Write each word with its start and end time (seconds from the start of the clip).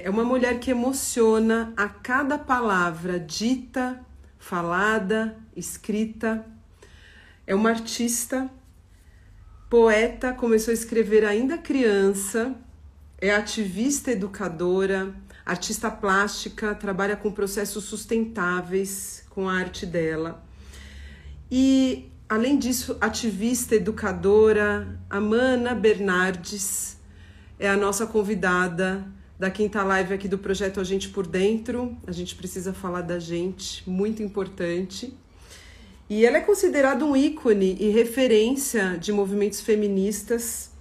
é 0.00 0.08
uma 0.08 0.24
mulher 0.24 0.60
que 0.60 0.70
emociona 0.70 1.72
a 1.76 1.88
cada 1.88 2.38
palavra 2.38 3.18
dita, 3.18 4.00
falada, 4.38 5.36
escrita. 5.56 6.46
É 7.44 7.52
uma 7.52 7.70
artista, 7.70 8.48
poeta, 9.68 10.32
começou 10.32 10.70
a 10.70 10.74
escrever 10.74 11.24
ainda 11.24 11.58
criança, 11.58 12.54
é 13.20 13.34
ativista 13.34 14.12
educadora, 14.12 15.12
artista 15.44 15.90
plástica, 15.90 16.76
trabalha 16.76 17.16
com 17.16 17.32
processos 17.32 17.82
sustentáveis 17.82 19.24
com 19.30 19.48
a 19.48 19.54
arte 19.54 19.84
dela. 19.84 20.44
E, 21.50 22.08
além 22.28 22.56
disso, 22.56 22.96
ativista 23.00 23.74
educadora, 23.74 24.96
Amana 25.10 25.74
Bernardes 25.74 26.96
é 27.58 27.68
a 27.68 27.76
nossa 27.76 28.06
convidada 28.06 29.17
da 29.38 29.50
quinta 29.50 29.82
live 29.84 30.14
aqui 30.14 30.26
do 30.26 30.38
projeto 30.38 30.80
A 30.80 30.84
Gente 30.84 31.08
por 31.10 31.26
Dentro. 31.26 31.96
A 32.06 32.12
gente 32.12 32.34
precisa 32.34 32.72
falar 32.72 33.02
da 33.02 33.18
gente, 33.18 33.88
muito 33.88 34.22
importante. 34.22 35.16
E 36.10 36.24
ela 36.24 36.38
é 36.38 36.40
considerada 36.40 37.04
um 37.04 37.14
ícone 37.14 37.76
e 37.78 37.90
referência 37.90 38.96
de 38.98 39.12
movimentos 39.12 39.60
feministas 39.60 40.72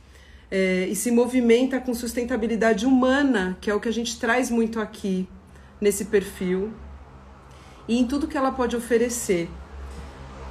é, 0.49 0.87
e 0.87 0.95
se 0.95 1.11
movimenta 1.11 1.79
com 1.79 1.93
sustentabilidade 1.93 2.85
humana, 2.85 3.57
que 3.59 3.69
é 3.69 3.75
o 3.75 3.79
que 3.79 3.89
a 3.89 3.93
gente 3.93 4.17
traz 4.19 4.49
muito 4.49 4.79
aqui 4.79 5.27
nesse 5.81 6.05
perfil, 6.05 6.73
e 7.87 7.97
em 7.97 8.07
tudo 8.07 8.27
que 8.27 8.37
ela 8.37 8.51
pode 8.51 8.75
oferecer. 8.75 9.49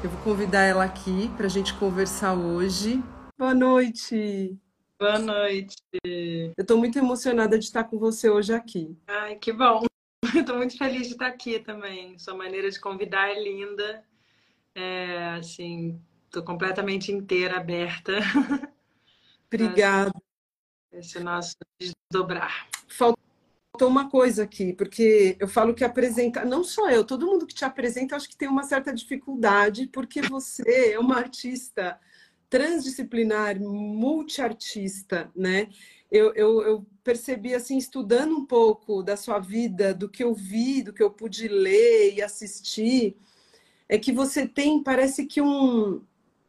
Eu 0.05 0.11
vou 0.11 0.21
convidar 0.21 0.63
ela 0.63 0.85
aqui 0.85 1.31
para 1.37 1.47
a 1.47 1.51
gente 1.51 1.73
conversar 1.75 2.35
hoje. 2.35 3.03
Boa 3.39 3.55
noite! 3.55 4.66
Boa 4.99 5.19
noite. 5.19 5.77
Eu 6.03 6.55
estou 6.57 6.79
muito 6.79 6.99
emocionada 6.99 7.59
de 7.59 7.67
estar 7.67 7.85
com 7.85 7.99
você 7.99 8.31
hoje 8.31 8.55
aqui. 8.55 8.97
Ai, 9.07 9.37
que 9.37 9.53
bom. 9.53 9.85
Estou 10.35 10.57
muito 10.57 10.79
feliz 10.79 11.07
de 11.07 11.13
estar 11.13 11.27
aqui 11.27 11.59
também. 11.59 12.19
Sua 12.19 12.35
maneira 12.35 12.71
de 12.71 12.81
convidar 12.81 13.29
é 13.29 13.39
linda. 13.39 14.03
É, 14.75 15.35
assim, 15.39 16.01
estou 16.25 16.43
completamente 16.43 17.13
inteira, 17.13 17.59
aberta. 17.59 18.13
Obrigada. 19.53 20.13
Esse 20.91 21.21
nosso 21.21 21.57
desdobrar. 21.79 22.67
Faltou 22.89 23.17
uma 23.83 24.09
coisa 24.09 24.45
aqui, 24.45 24.73
porque 24.73 25.37
eu 25.39 25.47
falo 25.47 25.75
que 25.75 25.85
apresenta, 25.85 26.43
não 26.43 26.65
só 26.65 26.91
eu, 26.91 27.05
todo 27.05 27.27
mundo 27.27 27.47
que 27.47 27.55
te 27.55 27.67
apresenta, 27.67 28.17
acho 28.17 28.31
que 28.31 28.37
tem 28.37 28.49
uma 28.49 28.63
certa 28.63 28.95
dificuldade, 28.95 29.89
porque 29.89 30.23
você 30.23 30.93
é 30.95 30.99
uma 30.99 31.19
artista 31.19 32.01
transdisciplinar, 32.49 33.61
multiartista, 33.61 35.31
né? 35.35 35.69
Eu, 36.11 36.33
eu, 36.35 36.63
eu, 36.63 36.87
percebi, 37.03 37.55
assim, 37.55 37.77
estudando 37.77 38.37
um 38.37 38.47
pouco 38.47 39.03
da 39.03 39.17
sua 39.17 39.39
vida, 39.39 39.93
do 39.93 40.09
que 40.09 40.23
eu 40.23 40.35
vi, 40.35 40.83
do 40.83 40.93
que 40.93 41.03
eu 41.03 41.11
pude 41.11 41.49
ler 41.49 42.15
e 42.15 42.23
assistir, 42.23 43.17
é 43.89 43.99
que 43.99 44.13
você 44.13 44.47
tem, 44.47 44.83
parece 44.83 45.27
que 45.27 45.41
um, 45.41 46.01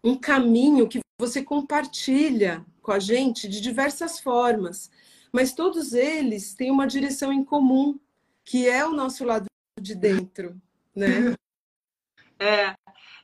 um 0.04 0.16
caminho 0.16 0.88
que 0.88 1.00
você 1.20 1.44
compartilha 1.44 2.66
com 2.82 2.92
a 2.92 3.00
gente 3.00 3.48
de 3.48 3.59
diversas 3.59 4.20
formas, 4.20 4.92
mas 5.32 5.54
todos 5.54 5.94
eles 5.94 6.54
têm 6.54 6.72
uma 6.72 6.88
direção 6.88 7.34
em 7.34 7.44
comum, 7.44 8.00
que 8.45 8.67
é 8.67 8.86
o 8.86 8.94
nosso 8.94 9.26
lado 9.26 9.48
de 9.80 9.95
dentro, 9.95 10.59
né? 10.95 11.36
É, 12.39 12.76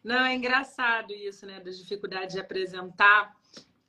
não, 0.03 0.25
é 0.25 0.35
engraçado 0.35 1.13
isso, 1.13 1.45
né? 1.45 1.59
Da 1.59 1.71
dificuldade 1.71 2.33
de 2.33 2.39
apresentar. 2.39 3.35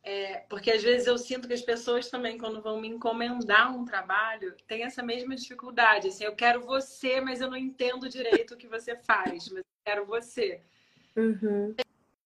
É, 0.02 0.40
porque 0.50 0.70
às 0.70 0.82
vezes 0.82 1.06
eu 1.06 1.16
sinto 1.16 1.48
que 1.48 1.54
as 1.54 1.62
pessoas 1.62 2.10
também, 2.10 2.36
quando 2.36 2.60
vão 2.60 2.78
me 2.78 2.88
encomendar 2.88 3.74
um 3.74 3.86
trabalho, 3.86 4.54
têm 4.68 4.84
essa 4.84 5.02
mesma 5.02 5.34
dificuldade. 5.34 6.08
Assim, 6.08 6.24
eu 6.24 6.36
quero 6.36 6.60
você, 6.60 7.20
mas 7.20 7.40
eu 7.40 7.50
não 7.50 7.56
entendo 7.56 8.08
direito 8.08 8.54
o 8.54 8.56
que 8.56 8.68
você 8.68 8.96
faz, 8.96 9.48
mas 9.48 9.58
eu 9.58 9.64
quero 9.84 10.06
você. 10.06 10.60
Uhum. 11.16 11.74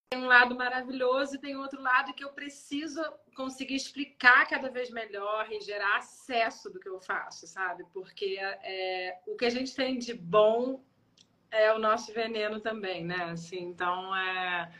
Tem 0.09 0.19
um 0.19 0.25
lado 0.25 0.55
maravilhoso 0.55 1.35
e 1.35 1.39
tem 1.39 1.55
outro 1.55 1.81
lado 1.81 2.13
que 2.13 2.23
eu 2.23 2.33
preciso 2.33 3.01
conseguir 3.33 3.75
explicar 3.75 4.47
cada 4.47 4.69
vez 4.69 4.89
melhor 4.89 5.49
e 5.49 5.61
gerar 5.61 5.97
acesso 5.97 6.69
do 6.69 6.79
que 6.79 6.89
eu 6.89 6.99
faço, 6.99 7.47
sabe? 7.47 7.85
Porque 7.93 8.37
é, 8.39 9.19
o 9.25 9.37
que 9.37 9.45
a 9.45 9.49
gente 9.49 9.73
tem 9.73 9.97
de 9.97 10.13
bom 10.13 10.83
é 11.51 11.73
o 11.73 11.79
nosso 11.79 12.13
veneno 12.13 12.59
também, 12.59 13.03
né? 13.03 13.31
Assim, 13.31 13.59
então, 13.59 14.15
é, 14.15 14.71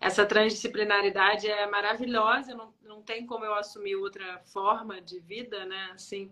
essa 0.00 0.26
transdisciplinaridade 0.26 1.48
é 1.48 1.66
maravilhosa, 1.66 2.54
não, 2.54 2.74
não 2.82 3.02
tem 3.02 3.26
como 3.26 3.44
eu 3.44 3.54
assumir 3.54 3.96
outra 3.96 4.38
forma 4.44 5.00
de 5.00 5.18
vida, 5.20 5.64
né? 5.64 5.90
Assim, 5.94 6.30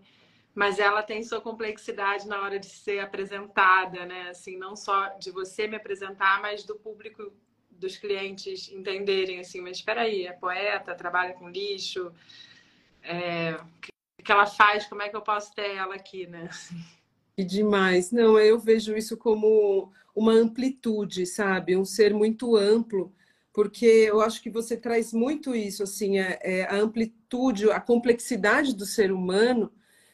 mas 0.53 0.77
ela 0.77 1.01
tem 1.01 1.23
sua 1.23 1.41
complexidade 1.41 2.27
na 2.27 2.41
hora 2.41 2.59
de 2.59 2.67
ser 2.67 2.99
apresentada, 2.99 4.05
né? 4.05 4.29
Assim, 4.29 4.57
não 4.57 4.75
só 4.75 5.09
de 5.17 5.31
você 5.31 5.67
me 5.67 5.75
apresentar, 5.75 6.41
mas 6.41 6.63
do 6.63 6.75
público, 6.75 7.33
dos 7.71 7.97
clientes 7.97 8.71
entenderem, 8.71 9.39
assim, 9.39 9.61
mas 9.61 9.77
espera 9.77 10.01
aí, 10.01 10.25
é 10.25 10.33
poeta, 10.33 10.95
trabalha 10.95 11.33
com 11.33 11.49
lixo, 11.49 12.13
é, 13.01 13.59
o 14.19 14.23
que 14.23 14.31
ela 14.31 14.45
faz, 14.45 14.85
como 14.85 15.01
é 15.01 15.09
que 15.09 15.15
eu 15.15 15.21
posso 15.21 15.53
ter 15.53 15.75
ela 15.75 15.95
aqui, 15.95 16.27
né? 16.27 16.49
Que 17.35 17.43
demais. 17.43 18.11
Não, 18.11 18.37
eu 18.37 18.59
vejo 18.59 18.95
isso 18.95 19.17
como 19.17 19.91
uma 20.15 20.33
amplitude, 20.33 21.25
sabe? 21.25 21.75
Um 21.75 21.85
ser 21.85 22.13
muito 22.13 22.55
amplo, 22.55 23.11
porque 23.51 23.85
eu 23.85 24.21
acho 24.21 24.41
que 24.41 24.49
você 24.49 24.77
traz 24.77 25.13
muito 25.13 25.55
isso, 25.55 25.83
assim, 25.83 26.19
é, 26.19 26.39
é, 26.41 26.63
a 26.63 26.75
amplitude, 26.75 27.69
a 27.71 27.79
complexidade 27.79 28.75
do 28.75 28.85
ser 28.85 29.11
humano, 29.11 29.71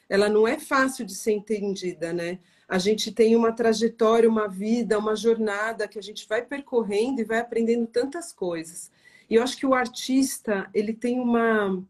ela 0.07 0.29
não 0.29 0.47
é 0.47 0.57
fácil 0.59 1.05
de 1.05 1.13
ser 1.13 1.33
entendida, 1.33 2.13
né? 2.13 2.39
A 2.67 2.77
gente 2.77 3.11
tem 3.11 3.35
uma 3.35 3.51
trajetória, 3.51 4.29
uma 4.29 4.47
vida, 4.47 4.97
uma 4.97 5.15
jornada 5.15 5.87
que 5.87 5.99
a 5.99 6.01
gente 6.01 6.27
vai 6.27 6.43
percorrendo 6.43 7.21
e 7.21 7.25
vai 7.25 7.39
aprendendo 7.39 7.87
tantas 7.87 8.31
coisas. 8.31 8.91
E 9.29 9.35
eu 9.35 9.43
acho 9.43 9.57
que 9.57 9.65
o 9.65 9.73
artista, 9.73 10.69
ele 10.73 10.93
tem 10.93 11.19
uma 11.19 11.83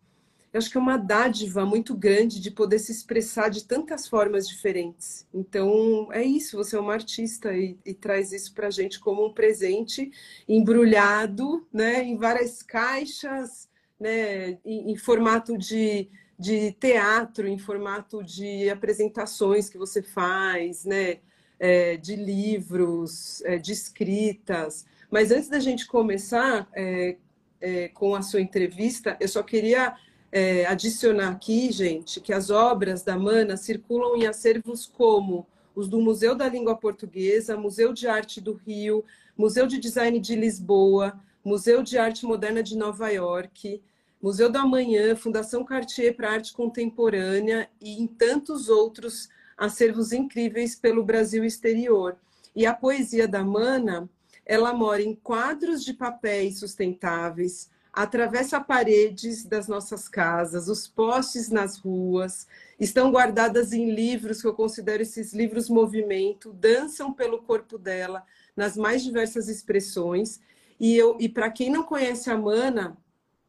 eu 0.51 0.57
acho 0.57 0.69
que 0.71 0.77
é 0.77 0.81
uma 0.81 0.97
dádiva 0.97 1.63
muito 1.63 1.95
grande 1.95 2.39
de 2.39 2.49
poder 2.49 2.79
se 2.79 2.91
expressar 2.91 3.49
de 3.49 3.63
tantas 3.63 4.07
formas 4.07 4.47
diferentes. 4.47 5.27
Então, 5.33 6.09
é 6.11 6.23
isso, 6.23 6.57
você 6.57 6.75
é 6.75 6.79
uma 6.79 6.93
artista 6.93 7.55
e, 7.55 7.77
e 7.85 7.93
traz 7.93 8.31
isso 8.31 8.53
para 8.53 8.67
a 8.67 8.71
gente 8.71 8.99
como 8.99 9.25
um 9.25 9.33
presente 9.33 10.11
embrulhado, 10.47 11.67
né, 11.71 12.03
em 12.03 12.17
várias 12.17 12.63
caixas, 12.63 13.69
né, 13.99 14.57
em, 14.65 14.91
em 14.91 14.95
formato 14.95 15.55
de, 15.55 16.09
de 16.37 16.71
teatro, 16.73 17.47
em 17.47 17.59
formato 17.59 18.23
de 18.23 18.71
apresentações 18.71 19.69
que 19.69 19.77
você 19.77 20.01
faz, 20.01 20.83
né, 20.83 21.19
é, 21.59 21.95
de 21.95 22.15
livros, 22.15 23.43
é, 23.43 23.59
de 23.59 23.71
escritas. 23.71 24.83
Mas 25.11 25.31
antes 25.31 25.47
da 25.47 25.59
gente 25.59 25.85
começar 25.85 26.67
é, 26.73 27.17
é 27.61 27.87
com 27.89 28.15
a 28.15 28.23
sua 28.23 28.41
entrevista, 28.41 29.15
eu 29.19 29.27
só 29.27 29.43
queria 29.43 29.95
é, 30.31 30.65
adicionar 30.65 31.29
aqui, 31.29 31.71
gente, 31.71 32.19
que 32.19 32.33
as 32.33 32.49
obras 32.49 33.03
da 33.03 33.17
Mana 33.17 33.57
circulam 33.57 34.15
em 34.15 34.27
acervos 34.27 34.85
como 34.85 35.47
os 35.75 35.87
do 35.87 35.99
Museu 35.99 36.35
da 36.35 36.47
Língua 36.47 36.75
Portuguesa, 36.75 37.57
Museu 37.57 37.93
de 37.93 38.07
Arte 38.07 38.41
do 38.41 38.53
Rio, 38.53 39.03
Museu 39.37 39.65
de 39.65 39.79
Design 39.79 40.19
de 40.19 40.35
Lisboa, 40.35 41.19
Museu 41.43 41.81
de 41.81 41.97
Arte 41.97 42.25
Moderna 42.25 42.61
de 42.61 42.77
Nova 42.77 43.09
York, 43.09 43.81
Museu 44.21 44.51
do 44.51 44.57
Amanhã, 44.57 45.15
Fundação 45.15 45.63
Cartier 45.63 46.15
para 46.15 46.31
Arte 46.31 46.53
Contemporânea 46.53 47.69
e 47.79 48.01
em 48.01 48.05
tantos 48.05 48.67
outros 48.67 49.29
acervos 49.57 50.11
incríveis 50.11 50.75
pelo 50.75 51.03
Brasil 51.03 51.45
exterior. 51.45 52.17
E 52.55 52.65
a 52.65 52.73
poesia 52.73 53.27
da 53.27 53.43
Mana, 53.43 54.09
ela 54.45 54.73
mora 54.73 55.01
em 55.01 55.15
quadros 55.15 55.85
de 55.85 55.93
papéis 55.93 56.59
sustentáveis, 56.59 57.69
atravessa 57.91 58.59
paredes 58.59 59.43
das 59.43 59.67
nossas 59.67 60.07
casas, 60.07 60.67
os 60.67 60.87
postes 60.87 61.49
nas 61.49 61.77
ruas, 61.77 62.47
estão 62.79 63.11
guardadas 63.11 63.73
em 63.73 63.91
livros 63.91 64.41
que 64.41 64.47
eu 64.47 64.53
considero 64.53 65.03
esses 65.03 65.33
livros 65.33 65.69
movimento, 65.69 66.53
dançam 66.53 67.11
pelo 67.11 67.41
corpo 67.41 67.77
dela 67.77 68.23
nas 68.55 68.77
mais 68.77 69.03
diversas 69.03 69.47
expressões. 69.47 70.39
E, 70.79 70.95
eu, 70.95 71.17
e 71.19 71.27
para 71.27 71.49
quem 71.49 71.69
não 71.69 71.83
conhece 71.83 72.29
a 72.29 72.37
Mana, 72.37 72.97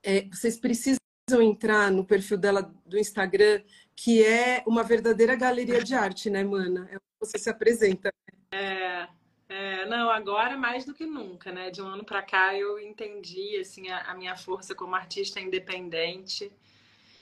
é, 0.02 0.26
vocês 0.32 0.58
precisam 0.58 0.98
entrar 1.40 1.90
no 1.90 2.04
perfil 2.04 2.38
dela 2.38 2.72
do 2.86 2.98
Instagram, 2.98 3.62
que 3.94 4.25
é 4.25 4.64
uma 4.66 4.82
verdadeira 4.82 5.36
galeria 5.36 5.82
de 5.82 5.94
arte, 5.94 6.31
né, 6.31 6.43
Mana? 6.43 6.88
É 6.90 6.98
você 7.20 7.38
se 7.38 7.50
apresenta. 7.50 8.10
É, 8.50 9.06
é, 9.50 9.85
não, 9.87 10.08
agora 10.08 10.56
mais 10.56 10.85
do 10.85 10.94
que 10.94 11.05
nunca, 11.05 11.50
né? 11.50 11.70
De 11.70 11.82
um 11.82 11.87
ano 11.88 12.05
para 12.05 12.23
cá 12.23 12.56
eu 12.56 12.79
entendi 12.79 13.58
assim 13.58 13.88
a, 13.88 14.02
a, 14.02 14.14
minha 14.14 14.37
força 14.37 14.76
como 14.76 14.94
artista 14.94 15.41
independente, 15.41 16.52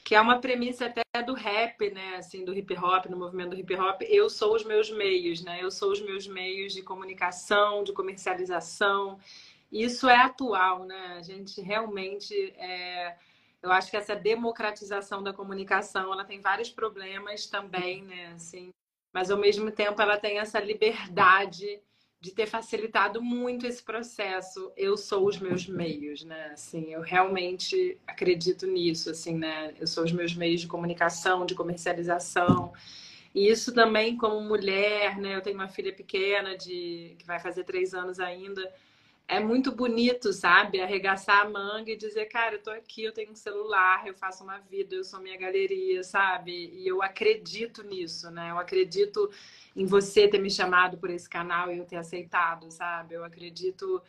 que 0.05 0.15
é 0.15 0.21
uma 0.21 0.39
premissa 0.39 0.85
até 0.85 1.23
do 1.23 1.33
rap, 1.33 1.91
né? 1.91 2.17
Assim, 2.17 2.45
do 2.45 2.53
hip 2.53 2.77
hop, 2.77 3.07
no 3.07 3.17
movimento 3.17 3.51
do 3.51 3.59
hip 3.59 3.75
hop. 3.75 4.03
Eu 4.03 4.29
sou 4.29 4.55
os 4.55 4.63
meus 4.63 4.91
meios, 4.91 5.43
né? 5.43 5.63
Eu 5.63 5.71
sou 5.71 5.91
os 5.91 6.03
meus 6.03 6.27
meios 6.27 6.75
de 6.75 6.83
comunicação, 6.83 7.83
de 7.83 7.95
comercialização. 7.95 9.19
Isso 9.73 10.07
é 10.07 10.17
atual, 10.17 10.85
né? 10.85 11.17
A 11.19 11.23
gente 11.23 11.63
realmente 11.63 12.35
é, 12.59 13.17
eu 13.63 13.73
acho 13.73 13.91
que 13.91 13.97
essa 13.97 14.15
democratização 14.15 15.23
da 15.23 15.33
comunicação, 15.33 16.13
ela 16.13 16.27
tem 16.27 16.43
vários 16.43 16.69
problemas 16.69 17.47
também, 17.47 18.03
né? 18.03 18.33
Assim, 18.35 18.69
mas 19.15 19.31
ao 19.31 19.39
mesmo 19.39 19.71
tempo 19.71 20.03
ela 20.03 20.19
tem 20.19 20.39
essa 20.39 20.61
liberdade 20.61 21.81
de 22.20 22.32
ter 22.32 22.47
facilitado 22.47 23.23
muito 23.23 23.67
esse 23.67 23.82
processo. 23.82 24.73
Eu 24.76 24.97
sou 24.97 25.26
os 25.26 25.38
meus 25.38 25.67
meios, 25.69 26.25
né? 26.25 26.50
Assim, 26.53 26.93
eu 26.93 27.00
realmente 27.00 27.97
acredito 28.06 28.67
nisso, 28.67 29.11
assim, 29.11 29.37
né? 29.37 29.75
Eu 29.79 29.87
sou 29.87 30.05
os 30.05 30.12
meus 30.12 30.35
meios 30.35 30.61
de 30.61 30.67
comunicação, 30.67 31.47
de 31.47 31.55
comercialização. 31.55 32.73
E 33.35 33.49
isso 33.49 33.73
também 33.73 34.17
como 34.17 34.41
mulher, 34.41 35.17
né? 35.19 35.37
Eu 35.37 35.43
tenho 35.43 35.56
uma 35.56 35.69
filha 35.69 35.93
pequena 35.93 36.56
de 36.56 37.15
que 37.19 37.26
vai 37.26 37.38
fazer 37.38 37.65
três 37.65 37.94
anos 37.94 38.19
ainda 38.19 38.69
é 39.29 39.39
muito 39.39 39.71
bonito, 39.71 40.33
sabe? 40.33 40.81
Arregaçar 40.81 41.43
a 41.43 41.51
manga 41.51 41.91
e 41.91 41.97
dizer, 41.97 42.25
cara, 42.27 42.55
eu 42.55 42.63
tô 42.63 42.71
aqui, 42.71 43.05
eu 43.05 43.13
tenho 43.13 43.31
um 43.31 43.37
celular, 43.37 44.07
eu 44.07 44.15
faço 44.15 44.43
uma 44.43 44.59
vida, 44.59 44.95
eu 44.95 45.05
sou 45.05 45.21
minha 45.21 45.37
galeria, 45.37 46.03
sabe? 46.03 46.71
E 46.73 46.89
eu 46.89 47.03
acredito 47.03 47.83
nisso, 47.83 48.31
né? 48.31 48.51
Eu 48.51 48.59
acredito 48.59 49.31
em 49.77 49.85
você 49.85 50.27
ter 50.27 50.39
me 50.39 50.51
chamado 50.51 50.97
por 50.97 51.11
esse 51.11 51.29
canal 51.29 51.71
e 51.71 51.77
eu 51.77 51.85
ter 51.85 51.97
aceitado, 51.97 52.71
sabe? 52.71 53.15
Eu 53.15 53.23
acredito 53.23 54.03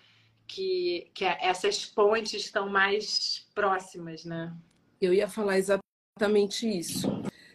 que, 0.47 1.11
que 1.13 1.25
essas 1.25 1.85
pontes 1.85 2.45
estão 2.45 2.69
mais 2.69 3.45
próximas, 3.53 4.23
né? 4.23 4.55
Eu 5.01 5.13
ia 5.13 5.27
falar 5.27 5.57
exatamente 5.57 6.65
isso. 6.65 7.09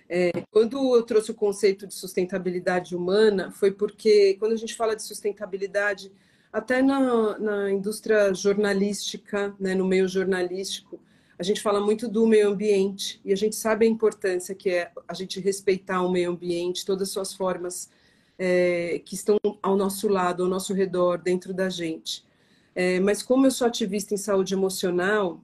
É, 0.07 0.31
quando 0.51 0.95
eu 0.95 1.03
trouxe 1.03 1.31
o 1.31 1.35
conceito 1.35 1.87
de 1.87 1.95
sustentabilidade 1.95 2.95
humana, 2.95 3.51
foi 3.51 3.73
porque 3.73 4.35
quando 4.39 4.53
a 4.53 4.57
gente 4.57 4.75
fala 4.75 4.95
de 4.95 5.03
sustentabilidade 5.03 6.13
até 6.55 6.81
na, 6.81 7.37
na 7.37 7.71
indústria 7.73 8.33
jornalística, 8.33 9.53
né, 9.59 9.75
no 9.75 9.85
meio 9.85 10.07
jornalístico, 10.07 11.01
a 11.37 11.43
gente 11.43 11.61
fala 11.61 11.81
muito 11.81 12.07
do 12.07 12.29
meio 12.29 12.49
ambiente 12.49 13.21
e 13.25 13.33
a 13.33 13.37
gente 13.37 13.57
sabe 13.57 13.85
a 13.85 13.89
importância 13.89 14.55
que 14.55 14.71
é 14.71 14.93
a 15.09 15.13
gente 15.15 15.41
respeitar 15.41 16.01
o 16.01 16.13
meio 16.13 16.31
ambiente, 16.31 16.87
todas 16.87 17.09
as 17.09 17.13
suas 17.13 17.35
formas 17.35 17.91
é, 18.39 19.03
que 19.05 19.17
estão 19.17 19.37
ao 19.61 19.77
nosso 19.77 20.07
lado, 20.07 20.45
ao 20.45 20.49
nosso 20.49 20.73
redor, 20.73 21.19
dentro 21.19 21.53
da 21.53 21.69
gente. 21.69 22.25
É, 22.73 23.01
mas 23.01 23.21
como 23.21 23.47
eu 23.47 23.51
sou 23.51 23.67
ativista 23.67 24.15
em 24.15 24.17
saúde 24.17 24.55
emocional, 24.55 25.43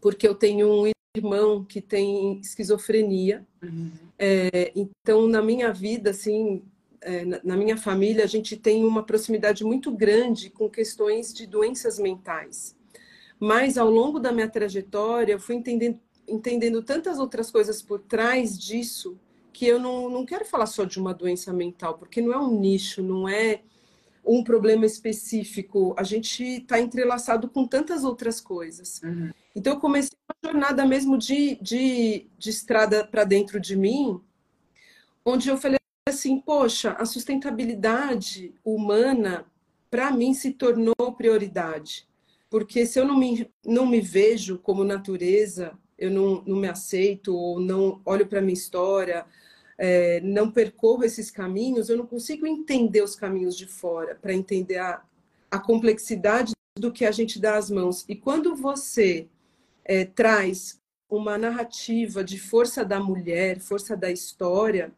porque 0.00 0.26
eu 0.26 0.34
tenho 0.34 0.68
um 0.68 0.90
irmão 1.16 1.64
que 1.64 1.80
tem 1.80 2.40
esquizofrenia, 2.40 3.46
uhum. 3.62 3.92
é, 4.18 4.72
então 4.74 5.28
na 5.28 5.40
minha 5.40 5.72
vida, 5.72 6.10
assim, 6.10 6.64
é, 7.00 7.24
na 7.44 7.56
minha 7.56 7.76
família, 7.76 8.24
a 8.24 8.28
gente 8.28 8.56
tem 8.56 8.84
uma 8.84 9.02
proximidade 9.02 9.64
muito 9.64 9.90
grande 9.90 10.50
com 10.50 10.68
questões 10.68 11.32
de 11.32 11.46
doenças 11.46 11.98
mentais. 11.98 12.76
Mas 13.38 13.78
ao 13.78 13.88
longo 13.88 14.18
da 14.18 14.32
minha 14.32 14.48
trajetória, 14.48 15.32
eu 15.32 15.40
fui 15.40 15.54
entendendo, 15.54 16.00
entendendo 16.26 16.82
tantas 16.82 17.18
outras 17.18 17.50
coisas 17.50 17.80
por 17.80 18.00
trás 18.00 18.58
disso 18.58 19.18
que 19.52 19.66
eu 19.66 19.80
não, 19.80 20.08
não 20.08 20.24
quero 20.24 20.44
falar 20.44 20.66
só 20.66 20.84
de 20.84 21.00
uma 21.00 21.12
doença 21.14 21.52
mental, 21.52 21.98
porque 21.98 22.20
não 22.20 22.32
é 22.32 22.38
um 22.38 22.60
nicho, 22.60 23.02
não 23.02 23.28
é 23.28 23.62
um 24.24 24.44
problema 24.44 24.84
específico. 24.84 25.94
A 25.96 26.02
gente 26.02 26.44
está 26.44 26.78
entrelaçado 26.80 27.48
com 27.48 27.66
tantas 27.66 28.04
outras 28.04 28.40
coisas. 28.40 29.00
Uhum. 29.02 29.30
Então, 29.56 29.72
eu 29.74 29.80
comecei 29.80 30.16
uma 30.28 30.52
jornada 30.52 30.84
mesmo 30.86 31.16
de, 31.16 31.56
de, 31.62 32.28
de 32.38 32.50
estrada 32.50 33.04
para 33.06 33.24
dentro 33.24 33.58
de 33.58 33.74
mim, 33.74 34.20
onde 35.24 35.48
eu 35.48 35.56
falei 35.56 35.77
assim, 36.08 36.40
poxa, 36.40 36.92
a 36.92 37.04
sustentabilidade 37.04 38.54
humana 38.64 39.46
para 39.90 40.10
mim 40.10 40.34
se 40.34 40.52
tornou 40.52 40.94
prioridade. 41.16 42.06
Porque 42.50 42.86
se 42.86 42.98
eu 42.98 43.06
não 43.06 43.18
me, 43.18 43.50
não 43.64 43.86
me 43.86 44.00
vejo 44.00 44.58
como 44.58 44.84
natureza, 44.84 45.72
eu 45.98 46.10
não, 46.10 46.42
não 46.46 46.56
me 46.56 46.68
aceito, 46.68 47.34
ou 47.34 47.60
não 47.60 48.00
olho 48.04 48.26
para 48.26 48.40
minha 48.40 48.54
história, 48.54 49.26
é, 49.76 50.20
não 50.20 50.50
percorro 50.50 51.04
esses 51.04 51.30
caminhos, 51.30 51.88
eu 51.88 51.96
não 51.96 52.06
consigo 52.06 52.46
entender 52.46 53.02
os 53.02 53.14
caminhos 53.14 53.56
de 53.56 53.66
fora, 53.66 54.14
para 54.14 54.32
entender 54.32 54.78
a, 54.78 55.02
a 55.50 55.58
complexidade 55.58 56.52
do 56.78 56.92
que 56.92 57.04
a 57.04 57.10
gente 57.10 57.40
dá 57.40 57.56
às 57.56 57.70
mãos. 57.70 58.04
E 58.08 58.16
quando 58.16 58.54
você 58.54 59.28
é, 59.84 60.04
traz 60.04 60.80
uma 61.08 61.38
narrativa 61.38 62.22
de 62.22 62.38
força 62.38 62.84
da 62.84 63.00
mulher, 63.00 63.60
força 63.60 63.96
da 63.96 64.10
história, 64.10 64.92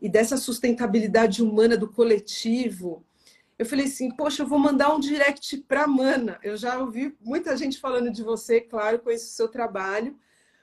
e 0.00 0.08
dessa 0.08 0.36
sustentabilidade 0.36 1.42
humana 1.42 1.76
do 1.76 1.90
coletivo, 1.90 3.04
eu 3.58 3.64
falei 3.64 3.86
assim, 3.86 4.10
poxa, 4.10 4.42
eu 4.42 4.46
vou 4.46 4.58
mandar 4.58 4.94
um 4.94 5.00
direct 5.00 5.56
para 5.58 5.86
Mana. 5.86 6.38
Eu 6.42 6.56
já 6.56 6.78
ouvi 6.78 7.16
muita 7.20 7.56
gente 7.56 7.78
falando 7.78 8.10
de 8.10 8.22
você, 8.22 8.60
claro, 8.60 8.98
conheço 8.98 9.26
o 9.26 9.30
seu 9.30 9.48
trabalho, 9.48 10.18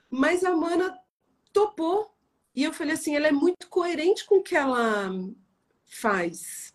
mas 0.10 0.44
a 0.44 0.56
Mana 0.56 0.98
topou. 1.52 2.14
E 2.56 2.64
eu 2.64 2.72
falei 2.72 2.94
assim, 2.94 3.16
ela 3.16 3.28
é 3.28 3.32
muito 3.32 3.68
coerente 3.68 4.26
com 4.26 4.36
o 4.36 4.44
que 4.44 4.56
ela 4.56 5.10
faz. 5.86 6.74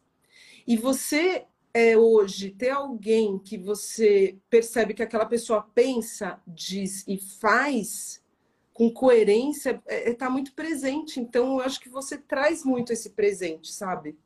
E 0.66 0.76
você 0.76 1.46
é 1.72 1.96
hoje 1.96 2.50
ter 2.50 2.70
alguém 2.70 3.38
que 3.38 3.56
você 3.56 4.36
percebe 4.50 4.94
que 4.94 5.02
aquela 5.02 5.26
pessoa 5.26 5.62
pensa, 5.62 6.42
diz 6.46 7.06
e 7.06 7.16
faz, 7.16 8.20
com 8.78 8.92
coerência 8.92 9.70
está 9.70 9.92
é, 9.92 10.10
é 10.10 10.14
tá 10.14 10.30
muito 10.30 10.52
presente. 10.52 11.18
Então, 11.18 11.58
eu 11.58 11.64
acho 11.64 11.80
que 11.80 11.88
você 11.88 12.16
traz 12.16 12.64
muito 12.64 12.92
esse 12.92 13.10
presente, 13.10 13.72
sabe? 13.72 14.16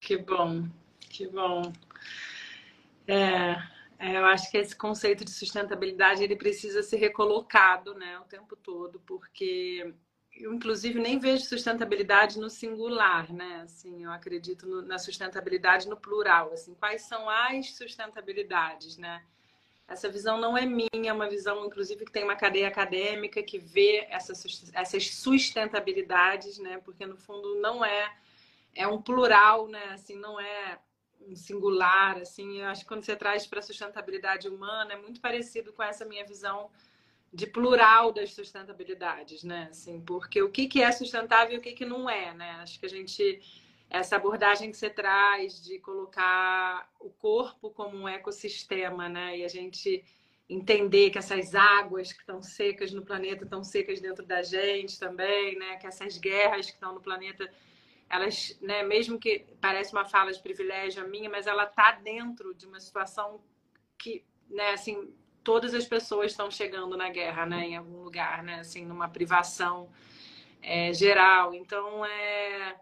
Que 0.00 0.16
bom, 0.16 0.68
que 0.98 1.28
bom. 1.28 1.72
É, 3.06 3.52
é, 3.96 4.16
eu 4.16 4.24
acho 4.24 4.50
que 4.50 4.58
esse 4.58 4.74
conceito 4.74 5.24
de 5.24 5.30
sustentabilidade 5.30 6.24
ele 6.24 6.34
precisa 6.34 6.82
ser 6.82 6.96
recolocado, 6.96 7.94
né, 7.94 8.18
o 8.18 8.24
tempo 8.24 8.56
todo, 8.56 8.98
porque 9.06 9.94
eu 10.36 10.52
inclusive 10.52 10.98
nem 10.98 11.20
vejo 11.20 11.44
sustentabilidade 11.44 12.40
no 12.40 12.50
singular, 12.50 13.32
né? 13.32 13.60
Assim, 13.62 14.02
eu 14.02 14.10
acredito 14.10 14.66
no, 14.66 14.82
na 14.82 14.98
sustentabilidade 14.98 15.88
no 15.88 15.96
plural. 15.96 16.52
Assim, 16.52 16.74
quais 16.74 17.02
são 17.02 17.28
as 17.28 17.76
sustentabilidades, 17.76 18.96
né? 18.96 19.22
Essa 19.90 20.08
visão 20.08 20.38
não 20.38 20.56
é 20.56 20.64
minha, 20.64 20.88
é 21.10 21.12
uma 21.12 21.28
visão, 21.28 21.66
inclusive, 21.66 22.04
que 22.04 22.12
tem 22.12 22.22
uma 22.22 22.36
cadeia 22.36 22.68
acadêmica 22.68 23.42
que 23.42 23.58
vê 23.58 24.06
essas, 24.08 24.70
essas 24.72 25.10
sustentabilidades, 25.10 26.58
né? 26.58 26.78
Porque, 26.84 27.04
no 27.04 27.16
fundo, 27.16 27.56
não 27.56 27.84
é... 27.84 28.16
É 28.72 28.86
um 28.86 29.02
plural, 29.02 29.66
né? 29.66 29.84
Assim, 29.92 30.14
não 30.14 30.38
é 30.38 30.78
um 31.20 31.34
singular, 31.34 32.18
assim. 32.18 32.60
Eu 32.60 32.68
acho 32.68 32.82
que 32.82 32.86
quando 32.86 33.04
você 33.04 33.16
traz 33.16 33.48
para 33.48 33.58
a 33.58 33.62
sustentabilidade 33.62 34.48
humana, 34.48 34.92
é 34.92 34.96
muito 34.96 35.20
parecido 35.20 35.72
com 35.72 35.82
essa 35.82 36.04
minha 36.04 36.24
visão 36.24 36.70
de 37.32 37.48
plural 37.48 38.12
das 38.12 38.32
sustentabilidades, 38.32 39.42
né? 39.42 39.66
Assim, 39.70 40.00
porque 40.00 40.40
o 40.40 40.50
que, 40.50 40.80
é 40.80 40.92
sustentável 40.92 41.56
e 41.56 41.58
o 41.58 41.60
que, 41.60 41.72
que 41.72 41.84
não 41.84 42.08
é, 42.08 42.32
né? 42.32 42.50
Acho 42.62 42.78
que 42.78 42.86
a 42.86 42.88
gente 42.88 43.40
essa 43.90 44.14
abordagem 44.14 44.70
que 44.70 44.76
você 44.76 44.88
traz 44.88 45.60
de 45.60 45.80
colocar 45.80 46.88
o 47.00 47.10
corpo 47.10 47.70
como 47.70 47.96
um 47.96 48.08
ecossistema, 48.08 49.08
né? 49.08 49.38
E 49.38 49.44
a 49.44 49.48
gente 49.48 50.04
entender 50.48 51.10
que 51.10 51.18
essas 51.18 51.56
águas 51.56 52.12
que 52.12 52.20
estão 52.20 52.40
secas 52.40 52.92
no 52.92 53.02
planeta 53.02 53.42
estão 53.42 53.64
secas 53.64 54.00
dentro 54.00 54.24
da 54.24 54.42
gente 54.42 54.98
também, 54.98 55.58
né? 55.58 55.76
Que 55.76 55.88
essas 55.88 56.16
guerras 56.18 56.66
que 56.66 56.72
estão 56.72 56.94
no 56.94 57.00
planeta, 57.00 57.52
elas, 58.08 58.56
né? 58.62 58.84
Mesmo 58.84 59.18
que 59.18 59.44
parece 59.60 59.92
uma 59.92 60.04
fala 60.04 60.32
de 60.32 60.40
privilégio 60.40 61.02
a 61.02 61.08
minha, 61.08 61.28
mas 61.28 61.48
ela 61.48 61.64
está 61.64 61.90
dentro 61.90 62.54
de 62.54 62.66
uma 62.66 62.78
situação 62.78 63.42
que, 63.98 64.24
né? 64.48 64.70
Assim, 64.70 65.12
todas 65.42 65.74
as 65.74 65.84
pessoas 65.84 66.30
estão 66.30 66.48
chegando 66.48 66.96
na 66.96 67.08
guerra, 67.08 67.44
né? 67.44 67.66
Em 67.66 67.76
algum 67.76 68.04
lugar, 68.04 68.44
né? 68.44 68.60
Assim, 68.60 68.86
numa 68.86 69.08
privação 69.08 69.90
é, 70.62 70.92
geral. 70.92 71.52
Então, 71.54 72.04
é 72.04 72.76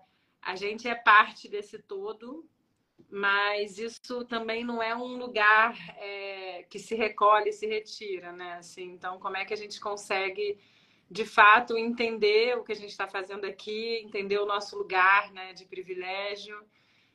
a 0.48 0.56
gente 0.56 0.88
é 0.88 0.94
parte 0.94 1.46
desse 1.46 1.78
todo, 1.78 2.48
mas 3.10 3.78
isso 3.78 4.24
também 4.24 4.64
não 4.64 4.82
é 4.82 4.96
um 4.96 5.18
lugar 5.18 5.76
é, 5.98 6.64
que 6.70 6.78
se 6.78 6.94
recolhe 6.94 7.50
e 7.50 7.52
se 7.52 7.66
retira, 7.66 8.32
né? 8.32 8.54
Assim, 8.54 8.84
então, 8.84 9.18
como 9.18 9.36
é 9.36 9.44
que 9.44 9.52
a 9.52 9.56
gente 9.58 9.78
consegue, 9.78 10.58
de 11.10 11.26
fato, 11.26 11.76
entender 11.76 12.56
o 12.56 12.64
que 12.64 12.72
a 12.72 12.74
gente 12.74 12.88
está 12.88 13.06
fazendo 13.06 13.44
aqui, 13.44 13.96
entender 13.96 14.38
o 14.38 14.46
nosso 14.46 14.74
lugar 14.78 15.30
né, 15.32 15.52
de 15.52 15.66
privilégio 15.66 16.58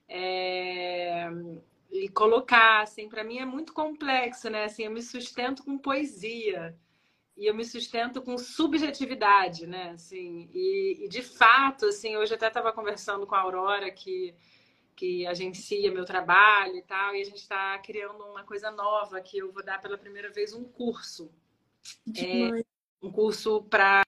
é, 0.08 1.28
e 1.92 2.08
colocar, 2.10 2.84
assim, 2.84 3.10
para 3.10 3.24
mim 3.24 3.40
é 3.40 3.46
muito 3.46 3.74
complexo, 3.74 4.48
né? 4.48 4.66
Assim, 4.66 4.84
eu 4.84 4.92
me 4.92 5.02
sustento 5.02 5.64
com 5.64 5.76
poesia 5.76 6.78
e 7.36 7.46
eu 7.46 7.54
me 7.54 7.66
sustento 7.66 8.22
com 8.22 8.38
subjetividade, 8.38 9.66
né? 9.66 9.92
Assim, 9.92 10.50
e, 10.54 11.06
e 11.06 11.08
de 11.10 11.22
fato, 11.22 11.88
assim, 11.88 12.16
hoje 12.16 12.34
até 12.34 12.48
estava 12.48 12.72
conversando 12.72 13.26
com 13.26 13.36
a 13.36 13.40
Aurora 13.40 13.92
que 13.92 14.36
que 14.96 15.26
agencia 15.26 15.92
meu 15.92 16.06
trabalho 16.06 16.76
e 16.76 16.82
tal, 16.84 17.16
e 17.16 17.22
a 17.22 17.26
gente 17.26 17.38
está 17.38 17.78
criando 17.80 18.24
uma 18.24 18.44
coisa 18.44 18.72
nova 18.72 19.20
que 19.22 19.38
eu 19.38 19.52
vou 19.52 19.64
dar 19.64 19.82
pela 19.82 19.98
primeira 19.98 20.30
vez 20.30 20.54
um 20.54 20.64
curso. 20.64 21.32
É, 22.16 22.64
um 23.02 23.12
curso 23.12 23.64
para 23.64 24.04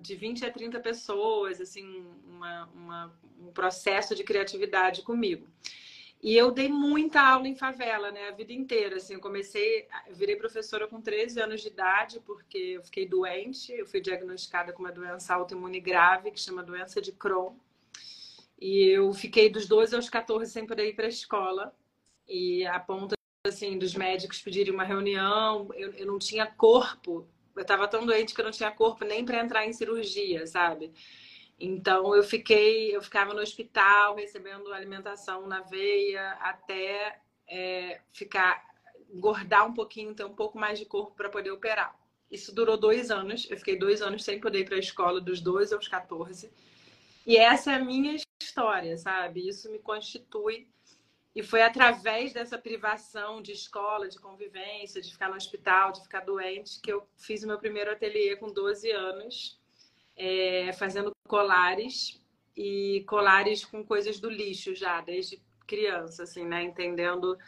de 0.00 0.16
20 0.16 0.46
a 0.46 0.50
30 0.50 0.80
pessoas, 0.80 1.60
assim, 1.60 2.04
uma, 2.24 2.66
uma, 2.74 3.20
um 3.38 3.52
processo 3.52 4.14
de 4.14 4.24
criatividade 4.24 5.02
comigo. 5.02 5.46
E 6.22 6.36
eu 6.36 6.50
dei 6.50 6.68
muita 6.68 7.20
aula 7.22 7.48
em 7.48 7.56
favela, 7.56 8.10
né? 8.10 8.28
A 8.28 8.32
vida 8.32 8.52
inteira, 8.52 8.96
assim. 8.96 9.14
Eu 9.14 9.20
comecei, 9.20 9.88
eu 10.06 10.14
virei 10.14 10.36
professora 10.36 10.86
com 10.86 11.00
13 11.00 11.40
anos 11.40 11.62
de 11.62 11.68
idade, 11.68 12.20
porque 12.20 12.58
eu 12.58 12.82
fiquei 12.82 13.06
doente. 13.06 13.72
Eu 13.72 13.86
fui 13.86 14.00
diagnosticada 14.00 14.72
com 14.72 14.82
uma 14.82 14.92
doença 14.92 15.34
autoimune 15.34 15.80
grave, 15.80 16.30
que 16.30 16.38
chama 16.38 16.62
doença 16.62 17.00
de 17.00 17.12
Crohn. 17.12 17.54
E 18.60 18.88
eu 18.88 19.12
fiquei 19.14 19.48
dos 19.48 19.66
12 19.66 19.96
aos 19.96 20.10
14 20.10 20.52
sem 20.52 20.66
poder 20.66 20.88
ir 20.88 20.94
para 20.94 21.06
a 21.06 21.08
escola. 21.08 21.74
E 22.28 22.66
a 22.66 22.78
ponto, 22.78 23.14
assim, 23.46 23.78
dos 23.78 23.94
médicos 23.94 24.42
pedirem 24.42 24.74
uma 24.74 24.84
reunião, 24.84 25.70
eu, 25.74 25.90
eu 25.94 26.06
não 26.06 26.18
tinha 26.18 26.46
corpo. 26.46 27.26
Eu 27.56 27.62
estava 27.62 27.88
tão 27.88 28.04
doente 28.04 28.34
que 28.34 28.40
eu 28.40 28.44
não 28.44 28.52
tinha 28.52 28.70
corpo 28.70 29.06
nem 29.06 29.24
para 29.24 29.42
entrar 29.42 29.66
em 29.66 29.72
cirurgia, 29.72 30.46
sabe? 30.46 30.92
Então 31.60 32.16
eu 32.16 32.22
fiquei, 32.22 32.96
eu 32.96 33.02
ficava 33.02 33.34
no 33.34 33.42
hospital 33.42 34.16
recebendo 34.16 34.72
alimentação 34.72 35.46
na 35.46 35.60
veia 35.60 36.30
até 36.40 37.20
é, 37.46 38.00
ficar 38.12 38.66
engordar 39.12 39.66
um 39.66 39.74
pouquinho, 39.74 40.14
ter 40.14 40.24
um 40.24 40.34
pouco 40.34 40.58
mais 40.58 40.78
de 40.78 40.86
corpo 40.86 41.14
para 41.14 41.28
poder 41.28 41.50
operar. 41.50 41.94
Isso 42.30 42.54
durou 42.54 42.78
dois 42.78 43.10
anos. 43.10 43.46
Eu 43.50 43.58
fiquei 43.58 43.76
dois 43.76 44.00
anos 44.00 44.24
sem 44.24 44.40
poder 44.40 44.60
ir 44.60 44.64
para 44.64 44.76
a 44.76 44.80
escola, 44.80 45.20
dos 45.20 45.40
12 45.40 45.74
aos 45.74 45.86
14. 45.86 46.50
E 47.26 47.36
essa 47.36 47.72
é 47.72 47.74
a 47.74 47.84
minha 47.84 48.16
história, 48.40 48.96
sabe? 48.96 49.46
Isso 49.46 49.70
me 49.70 49.80
constitui. 49.80 50.66
E 51.34 51.42
foi 51.42 51.62
através 51.62 52.32
dessa 52.32 52.56
privação 52.56 53.42
de 53.42 53.52
escola, 53.52 54.08
de 54.08 54.18
convivência, 54.18 55.02
de 55.02 55.12
ficar 55.12 55.28
no 55.28 55.36
hospital, 55.36 55.92
de 55.92 56.02
ficar 56.02 56.20
doente, 56.20 56.80
que 56.80 56.92
eu 56.92 57.06
fiz 57.16 57.42
o 57.42 57.46
meu 57.46 57.58
primeiro 57.58 57.90
ateliê 57.90 58.36
com 58.36 58.50
12 58.50 58.90
anos 58.90 59.59
é, 60.20 60.70
fazendo 60.74 61.10
colares 61.26 62.20
e 62.54 63.02
colares 63.08 63.64
com 63.64 63.82
coisas 63.82 64.20
do 64.20 64.28
lixo 64.28 64.74
já, 64.74 65.00
desde 65.00 65.40
criança, 65.66 66.24
assim, 66.24 66.44
né? 66.44 66.62
Entendendo 66.62 67.38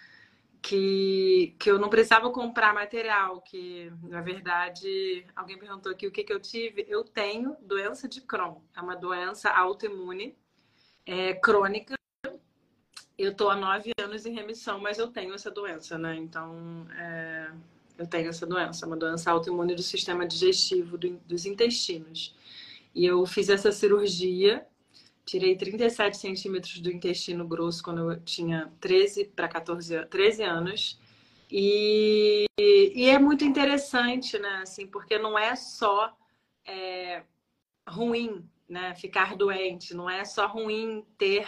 que, 0.62 1.54
que 1.58 1.70
eu 1.70 1.78
não 1.78 1.90
precisava 1.90 2.30
comprar 2.30 2.72
material, 2.72 3.42
que 3.42 3.92
na 4.04 4.22
verdade 4.22 5.26
alguém 5.36 5.58
perguntou 5.58 5.92
aqui 5.92 6.06
o 6.06 6.10
que, 6.10 6.24
que 6.24 6.32
eu 6.32 6.40
tive. 6.40 6.86
Eu 6.88 7.04
tenho 7.04 7.56
doença 7.60 8.08
de 8.08 8.22
Crohn, 8.22 8.56
é 8.74 8.80
uma 8.80 8.96
doença 8.96 9.50
autoimune 9.50 10.34
é, 11.04 11.34
crônica. 11.34 11.94
Eu 13.18 13.32
estou 13.32 13.50
há 13.50 13.56
nove 13.56 13.90
anos 14.00 14.24
em 14.24 14.32
remissão, 14.32 14.80
mas 14.80 14.98
eu 14.98 15.08
tenho 15.08 15.34
essa 15.34 15.50
doença, 15.50 15.98
né? 15.98 16.16
Então, 16.16 16.86
é, 16.96 17.52
eu 17.98 18.06
tenho 18.06 18.30
essa 18.30 18.46
doença, 18.46 18.86
uma 18.86 18.96
doença 18.96 19.30
autoimune 19.30 19.74
do 19.74 19.82
sistema 19.82 20.26
digestivo 20.26 20.96
do, 20.96 21.18
dos 21.26 21.44
intestinos. 21.44 22.34
E 22.94 23.04
eu 23.06 23.24
fiz 23.26 23.48
essa 23.48 23.72
cirurgia, 23.72 24.66
tirei 25.24 25.56
37 25.56 26.16
centímetros 26.16 26.80
do 26.80 26.90
intestino 26.90 27.46
grosso 27.46 27.82
quando 27.82 28.10
eu 28.10 28.20
tinha 28.20 28.72
13 28.80 29.26
para 29.26 29.48
14, 29.48 30.06
13 30.06 30.42
anos. 30.42 31.00
E, 31.50 32.46
e, 32.58 33.10
é 33.10 33.18
muito 33.18 33.44
interessante, 33.44 34.38
né? 34.38 34.60
Assim, 34.62 34.86
porque 34.86 35.18
não 35.18 35.38
é 35.38 35.54
só 35.54 36.16
é, 36.66 37.24
ruim, 37.88 38.48
né? 38.68 38.94
Ficar 38.94 39.36
doente, 39.36 39.94
não 39.94 40.08
é 40.08 40.24
só 40.24 40.46
ruim 40.46 41.04
ter 41.18 41.46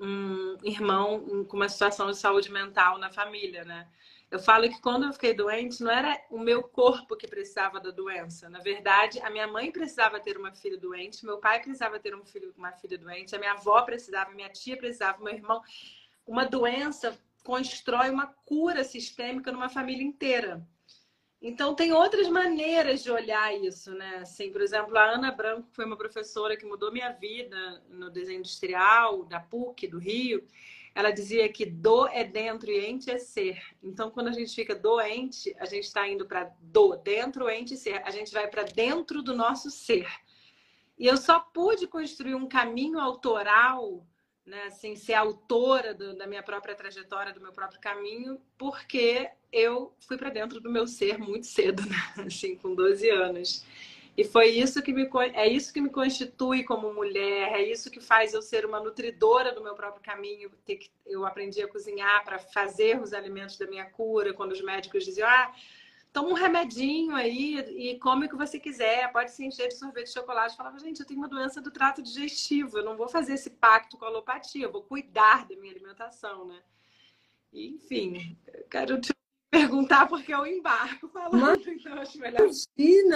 um 0.00 0.56
irmão 0.64 1.44
com 1.44 1.56
uma 1.56 1.68
situação 1.68 2.10
de 2.10 2.16
saúde 2.16 2.50
mental 2.50 2.98
na 2.98 3.10
família, 3.10 3.64
né? 3.64 3.86
Eu 4.34 4.40
falo 4.40 4.68
que 4.68 4.80
quando 4.80 5.04
eu 5.04 5.12
fiquei 5.12 5.32
doente, 5.32 5.80
não 5.80 5.92
era 5.92 6.20
o 6.28 6.40
meu 6.40 6.60
corpo 6.60 7.16
que 7.16 7.24
precisava 7.24 7.78
da 7.78 7.92
doença. 7.92 8.48
Na 8.48 8.58
verdade, 8.58 9.20
a 9.20 9.30
minha 9.30 9.46
mãe 9.46 9.70
precisava 9.70 10.18
ter 10.18 10.36
uma 10.36 10.50
filha 10.50 10.76
doente, 10.76 11.24
meu 11.24 11.38
pai 11.38 11.62
precisava 11.62 12.00
ter 12.00 12.16
um 12.16 12.24
filho, 12.24 12.52
uma 12.56 12.72
filha 12.72 12.98
doente, 12.98 13.36
a 13.36 13.38
minha 13.38 13.52
avó 13.52 13.80
precisava, 13.82 14.32
minha 14.32 14.48
tia 14.48 14.76
precisava, 14.76 15.22
meu 15.22 15.32
irmão. 15.32 15.62
Uma 16.26 16.44
doença 16.44 17.16
constrói 17.44 18.10
uma 18.10 18.26
cura 18.26 18.82
sistêmica 18.82 19.52
numa 19.52 19.68
família 19.68 20.02
inteira. 20.02 20.66
Então, 21.40 21.72
tem 21.72 21.92
outras 21.92 22.28
maneiras 22.28 23.04
de 23.04 23.12
olhar 23.12 23.56
isso, 23.56 23.92
né? 23.92 24.16
Assim, 24.16 24.50
por 24.50 24.62
exemplo, 24.62 24.98
a 24.98 25.12
Ana 25.12 25.30
Branco 25.30 25.68
foi 25.70 25.84
uma 25.84 25.96
professora 25.96 26.56
que 26.56 26.66
mudou 26.66 26.90
minha 26.90 27.12
vida 27.12 27.84
no 27.88 28.10
desenho 28.10 28.40
industrial 28.40 29.22
da 29.26 29.38
PUC 29.38 29.86
do 29.86 30.00
Rio 30.00 30.44
ela 30.94 31.10
dizia 31.10 31.48
que 31.48 31.66
do 31.66 32.06
é 32.06 32.22
dentro 32.22 32.70
e 32.70 32.86
ente 32.86 33.10
é 33.10 33.18
ser. 33.18 33.60
Então, 33.82 34.10
quando 34.10 34.28
a 34.28 34.32
gente 34.32 34.54
fica 34.54 34.74
doente, 34.74 35.54
a 35.58 35.64
gente 35.64 35.84
está 35.84 36.08
indo 36.08 36.24
para 36.24 36.52
do, 36.60 36.94
dentro, 36.96 37.50
ente 37.50 37.74
e 37.74 37.76
ser. 37.76 38.00
A 38.04 38.10
gente 38.10 38.32
vai 38.32 38.46
para 38.46 38.62
dentro 38.62 39.20
do 39.20 39.34
nosso 39.34 39.70
ser. 39.70 40.06
E 40.96 41.06
eu 41.06 41.16
só 41.16 41.40
pude 41.40 41.88
construir 41.88 42.36
um 42.36 42.46
caminho 42.46 43.00
autoral, 43.00 44.06
né, 44.46 44.64
assim, 44.66 44.94
ser 44.94 45.14
autora 45.14 45.92
do, 45.92 46.16
da 46.16 46.26
minha 46.26 46.42
própria 46.42 46.76
trajetória, 46.76 47.32
do 47.32 47.40
meu 47.40 47.52
próprio 47.52 47.80
caminho, 47.80 48.40
porque 48.56 49.28
eu 49.50 49.92
fui 49.98 50.16
para 50.16 50.30
dentro 50.30 50.60
do 50.60 50.70
meu 50.70 50.86
ser 50.86 51.18
muito 51.18 51.46
cedo, 51.46 51.82
né? 51.90 52.24
assim, 52.24 52.56
com 52.56 52.72
12 52.72 53.10
anos. 53.10 53.64
E 54.16 54.22
foi 54.22 54.46
isso 54.50 54.80
que 54.80 54.92
me 54.92 55.10
é 55.32 55.48
isso 55.48 55.72
que 55.72 55.80
me 55.80 55.90
constitui 55.90 56.62
como 56.62 56.94
mulher, 56.94 57.52
é 57.52 57.62
isso 57.62 57.90
que 57.90 58.00
faz 58.00 58.32
eu 58.32 58.40
ser 58.40 58.64
uma 58.64 58.78
nutridora 58.78 59.52
do 59.52 59.62
meu 59.62 59.74
próprio 59.74 60.02
caminho. 60.02 60.50
Eu 61.04 61.26
aprendi 61.26 61.60
a 61.60 61.68
cozinhar 61.68 62.24
para 62.24 62.38
fazer 62.38 63.00
os 63.00 63.12
alimentos 63.12 63.58
da 63.58 63.66
minha 63.66 63.84
cura, 63.90 64.32
quando 64.32 64.52
os 64.52 64.62
médicos 64.62 65.04
diziam: 65.04 65.28
"Ah, 65.28 65.52
toma 66.12 66.28
um 66.28 66.34
remedinho 66.34 67.16
aí 67.16 67.58
e 67.58 67.98
come 67.98 68.26
o 68.26 68.28
que 68.28 68.36
você 68.36 68.60
quiser, 68.60 69.10
pode 69.12 69.32
se 69.32 69.44
encher 69.44 69.68
de 69.68 69.74
sorvete 69.74 70.06
de 70.06 70.12
chocolate". 70.12 70.52
Eu 70.52 70.58
falava: 70.58 70.78
"Gente, 70.78 71.00
eu 71.00 71.06
tenho 71.06 71.18
uma 71.18 71.28
doença 71.28 71.60
do 71.60 71.72
trato 71.72 72.00
digestivo, 72.00 72.78
eu 72.78 72.84
não 72.84 72.96
vou 72.96 73.08
fazer 73.08 73.34
esse 73.34 73.50
pacto 73.50 73.98
com 73.98 74.04
a 74.04 74.08
alopatia, 74.08 74.64
eu 74.64 74.72
vou 74.72 74.82
cuidar 74.82 75.46
da 75.48 75.56
minha 75.56 75.72
alimentação, 75.72 76.46
né?" 76.46 76.62
enfim, 77.52 78.36
quero 78.70 79.00
te 79.00 79.12
perguntar 79.54 80.06
porque 80.06 80.34
eu 80.34 80.44
embarco 80.46 81.08
falando, 81.08 81.40
Mas, 81.40 81.66
então 81.66 81.94
acho 81.94 82.18
melhor. 82.18 82.50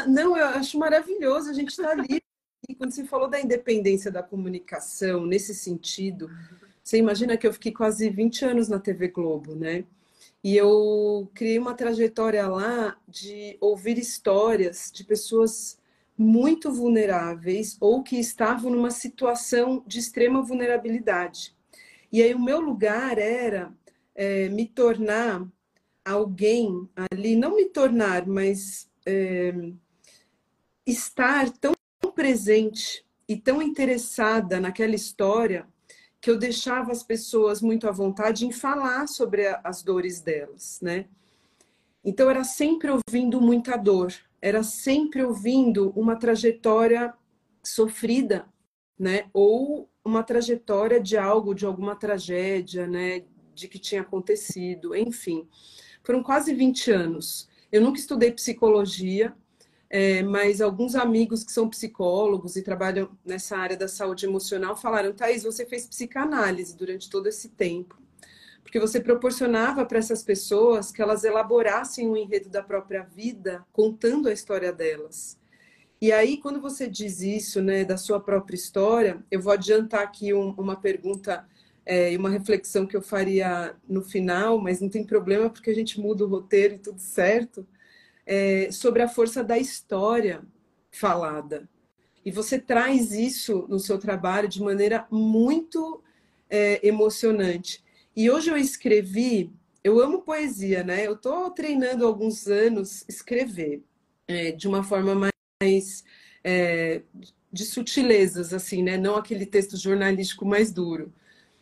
Não, 0.07 0.37
eu 0.37 0.47
acho 0.47 0.79
maravilhoso 0.79 1.51
a 1.51 1.53
gente 1.53 1.71
estar 1.71 1.89
tá 1.89 1.91
ali. 1.93 2.23
E 2.69 2.75
quando 2.75 2.93
você 2.93 3.05
falou 3.05 3.29
da 3.29 3.41
independência 3.41 4.11
da 4.11 4.23
comunicação, 4.23 5.27
nesse 5.27 5.55
sentido, 5.55 6.31
você 6.83 6.99
imagina 6.99 7.37
que 7.37 7.47
eu 7.47 7.53
fiquei 7.53 7.73
quase 7.73 8.09
20 8.09 8.45
anos 8.45 8.69
na 8.69 8.79
TV 8.79 9.09
Globo, 9.09 9.55
né? 9.55 9.85
E 10.43 10.57
eu 10.57 11.29
criei 11.35 11.59
uma 11.59 11.75
trajetória 11.75 12.47
lá 12.47 12.97
de 13.09 13.57
ouvir 13.61 13.99
histórias 13.99 14.91
de 14.93 15.03
pessoas 15.03 15.79
muito 16.17 16.73
vulneráveis 16.73 17.77
ou 17.81 18.03
que 18.03 18.19
estavam 18.19 18.71
numa 18.71 18.91
situação 18.91 19.83
de 19.87 19.99
extrema 19.99 20.43
vulnerabilidade. 20.43 21.55
E 22.13 22.23
aí 22.23 22.35
o 22.35 22.41
meu 22.41 22.61
lugar 22.61 23.19
era 23.19 23.73
é, 24.15 24.49
me 24.49 24.67
tornar 24.67 25.47
alguém 26.11 26.89
ali, 27.11 27.37
não 27.37 27.57
me 27.57 27.67
tornar, 27.67 28.27
mas 28.27 28.91
é, 29.07 29.55
estar 30.87 31.51
tão 31.51 31.75
presente 32.15 33.05
e 33.29 33.37
tão 33.37 33.61
interessada 33.61 34.59
naquela 34.61 34.95
história 34.95 35.67
que 36.21 36.31
eu 36.31 36.39
deixava 36.39 36.91
as 36.91 37.03
pessoas 37.03 37.63
muito 37.63 37.89
à 37.89 37.93
vontade 37.93 38.47
em 38.47 38.53
falar 38.53 39.07
sobre 39.07 39.47
as 39.63 39.83
dores 39.83 40.21
delas, 40.21 40.81
né? 40.83 41.07
Então 42.05 42.29
era 42.31 42.43
sempre 42.43 42.91
ouvindo 42.91 43.41
muita 43.41 43.77
dor, 43.77 44.13
era 44.41 44.63
sempre 44.63 45.23
ouvindo 45.23 45.91
uma 45.95 46.17
trajetória 46.17 47.15
sofrida, 47.63 48.47
né? 48.99 49.29
Ou 49.33 49.89
uma 50.05 50.23
trajetória 50.23 51.01
de 51.01 51.17
algo, 51.17 51.55
de 51.55 51.67
alguma 51.67 51.95
tragédia, 51.95 52.87
né? 52.87 53.25
De 53.55 53.69
que 53.69 53.79
tinha 53.79 54.01
acontecido, 54.01 54.97
enfim. 54.97 55.47
Foram 56.09 56.23
quase 56.23 56.55
20 56.55 56.91
anos. 56.91 57.47
Eu 57.71 57.83
nunca 57.83 57.99
estudei 57.99 58.33
psicologia, 58.33 59.35
é, 59.91 60.23
mas 60.23 60.63
alguns 60.63 60.95
amigos 60.95 61.45
que 61.45 61.53
são 61.53 61.69
psicólogos 61.69 62.57
e 62.57 62.63
trabalham 62.63 63.11
nessa 63.23 63.59
área 63.59 63.77
da 63.77 63.87
saúde 63.87 64.25
emocional 64.25 64.75
falaram: 64.75 65.13
Thaís, 65.13 65.43
você 65.43 65.67
fez 65.67 65.87
psicanálise 65.87 66.75
durante 66.75 67.11
todo 67.11 67.27
esse 67.27 67.51
tempo. 67.51 68.01
Porque 68.63 68.81
você 68.81 68.99
proporcionava 69.03 69.85
para 69.85 69.99
essas 69.99 70.23
pessoas 70.23 70.91
que 70.91 71.03
elas 71.03 71.25
elaborassem 71.25 72.09
o 72.09 72.13
um 72.13 72.17
enredo 72.17 72.49
da 72.49 72.63
própria 72.63 73.03
vida, 73.03 73.63
contando 73.71 74.31
a 74.31 74.33
história 74.33 74.73
delas. 74.73 75.37
E 76.01 76.11
aí, 76.11 76.39
quando 76.39 76.59
você 76.59 76.89
diz 76.89 77.21
isso, 77.21 77.61
né, 77.61 77.85
da 77.85 77.99
sua 77.99 78.19
própria 78.19 78.57
história, 78.57 79.23
eu 79.31 79.43
vou 79.43 79.53
adiantar 79.53 80.05
aqui 80.05 80.33
um, 80.33 80.53
uma 80.53 80.77
pergunta 80.77 81.47
é, 81.89 82.13
e 82.13 82.19
uma 82.19 82.29
reflexão 82.29 82.87
que 82.87 82.95
eu 82.95 83.01
faria 83.01 83.75
no 83.89 84.03
final, 84.03 84.61
mas 84.61 84.79
não 84.79 84.91
tem 84.91 85.03
problema 85.03 85.49
porque 85.49 85.71
a 85.71 85.75
gente 85.75 85.99
muda 85.99 86.23
o 86.23 86.29
roteiro 86.29 86.75
e 86.75 86.79
tudo 86.79 87.01
certo, 87.01 87.67
é, 88.27 88.71
sobre 88.71 89.01
a 89.03 89.09
força 89.09 89.43
da 89.43 89.59
história 89.59 90.43
falada. 90.91 91.67
E 92.23 92.31
você 92.31 92.59
traz 92.59 93.13
isso 93.13 93.65
no 93.71 93.79
seu 93.79 93.99
trabalho 93.99 94.47
de 94.47 94.63
maneira 94.63 95.07
muito 95.11 96.03
é, 96.51 96.87
emocionante. 96.87 97.83
E 98.15 98.31
hoje 98.31 98.51
eu 98.51 98.57
escrevi, 98.59 99.51
eu 99.83 99.99
amo 99.99 100.21
poesia, 100.21 100.85
né? 100.85 101.07
Eu 101.07 101.15
estou 101.15 101.51
treinando 101.53 102.05
há 102.05 102.07
alguns 102.07 102.47
anos 102.49 103.03
escrever 103.09 103.83
é, 104.27 104.53
de 104.53 104.69
uma 104.69 104.83
forma 104.85 105.31
mais 105.63 106.05
é, 106.45 107.01
de 107.51 107.65
sutilezas, 107.65 108.53
assim, 108.53 108.83
né? 108.83 108.99
Não 108.99 109.17
aquele 109.17 109.47
texto 109.47 109.79
jornalístico 109.79 110.45
mais 110.45 110.71
duro. 110.71 111.11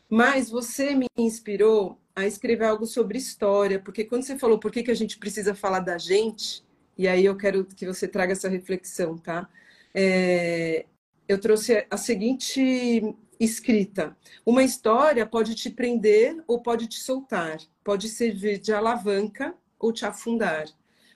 Mas 0.08 0.50
você 0.50 0.94
me 0.94 1.06
inspirou 1.16 2.00
a 2.14 2.26
escrever 2.26 2.64
algo 2.64 2.86
sobre 2.86 3.18
história, 3.18 3.80
porque 3.80 4.04
quando 4.04 4.22
você 4.22 4.38
falou 4.38 4.58
por 4.58 4.70
que, 4.70 4.82
que 4.82 4.90
a 4.90 4.94
gente 4.94 5.18
precisa 5.18 5.54
falar 5.54 5.80
da 5.80 5.98
gente, 5.98 6.64
e 6.96 7.06
aí 7.06 7.24
eu 7.24 7.36
quero 7.36 7.64
que 7.64 7.86
você 7.86 8.08
traga 8.08 8.32
essa 8.32 8.48
reflexão, 8.48 9.18
tá? 9.18 9.48
É, 9.94 10.86
eu 11.28 11.38
trouxe 11.38 11.86
a 11.90 11.96
seguinte 11.96 13.02
escrita: 13.38 14.16
uma 14.44 14.62
história 14.62 15.26
pode 15.26 15.54
te 15.54 15.70
prender 15.70 16.42
ou 16.46 16.62
pode 16.62 16.86
te 16.86 16.98
soltar, 17.00 17.58
pode 17.84 18.08
servir 18.08 18.58
de 18.58 18.72
alavanca 18.72 19.54
ou 19.78 19.92
te 19.92 20.06
afundar. 20.06 20.66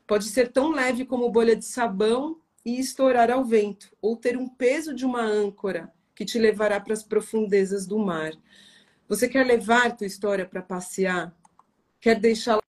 Pode 0.06 0.24
ser 0.24 0.50
tão 0.50 0.72
leve 0.72 1.04
como 1.04 1.30
bolha 1.30 1.54
de 1.54 1.64
sabão 1.64 2.40
e 2.64 2.78
estourar 2.78 3.30
ao 3.30 3.44
vento, 3.44 3.90
ou 4.02 4.16
ter 4.16 4.36
um 4.36 4.48
peso 4.48 4.94
de 4.94 5.06
uma 5.06 5.22
âncora 5.22 5.90
que 6.14 6.24
te 6.24 6.38
levará 6.38 6.78
para 6.80 6.92
as 6.92 7.02
profundezas 7.02 7.86
do 7.86 7.98
mar. 7.98 8.32
Você 9.10 9.28
quer 9.28 9.44
levar 9.44 9.96
tua 9.96 10.06
história 10.06 10.46
para 10.46 10.62
passear? 10.62 11.34
Quer 12.00 12.20
deixá-la 12.20 12.62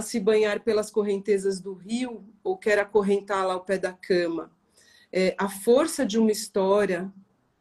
se 0.00 0.18
banhar 0.18 0.60
pelas 0.60 0.90
correntezas 0.90 1.60
do 1.60 1.74
rio 1.74 2.24
ou 2.42 2.56
quer 2.56 2.78
acorrentá-la 2.78 3.52
ao 3.52 3.66
pé 3.66 3.76
da 3.76 3.92
cama? 3.92 4.50
É, 5.12 5.36
a 5.36 5.46
força 5.46 6.06
de 6.06 6.18
uma 6.18 6.32
história, 6.32 7.12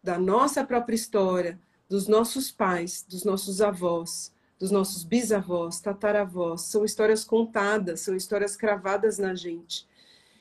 da 0.01 0.17
nossa 0.17 0.63
própria 0.63 0.95
história, 0.95 1.59
dos 1.89 2.07
nossos 2.07 2.49
pais, 2.49 3.05
dos 3.05 3.25
nossos 3.25 3.59
avós, 3.61 4.33
dos 4.57 4.71
nossos 4.71 5.03
bisavós, 5.03 5.81
tataravós, 5.81 6.61
são 6.61 6.85
histórias 6.85 7.25
contadas, 7.25 7.99
são 7.99 8.15
histórias 8.15 8.55
cravadas 8.55 9.17
na 9.17 9.35
gente. 9.35 9.85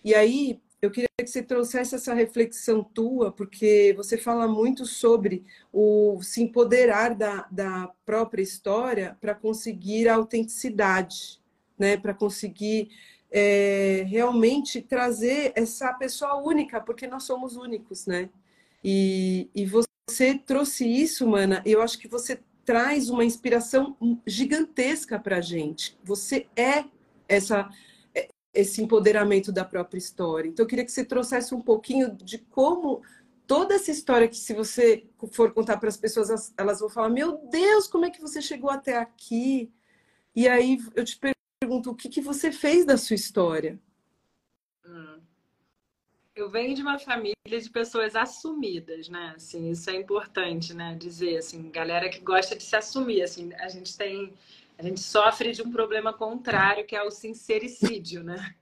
E 0.04 0.14
aí, 0.14 0.62
eu 0.82 0.90
queria 0.90 1.08
que 1.16 1.28
você 1.28 1.40
trouxesse 1.40 1.94
essa 1.94 2.12
reflexão 2.12 2.82
tua, 2.82 3.30
porque 3.30 3.94
você 3.96 4.18
fala 4.18 4.48
muito 4.48 4.84
sobre 4.84 5.44
o 5.72 6.20
se 6.20 6.42
empoderar 6.42 7.14
da, 7.14 7.46
da 7.52 7.88
própria 8.04 8.42
história 8.42 9.16
para 9.20 9.32
conseguir 9.32 10.08
a 10.08 10.16
autenticidade, 10.16 11.40
né? 11.78 11.96
para 11.96 12.12
conseguir 12.12 12.90
é, 13.30 14.04
realmente 14.08 14.82
trazer 14.82 15.52
essa 15.54 15.92
pessoa 15.94 16.42
única, 16.42 16.80
porque 16.80 17.06
nós 17.06 17.22
somos 17.22 17.56
únicos, 17.56 18.04
né? 18.04 18.28
E, 18.82 19.48
e 19.54 19.64
você 19.64 20.34
trouxe 20.36 20.84
isso, 20.84 21.28
Mana, 21.28 21.62
eu 21.64 21.80
acho 21.80 21.96
que 21.96 22.08
você 22.08 22.40
traz 22.64 23.08
uma 23.08 23.24
inspiração 23.24 23.96
gigantesca 24.26 25.16
para 25.16 25.36
a 25.36 25.40
gente. 25.40 25.96
Você 26.02 26.48
é 26.56 26.84
essa 27.28 27.70
esse 28.52 28.82
empoderamento 28.82 29.50
da 29.50 29.64
própria 29.64 29.99
história. 29.99 30.49
Então, 30.49 30.64
eu 30.64 30.68
queria 30.68 30.85
que 30.85 30.92
você 30.92 31.04
trouxesse 31.04 31.54
um 31.54 31.61
pouquinho 31.61 32.14
de 32.14 32.38
como 32.38 33.02
toda 33.47 33.75
essa 33.75 33.90
história 33.90 34.28
que, 34.28 34.37
se 34.37 34.54
você 34.54 35.06
for 35.32 35.52
contar 35.52 35.78
para 35.78 35.88
as 35.88 35.97
pessoas, 35.97 36.52
elas 36.56 36.80
vão 36.80 36.88
falar: 36.88 37.09
Meu 37.09 37.38
Deus, 37.50 37.87
como 37.87 38.04
é 38.04 38.11
que 38.11 38.21
você 38.21 38.40
chegou 38.42 38.71
até 38.71 38.99
aqui? 38.99 39.73
E 40.35 40.49
aí 40.49 40.78
eu 40.94 41.04
te 41.04 41.18
pergunto: 41.61 41.90
o 41.90 41.94
que, 41.94 42.09
que 42.09 42.21
você 42.21 42.52
fez 42.52 42.85
da 42.85 42.97
sua 42.97 43.14
história? 43.14 43.78
Hum. 44.87 45.21
Eu 46.35 46.50
venho 46.50 46.75
de 46.75 46.80
uma 46.80 46.99
família 46.99 47.35
de 47.47 47.68
pessoas 47.68 48.16
assumidas, 48.16 49.09
né? 49.09 49.35
Assim, 49.37 49.71
isso 49.71 49.90
é 49.90 49.97
importante, 49.97 50.73
né? 50.73 50.97
Dizer 50.99 51.37
assim, 51.37 51.71
galera 51.71 52.09
que 52.09 52.21
gosta 52.21 52.56
de 52.56 52.62
se 52.62 52.75
assumir, 52.75 53.23
assim, 53.23 53.52
a 53.54 53.68
gente 53.68 53.97
tem 53.97 54.32
a 54.79 54.83
gente 54.83 55.00
sofre 55.00 55.52
de 55.52 55.62
um 55.62 55.71
problema 55.71 56.12
contrário, 56.12 56.87
que 56.87 56.97
é 56.97 57.02
o 57.02 57.11
sincericídio, 57.11 58.23
né? 58.23 58.55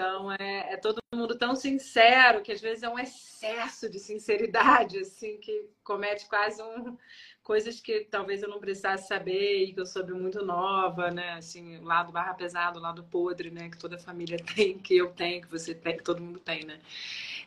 Então, 0.00 0.32
é, 0.32 0.72
é, 0.72 0.76
todo 0.78 0.98
mundo 1.14 1.36
tão 1.36 1.54
sincero 1.54 2.40
que 2.40 2.50
às 2.50 2.60
vezes 2.60 2.82
é 2.82 2.88
um 2.88 2.98
excesso 2.98 3.90
de 3.90 3.98
sinceridade, 3.98 4.98
assim, 4.98 5.36
que 5.36 5.68
comete 5.84 6.26
quase 6.26 6.62
um, 6.62 6.96
coisas 7.42 7.80
que 7.80 8.06
talvez 8.10 8.42
eu 8.42 8.48
não 8.48 8.60
precisasse 8.60 9.06
saber 9.06 9.64
e 9.64 9.74
que 9.74 9.80
eu 9.80 9.84
soube 9.84 10.14
muito 10.14 10.42
nova, 10.42 11.10
né? 11.10 11.32
Assim, 11.34 11.76
o 11.76 11.84
lado 11.84 12.12
barra 12.12 12.32
pesado, 12.32 12.78
o 12.78 12.82
lado 12.82 13.04
podre, 13.04 13.50
né? 13.50 13.68
Que 13.68 13.76
toda 13.76 13.98
família 13.98 14.38
tem, 14.56 14.78
que 14.78 14.96
eu 14.96 15.10
tenho, 15.10 15.42
que 15.42 15.50
você 15.50 15.74
tem, 15.74 15.98
que 15.98 16.02
todo 16.02 16.22
mundo 16.22 16.38
tem, 16.38 16.64
né? 16.64 16.80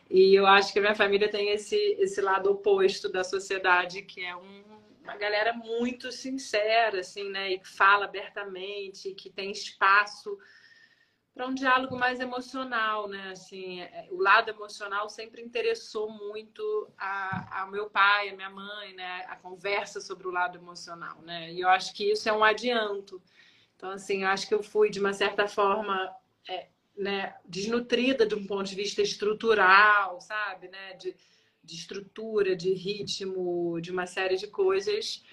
E 0.08 0.32
eu 0.32 0.46
acho 0.46 0.72
que 0.72 0.78
a 0.78 0.82
minha 0.82 0.94
família 0.94 1.28
tem 1.28 1.50
esse, 1.50 1.76
esse 1.98 2.20
lado 2.20 2.52
oposto 2.52 3.08
da 3.08 3.24
sociedade, 3.24 4.02
que 4.02 4.24
é 4.24 4.36
um 4.36 4.62
uma 5.04 5.16
galera 5.16 5.52
muito 5.52 6.10
sincera, 6.10 7.00
assim, 7.00 7.30
né? 7.30 7.52
E 7.52 7.58
que 7.58 7.68
fala 7.68 8.06
abertamente, 8.06 9.14
que 9.14 9.30
tem 9.30 9.52
espaço 9.52 10.36
para 11.34 11.46
um 11.46 11.54
diálogo 11.54 11.96
mais 11.96 12.20
emocional, 12.20 13.06
né? 13.06 13.32
Assim, 13.32 13.82
é, 13.82 14.08
o 14.10 14.20
lado 14.20 14.50
emocional 14.50 15.10
sempre 15.10 15.42
interessou 15.42 16.10
muito 16.10 16.88
a, 16.96 17.62
ao 17.62 17.70
meu 17.70 17.90
pai, 17.90 18.30
a 18.30 18.36
minha 18.36 18.50
mãe, 18.50 18.94
né? 18.94 19.24
A 19.28 19.36
conversa 19.36 20.00
sobre 20.00 20.26
o 20.26 20.30
lado 20.30 20.56
emocional, 20.56 21.20
né? 21.22 21.52
E 21.52 21.60
eu 21.60 21.68
acho 21.68 21.92
que 21.92 22.10
isso 22.10 22.28
é 22.28 22.32
um 22.32 22.42
adianto. 22.42 23.20
Então, 23.76 23.90
assim, 23.90 24.22
eu 24.22 24.28
acho 24.28 24.48
que 24.48 24.54
eu 24.54 24.62
fui 24.62 24.88
de 24.88 25.00
uma 25.00 25.12
certa 25.12 25.46
forma, 25.46 26.10
é, 26.48 26.68
né? 26.96 27.36
Desnutrida 27.44 28.24
de 28.24 28.34
um 28.34 28.46
ponto 28.46 28.64
de 28.64 28.74
vista 28.74 29.02
estrutural, 29.02 30.18
sabe, 30.22 30.68
né? 30.68 30.94
De, 30.94 31.14
de 31.64 31.74
estrutura, 31.74 32.54
de 32.54 32.72
ritmo, 32.72 33.80
de 33.80 33.90
uma 33.90 34.06
série 34.06 34.36
de 34.36 34.46
coisas. 34.46 35.24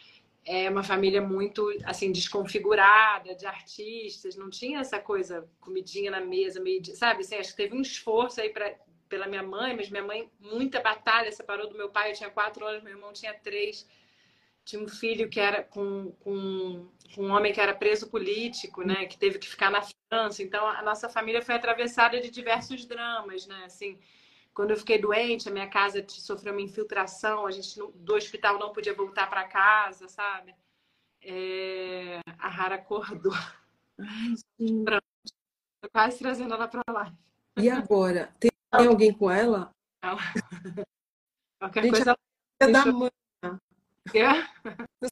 É 0.44 0.70
uma 0.70 0.84
família 0.84 1.22
muito 1.22 1.72
assim 1.84 2.12
desconfigurada 2.12 3.36
de 3.36 3.46
artistas, 3.46 4.36
não 4.36 4.50
tinha 4.50 4.80
essa 4.80 5.00
coisa 5.00 5.48
comidinha 5.60 6.10
na 6.10 6.22
mesa, 6.22 6.60
meio, 6.60 6.84
sabe? 6.96 7.22
Assim, 7.22 7.36
acho 7.36 7.52
que 7.52 7.58
teve 7.58 7.76
um 7.76 7.82
esforço 7.82 8.42
aí 8.42 8.50
para 8.50 8.76
pela 9.12 9.28
minha 9.28 9.44
mãe, 9.44 9.76
mas 9.76 9.90
minha 9.90 10.04
mãe 10.04 10.32
muita 10.40 10.80
batalha, 10.80 11.30
separou 11.34 11.68
do 11.68 11.76
meu 11.76 11.90
pai, 11.90 12.12
eu 12.12 12.16
tinha 12.16 12.30
quatro 12.30 12.66
anos, 12.66 12.82
meu 12.82 12.94
irmão 12.94 13.12
tinha 13.12 13.34
três. 13.34 13.86
Tinha 14.64 14.82
um 14.82 14.88
filho 14.88 15.30
que 15.30 15.40
era 15.40 15.64
com, 15.64 16.14
com, 16.22 16.88
com 17.14 17.24
um 17.26 17.32
homem 17.32 17.52
que 17.52 17.60
era 17.60 17.74
preso 17.74 18.10
político, 18.10 18.84
né? 18.84 19.06
Que 19.06 19.18
teve 19.18 19.38
que 19.38 19.50
ficar 19.50 19.70
na 19.70 19.82
França. 19.82 20.42
Então, 20.42 20.66
a 20.66 20.82
nossa 20.82 21.10
família 21.10 21.42
foi 21.42 21.56
atravessada 21.56 22.22
de 22.22 22.30
diversos 22.30 22.86
dramas, 22.86 23.46
né? 23.48 23.64
Assim, 23.66 24.00
quando 24.54 24.72
eu 24.72 24.78
fiquei 24.78 25.00
doente, 25.00 25.48
a 25.48 25.52
minha 25.52 25.70
casa 25.70 26.06
sofreu 26.08 26.54
uma 26.54 26.62
infiltração, 26.62 27.46
a 27.46 27.52
gente 27.52 27.80
do 27.96 28.16
hospital 28.16 28.60
não 28.60 28.74
podia 28.74 28.94
voltar 28.94 29.30
para 29.30 29.48
casa, 29.48 30.08
sabe? 30.08 30.54
É... 31.22 32.20
A 32.38 32.50
Rara 32.50 32.76
acordou. 32.76 33.34
Ai, 34.00 34.36
Tô 35.82 35.90
quase 35.90 36.20
trazendo 36.20 36.54
ela 36.54 36.68
para 36.68 36.84
lá. 36.88 37.12
E 37.58 37.68
agora? 37.70 38.32
Tem 38.40 38.52
alguém 38.72 39.12
com 39.12 39.32
ela? 39.32 39.72
Não. 40.04 40.16
Qualquer 41.60 41.84
gente, 41.84 41.92
coisa. 41.94 42.16
É 42.60 42.68
da 42.68 42.86
mãe. 42.86 43.10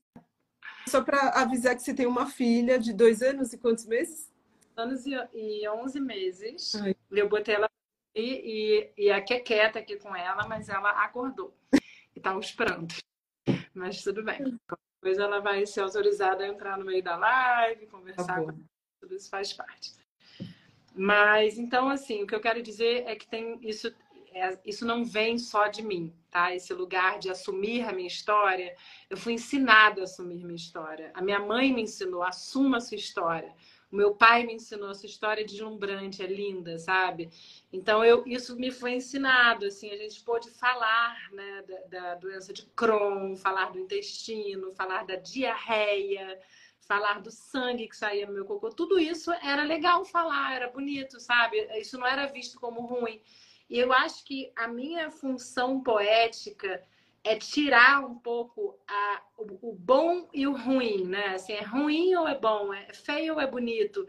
Só 0.88 1.04
para 1.04 1.30
avisar 1.30 1.75
que 1.75 1.82
você 1.82 1.93
tem 1.93 2.06
uma 2.06 2.28
filha 2.28 2.78
de 2.80 2.93
dois 2.93 3.21
anos 3.21 3.52
e 3.54 3.58
quantos 3.58 3.86
meses? 3.86 4.32
Anos 4.75 5.06
e 5.06 5.67
onze 5.69 5.99
meise 5.99 6.56
Ai. 6.82 6.95
Eu 7.12 7.28
botei 7.28 7.56
ela 7.56 7.69
e, 8.15 8.91
e, 8.98 9.06
e 9.06 9.12
aqui 9.12 9.34
é 9.34 9.39
quieta 9.39 9.80
aqui 9.80 9.98
com 9.98 10.15
ela, 10.15 10.48
mas 10.48 10.69
ela 10.69 10.89
acordou 11.04 11.54
e 12.15 12.19
tá 12.19 12.32
aos 12.32 12.52
prantos. 12.52 13.02
Mas 13.74 14.04
tudo 14.04 14.24
bem. 14.24 14.58
Depois 15.02 15.17
ela 15.17 15.39
vai 15.39 15.65
ser 15.65 15.82
autorizada 15.82 16.43
a 16.43 16.48
entrar 16.48 16.78
no 16.78 16.86
meio 16.86 17.02
da 17.02 17.15
live, 17.15 17.88
conversar 17.88 18.43
tá 18.43 18.54
tudo 19.00 19.15
isso 19.15 19.30
faz 19.30 19.54
parte. 19.54 19.93
Mas 20.93 21.58
então, 21.58 21.89
assim, 21.89 22.24
o 22.24 22.28
que 22.28 22.36
eu 22.36 22.41
quero 22.41 22.62
dizer 22.62 23.06
é 23.08 23.15
que 23.15 23.26
tem 23.28 23.58
isso, 23.62 23.93
é, 24.34 24.60
isso 24.65 24.86
não 24.86 25.06
vem 25.06 25.38
só 25.38 25.67
de 25.67 25.82
mim, 25.82 26.13
tá? 26.30 26.54
Esse 26.54 26.74
lugar 26.74 27.19
de 27.19 27.30
assumir 27.30 27.88
a 27.88 27.93
minha 27.93 28.08
história, 28.08 28.76
eu 29.10 29.15
fui 29.15 29.34
ensinada 29.34 30.02
a 30.02 30.04
assumir 30.04 30.43
minha 30.43 30.56
história. 30.56 31.12
A 31.13 31.22
minha 31.22 31.39
mãe 31.39 31.74
me 31.74 31.84
ensinou, 31.84 32.24
assuma 32.24 32.78
a 32.78 32.82
sua 32.82 32.98
história. 32.98 33.56
O 33.91 33.95
meu 33.95 34.13
pai 34.13 34.45
me 34.45 34.54
ensinou 34.54 34.91
essa 34.91 35.06
história 35.06 35.43
deslumbrante, 35.43 36.21
é 36.21 36.28
linda, 36.28 36.78
sabe? 36.78 37.32
Então 37.73 38.06
eu, 38.06 38.23
isso 38.28 38.56
me 38.56 38.71
foi 38.71 38.93
ensinado, 38.93 39.65
assim, 39.65 39.89
a 39.89 39.97
gente 39.97 40.23
pôde 40.23 40.52
falar, 40.52 41.17
né, 41.32 41.63
da, 41.67 41.99
da 41.99 42.15
doença 42.15 42.54
de 42.54 42.65
Crohn, 42.75 43.36
falar 43.36 43.71
do 43.71 43.80
intestino, 43.80 44.71
falar 44.71 45.06
da 45.06 45.15
diarreia, 45.15 46.39
falar 46.80 47.19
do 47.19 47.32
sangue 47.32 47.88
que 47.88 47.97
saía 47.97 48.28
no 48.28 48.34
meu 48.34 48.45
cocô, 48.45 48.69
tudo 48.69 48.99
isso 48.99 49.32
era 49.32 49.63
legal 49.63 50.06
falar, 50.06 50.56
era 50.56 50.69
bonito, 50.69 51.19
sabe? 51.19 51.58
Isso 51.80 51.97
não 51.97 52.06
era 52.06 52.28
visto 52.28 52.60
como 52.60 52.82
ruim. 52.82 53.21
E 53.69 53.78
eu 53.78 53.93
acho 53.93 54.23
que 54.25 54.52
a 54.56 54.67
minha 54.67 55.12
função 55.12 55.82
poética 55.82 56.84
é 57.23 57.36
tirar 57.36 58.05
um 58.05 58.15
pouco 58.15 58.77
a, 58.88 59.21
o, 59.38 59.69
o, 59.69 59.73
bom 59.73 60.27
e 60.34 60.47
o 60.47 60.53
ruim, 60.53 61.05
né? 61.05 61.36
Assim, 61.36 61.53
é 61.53 61.62
ruim 61.62 62.15
ou 62.15 62.27
é 62.27 62.38
bom? 62.38 62.73
É 62.73 62.93
feio 62.93 63.36
ou 63.36 63.39
é 63.39 63.47
bonito? 63.47 64.08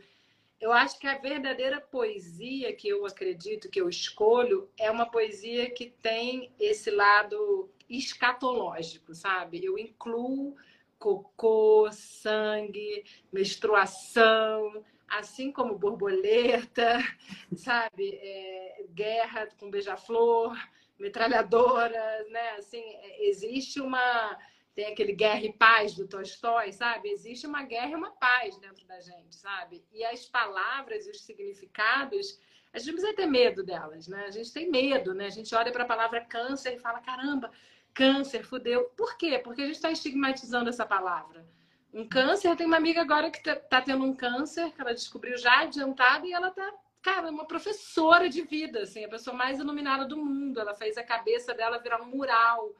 Eu 0.60 0.72
acho 0.72 0.98
que 0.98 1.06
a 1.06 1.18
verdadeira 1.18 1.80
poesia 1.80 2.72
que 2.74 2.88
eu 2.88 3.06
acredito, 3.06 3.70
que 3.70 3.80
eu 3.80 3.88
escolho, 3.88 4.68
é 4.78 4.90
uma 4.90 5.06
poesia 5.06 5.70
que 5.70 5.86
tem 5.86 6.52
esse 6.58 6.90
lado 6.90 7.70
escatológico, 7.88 9.14
sabe? 9.14 9.64
Eu 9.64 9.78
incluo 9.78 10.54
cocô, 10.98 11.88
sangue, 11.90 13.04
menstruação, 13.32 14.84
assim 15.08 15.50
como 15.50 15.78
borboleta, 15.78 16.98
sabe? 17.56 18.10
É, 18.22 18.84
guerra 18.90 19.48
com 19.58 19.70
beija-flor, 19.70 20.56
metralhadoras, 21.00 22.30
né? 22.30 22.50
Assim, 22.58 22.82
existe 23.18 23.80
uma 23.80 24.38
tem 24.74 24.86
aquele 24.86 25.12
Guerra 25.12 25.44
e 25.44 25.52
Paz 25.52 25.94
do 25.94 26.06
Tolstói, 26.06 26.72
sabe? 26.72 27.10
Existe 27.10 27.46
uma 27.46 27.64
guerra 27.64 27.90
e 27.90 27.94
uma 27.96 28.12
paz 28.12 28.56
dentro 28.58 28.86
da 28.86 29.00
gente, 29.00 29.34
sabe? 29.34 29.84
E 29.92 30.04
as 30.04 30.26
palavras 30.26 31.06
e 31.06 31.10
os 31.10 31.22
significados, 31.22 32.40
a 32.72 32.78
gente 32.78 32.92
precisa 32.92 33.14
ter 33.14 33.26
medo 33.26 33.64
delas, 33.64 34.06
né? 34.06 34.26
A 34.26 34.30
gente 34.30 34.52
tem 34.52 34.70
medo, 34.70 35.12
né? 35.12 35.26
A 35.26 35.30
gente 35.30 35.54
olha 35.54 35.72
para 35.72 35.82
a 35.82 35.86
palavra 35.86 36.24
câncer 36.24 36.74
e 36.74 36.78
fala, 36.78 37.00
caramba, 37.00 37.50
câncer, 37.92 38.44
fudeu. 38.44 38.84
Por 38.96 39.16
quê? 39.16 39.38
Porque 39.38 39.62
a 39.62 39.66
gente 39.66 39.76
está 39.76 39.90
estigmatizando 39.90 40.70
essa 40.70 40.86
palavra. 40.86 41.44
Um 41.92 42.08
câncer, 42.08 42.54
tenho 42.56 42.68
uma 42.68 42.76
amiga 42.76 43.00
agora 43.00 43.30
que 43.30 43.38
está 43.38 43.56
tá 43.56 43.82
tendo 43.82 44.04
um 44.04 44.14
câncer, 44.14 44.70
que 44.72 44.80
ela 44.80 44.94
descobriu 44.94 45.36
já 45.36 45.62
adiantado 45.62 46.24
e 46.26 46.32
ela 46.32 46.48
está 46.48 46.72
cara, 47.02 47.30
uma 47.30 47.46
professora 47.46 48.28
de 48.28 48.42
vida, 48.42 48.82
assim, 48.82 49.04
a 49.04 49.08
pessoa 49.08 49.36
mais 49.36 49.58
iluminada 49.58 50.04
do 50.04 50.16
mundo. 50.16 50.60
Ela 50.60 50.74
fez 50.74 50.96
a 50.96 51.04
cabeça 51.04 51.54
dela 51.54 51.78
virar 51.78 52.00
um 52.02 52.06
mural, 52.06 52.74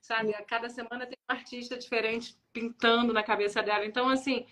sabe? 0.00 0.34
A 0.34 0.42
cada 0.42 0.68
semana 0.68 1.06
tem 1.06 1.18
um 1.28 1.32
artista 1.32 1.76
diferente 1.76 2.36
pintando 2.52 3.12
na 3.12 3.22
cabeça 3.22 3.62
dela. 3.62 3.84
Então, 3.84 4.08
assim, 4.08 4.46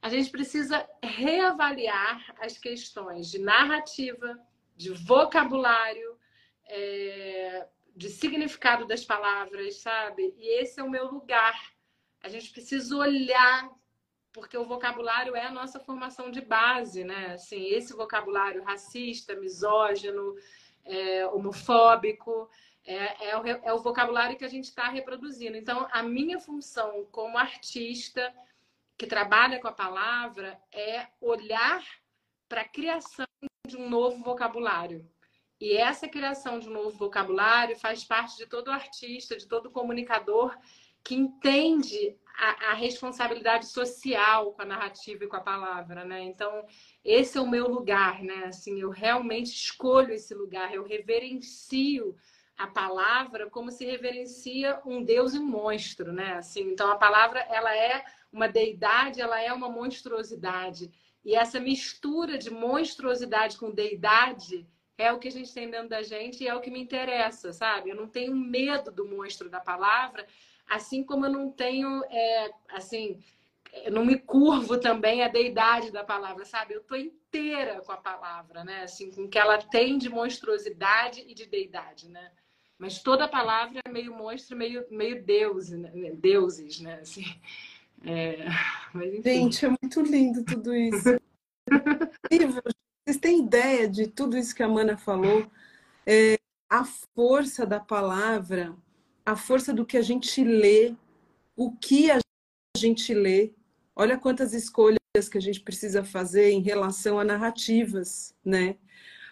a 0.00 0.08
gente 0.08 0.30
precisa 0.30 0.88
reavaliar 1.02 2.34
as 2.38 2.58
questões 2.58 3.30
de 3.30 3.38
narrativa, 3.38 4.38
de 4.76 4.90
vocabulário, 4.90 6.18
é, 6.68 7.66
de 7.94 8.10
significado 8.10 8.86
das 8.86 9.04
palavras, 9.04 9.80
sabe? 9.80 10.34
E 10.36 10.60
esse 10.60 10.78
é 10.78 10.82
o 10.82 10.90
meu 10.90 11.10
lugar. 11.10 11.58
A 12.22 12.28
gente 12.28 12.50
precisa 12.50 12.94
olhar 12.96 13.70
porque 14.36 14.58
o 14.58 14.66
vocabulário 14.66 15.34
é 15.34 15.46
a 15.46 15.50
nossa 15.50 15.80
formação 15.80 16.30
de 16.30 16.42
base, 16.42 17.02
né? 17.04 17.32
Assim, 17.32 17.68
esse 17.68 17.94
vocabulário 17.94 18.62
racista, 18.62 19.34
misógino, 19.34 20.36
é, 20.84 21.26
homofóbico, 21.28 22.50
é, 22.84 23.30
é, 23.30 23.38
o, 23.38 23.46
é 23.46 23.72
o 23.72 23.78
vocabulário 23.78 24.36
que 24.36 24.44
a 24.44 24.48
gente 24.48 24.64
está 24.64 24.88
reproduzindo. 24.90 25.56
Então, 25.56 25.88
a 25.90 26.02
minha 26.02 26.38
função 26.38 27.06
como 27.10 27.38
artista 27.38 28.30
que 28.98 29.06
trabalha 29.06 29.58
com 29.58 29.68
a 29.68 29.72
palavra 29.72 30.60
é 30.70 31.06
olhar 31.18 31.82
para 32.46 32.60
a 32.60 32.68
criação 32.68 33.26
de 33.66 33.78
um 33.78 33.88
novo 33.88 34.22
vocabulário. 34.22 35.10
E 35.58 35.74
essa 35.78 36.06
criação 36.06 36.60
de 36.60 36.68
um 36.68 36.74
novo 36.74 36.98
vocabulário 36.98 37.74
faz 37.74 38.04
parte 38.04 38.36
de 38.36 38.44
todo 38.46 38.70
artista, 38.70 39.34
de 39.34 39.48
todo 39.48 39.70
comunicador 39.70 40.54
que 41.02 41.14
entende 41.14 42.18
a, 42.36 42.70
a, 42.70 42.74
responsabilidade 42.74 43.66
social 43.66 44.52
com 44.52 44.62
a 44.62 44.66
narrativa 44.66 45.24
e 45.24 45.26
com 45.26 45.36
a 45.36 45.40
palavra, 45.40 46.04
né? 46.04 46.22
Então, 46.22 46.66
esse 47.04 47.38
é 47.38 47.40
o 47.40 47.48
meu 47.48 47.66
lugar, 47.66 48.22
né? 48.22 48.44
Assim, 48.46 48.80
eu 48.80 48.90
realmente 48.90 49.46
escolho 49.46 50.12
esse 50.12 50.34
lugar, 50.34 50.74
eu 50.74 50.84
reverencio 50.84 52.14
a 52.56 52.66
palavra 52.66 53.50
como 53.50 53.70
se 53.70 53.84
reverencia 53.84 54.80
um 54.84 55.02
deus 55.02 55.34
e 55.34 55.38
um 55.38 55.46
monstro, 55.46 56.12
né? 56.12 56.34
Assim, 56.34 56.62
então 56.70 56.90
a 56.90 56.96
palavra 56.96 57.40
ela 57.40 57.74
é 57.74 58.04
uma 58.32 58.48
deidade, 58.48 59.20
ela 59.20 59.40
é 59.40 59.52
uma 59.52 59.68
monstruosidade. 59.68 60.90
E 61.24 61.34
essa 61.34 61.58
mistura 61.58 62.38
de 62.38 62.50
monstruosidade 62.50 63.56
com 63.58 63.70
deidade 63.70 64.66
é 64.96 65.12
o 65.12 65.18
que 65.18 65.28
a 65.28 65.32
gente 65.32 65.52
tem 65.52 65.70
dentro 65.70 65.88
da 65.88 66.02
gente 66.02 66.42
e 66.42 66.48
é 66.48 66.54
o 66.54 66.60
que 66.60 66.70
me 66.70 66.80
interessa, 66.80 67.52
sabe? 67.52 67.90
Eu 67.90 67.96
não 67.96 68.08
tenho 68.08 68.34
medo 68.34 68.90
do 68.90 69.06
monstro 69.06 69.50
da 69.50 69.60
palavra, 69.60 70.26
assim 70.68 71.04
como 71.04 71.26
eu 71.26 71.32
não 71.32 71.50
tenho, 71.50 72.02
é, 72.10 72.50
assim, 72.70 73.18
eu 73.84 73.92
não 73.92 74.04
me 74.04 74.18
curvo 74.18 74.78
também 74.78 75.22
a 75.22 75.28
deidade 75.28 75.90
da 75.90 76.02
palavra, 76.02 76.44
sabe? 76.44 76.74
Eu 76.74 76.82
tô 76.82 76.96
inteira 76.96 77.80
com 77.82 77.92
a 77.92 77.96
palavra, 77.96 78.64
né? 78.64 78.82
Assim, 78.82 79.10
com 79.10 79.24
o 79.24 79.28
que 79.28 79.38
ela 79.38 79.58
tem 79.58 79.98
de 79.98 80.08
monstruosidade 80.08 81.24
e 81.26 81.34
de 81.34 81.46
deidade, 81.46 82.08
né? 82.08 82.30
Mas 82.78 83.02
toda 83.02 83.28
palavra 83.28 83.80
é 83.84 83.90
meio 83.90 84.14
monstro, 84.14 84.56
meio, 84.56 84.84
meio 84.90 85.22
deus, 85.24 85.70
né? 85.70 85.90
deuses, 86.14 86.80
né? 86.80 87.00
Assim, 87.00 87.24
é... 88.04 88.46
Mas, 88.92 89.22
Gente, 89.22 89.64
é 89.64 89.68
muito 89.68 90.00
lindo 90.02 90.44
tudo 90.44 90.74
isso. 90.74 91.18
Vocês 93.04 93.18
têm 93.20 93.40
ideia 93.40 93.88
de 93.88 94.06
tudo 94.08 94.36
isso 94.36 94.54
que 94.54 94.62
a 94.62 94.68
Mana 94.68 94.96
falou? 94.96 95.50
É, 96.04 96.38
a 96.68 96.84
força 96.84 97.64
da 97.64 97.80
palavra 97.80 98.76
a 99.26 99.34
força 99.34 99.74
do 99.74 99.84
que 99.84 99.96
a 99.96 100.02
gente 100.02 100.44
lê, 100.44 100.94
o 101.56 101.72
que 101.72 102.12
a 102.12 102.20
gente 102.76 103.12
lê. 103.12 103.52
Olha 103.94 104.16
quantas 104.16 104.54
escolhas 104.54 104.98
que 105.28 105.36
a 105.36 105.40
gente 105.40 105.60
precisa 105.60 106.04
fazer 106.04 106.50
em 106.50 106.62
relação 106.62 107.18
a 107.18 107.24
narrativas, 107.24 108.32
né? 108.44 108.76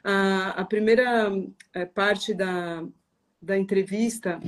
A, 0.03 0.63
a 0.63 0.65
primeira 0.65 1.31
é, 1.73 1.85
parte 1.87 2.35
da, 2.35 2.85
da 3.41 3.57
entrevista 3.57 4.41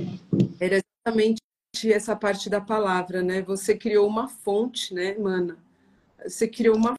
era 0.59 0.81
exatamente 1.05 1.39
essa 1.85 2.15
parte 2.15 2.49
da 2.49 2.59
palavra, 2.59 3.21
né? 3.21 3.41
Você 3.43 3.77
criou 3.77 4.05
uma 4.05 4.27
fonte, 4.27 4.93
né, 4.93 5.17
Mana? 5.17 5.57
Você 6.23 6.47
criou 6.47 6.75
uma 6.75 6.93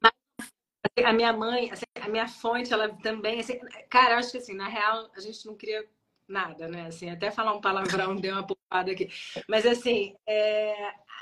a 1.04 1.12
minha 1.12 1.32
mãe, 1.32 1.70
assim, 1.70 1.84
a 2.00 2.08
minha 2.08 2.26
fonte, 2.26 2.72
ela 2.72 2.88
também, 2.88 3.40
assim, 3.40 3.58
cara, 3.88 4.16
acho 4.16 4.32
que 4.32 4.38
assim, 4.38 4.54
na 4.54 4.68
real, 4.68 5.10
a 5.14 5.20
gente 5.20 5.46
não 5.46 5.54
cria 5.54 5.86
nada, 6.28 6.68
né? 6.68 6.86
Assim, 6.86 7.10
até 7.10 7.30
falar 7.30 7.54
um 7.54 7.60
palavrão 7.60 8.14
deu 8.14 8.34
uma 8.34 8.46
poupada 8.46 8.92
aqui. 8.92 9.08
Mas 9.48 9.64
assim, 9.64 10.14
é... 10.26 10.74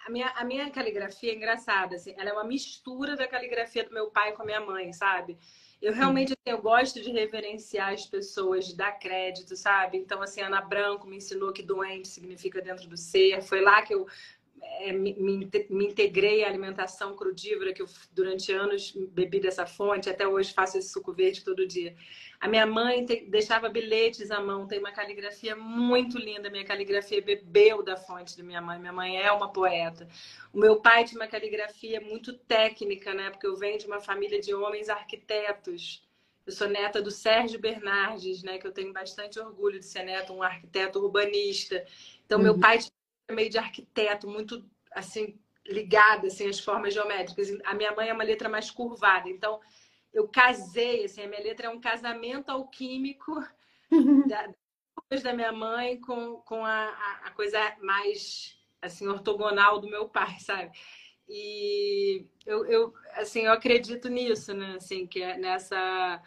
a, 0.06 0.10
minha, 0.10 0.28
a 0.30 0.44
minha 0.44 0.70
caligrafia 0.70 1.32
é 1.32 1.36
engraçada, 1.36 1.96
assim, 1.96 2.14
ela 2.18 2.30
é 2.30 2.32
uma 2.32 2.44
mistura 2.44 3.16
da 3.16 3.28
caligrafia 3.28 3.84
do 3.84 3.94
meu 3.94 4.10
pai 4.10 4.32
com 4.32 4.42
a 4.42 4.46
minha 4.46 4.60
mãe, 4.60 4.92
sabe? 4.92 5.38
Eu 5.80 5.92
realmente 5.92 6.32
assim, 6.32 6.56
eu 6.56 6.62
gosto 6.62 7.02
de 7.02 7.10
reverenciar 7.10 7.92
as 7.92 8.06
pessoas, 8.06 8.66
de 8.66 8.76
dar 8.76 8.92
crédito, 8.92 9.54
sabe? 9.54 9.98
Então, 9.98 10.22
assim, 10.22 10.40
Ana 10.40 10.60
Branco 10.60 11.06
me 11.06 11.18
ensinou 11.18 11.52
que 11.52 11.62
doente 11.62 12.08
significa 12.08 12.62
dentro 12.62 12.88
do 12.88 12.96
ser. 12.96 13.42
Foi 13.42 13.60
lá 13.60 13.82
que 13.82 13.94
eu 13.94 14.06
é, 14.80 14.92
me, 14.92 15.14
me, 15.14 15.86
integrei 15.86 16.44
à 16.44 16.48
alimentação 16.48 17.14
crudívora, 17.14 17.72
que 17.72 17.82
eu 17.82 17.86
durante 18.12 18.52
anos 18.52 18.92
bebi 19.10 19.38
dessa 19.38 19.66
fonte, 19.66 20.08
até 20.08 20.26
hoje 20.26 20.52
faço 20.52 20.78
esse 20.78 20.88
suco 20.88 21.12
verde 21.12 21.44
todo 21.44 21.66
dia. 21.66 21.94
A 22.40 22.48
minha 22.48 22.66
mãe 22.66 23.04
te, 23.04 23.26
deixava 23.26 23.68
bilhetes 23.68 24.30
à 24.30 24.40
mão, 24.40 24.66
tem 24.66 24.78
uma 24.78 24.92
caligrafia 24.92 25.56
muito 25.56 26.18
linda. 26.18 26.50
Minha 26.50 26.64
caligrafia 26.64 27.22
bebeu 27.22 27.82
da 27.82 27.96
fonte 27.96 28.36
da 28.36 28.42
minha 28.42 28.60
mãe. 28.60 28.78
Minha 28.78 28.92
mãe 28.92 29.20
é 29.20 29.32
uma 29.32 29.52
poeta. 29.52 30.08
O 30.52 30.58
meu 30.58 30.80
pai 30.80 31.04
tinha 31.04 31.20
uma 31.20 31.28
caligrafia 31.28 32.00
muito 32.00 32.32
técnica, 32.32 33.14
né? 33.14 33.30
Porque 33.30 33.46
eu 33.46 33.56
venho 33.56 33.78
de 33.78 33.86
uma 33.86 34.00
família 34.00 34.40
de 34.40 34.54
homens 34.54 34.88
arquitetos. 34.88 36.06
Eu 36.46 36.52
sou 36.52 36.68
neta 36.68 37.02
do 37.02 37.10
Sérgio 37.10 37.58
Bernardes, 37.58 38.42
né? 38.42 38.58
Que 38.58 38.66
eu 38.66 38.72
tenho 38.72 38.92
bastante 38.92 39.40
orgulho 39.40 39.80
de 39.80 39.86
ser 39.86 40.04
neta, 40.04 40.32
um 40.32 40.42
arquiteto 40.42 40.98
urbanista. 40.98 41.84
Então, 42.24 42.38
uhum. 42.38 42.44
meu 42.44 42.58
pai 42.58 42.78
tinha 42.78 42.90
meio 43.30 43.50
de 43.50 43.58
arquiteto, 43.58 44.28
muito 44.28 44.64
assim 44.92 45.38
ligada 45.68 46.28
assim 46.28 46.48
às 46.48 46.60
formas 46.60 46.94
geométricas. 46.94 47.48
A 47.64 47.74
minha 47.74 47.92
mãe 47.92 48.08
é 48.08 48.12
uma 48.12 48.24
letra 48.24 48.48
mais 48.48 48.70
curvada, 48.70 49.28
então 49.28 49.60
eu 50.16 50.26
casei, 50.26 51.04
assim, 51.04 51.22
a 51.22 51.28
minha 51.28 51.42
letra 51.42 51.66
é 51.66 51.70
um 51.70 51.78
casamento 51.78 52.48
alquímico 52.48 53.34
da, 54.26 54.48
da 55.22 55.32
minha 55.34 55.52
mãe 55.52 56.00
com, 56.00 56.36
com 56.36 56.64
a, 56.64 56.88
a 57.22 57.30
coisa 57.32 57.58
mais 57.82 58.56
assim 58.80 59.06
ortogonal 59.06 59.78
do 59.78 59.90
meu 59.90 60.08
pai, 60.08 60.36
sabe? 60.40 60.72
E 61.28 62.24
eu, 62.46 62.64
eu 62.64 62.94
assim 63.12 63.42
eu 63.42 63.52
acredito 63.52 64.08
nisso, 64.08 64.54
né? 64.54 64.76
Assim 64.76 65.06
que 65.06 65.22
é 65.22 65.36
nessa 65.36 66.22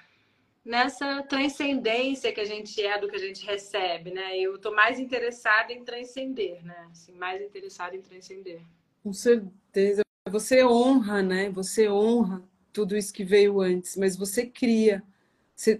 nessa 0.63 1.23
transcendência 1.23 2.31
que 2.31 2.41
a 2.41 2.45
gente 2.45 2.79
é 2.85 2.99
do 2.99 3.07
que 3.07 3.15
a 3.15 3.19
gente 3.19 3.43
recebe, 3.43 4.11
né? 4.11 4.37
Eu 4.37 4.57
estou 4.57 4.75
mais 4.75 4.99
interessada 4.99 5.73
em 5.73 5.83
transcender, 5.83 6.63
né? 6.63 6.89
Assim, 6.91 7.13
mais 7.13 7.41
interessada 7.41 7.95
em 7.95 8.03
transcender. 8.03 8.61
Com 9.01 9.13
certeza. 9.13 10.03
Você 10.29 10.63
honra, 10.63 11.23
né? 11.23 11.49
Você 11.49 11.89
honra 11.89 12.47
tudo 12.79 12.95
isso 12.95 13.13
que 13.13 13.25
veio 13.25 13.59
antes, 13.59 13.97
mas 13.97 14.15
você 14.15 14.45
cria. 14.45 15.03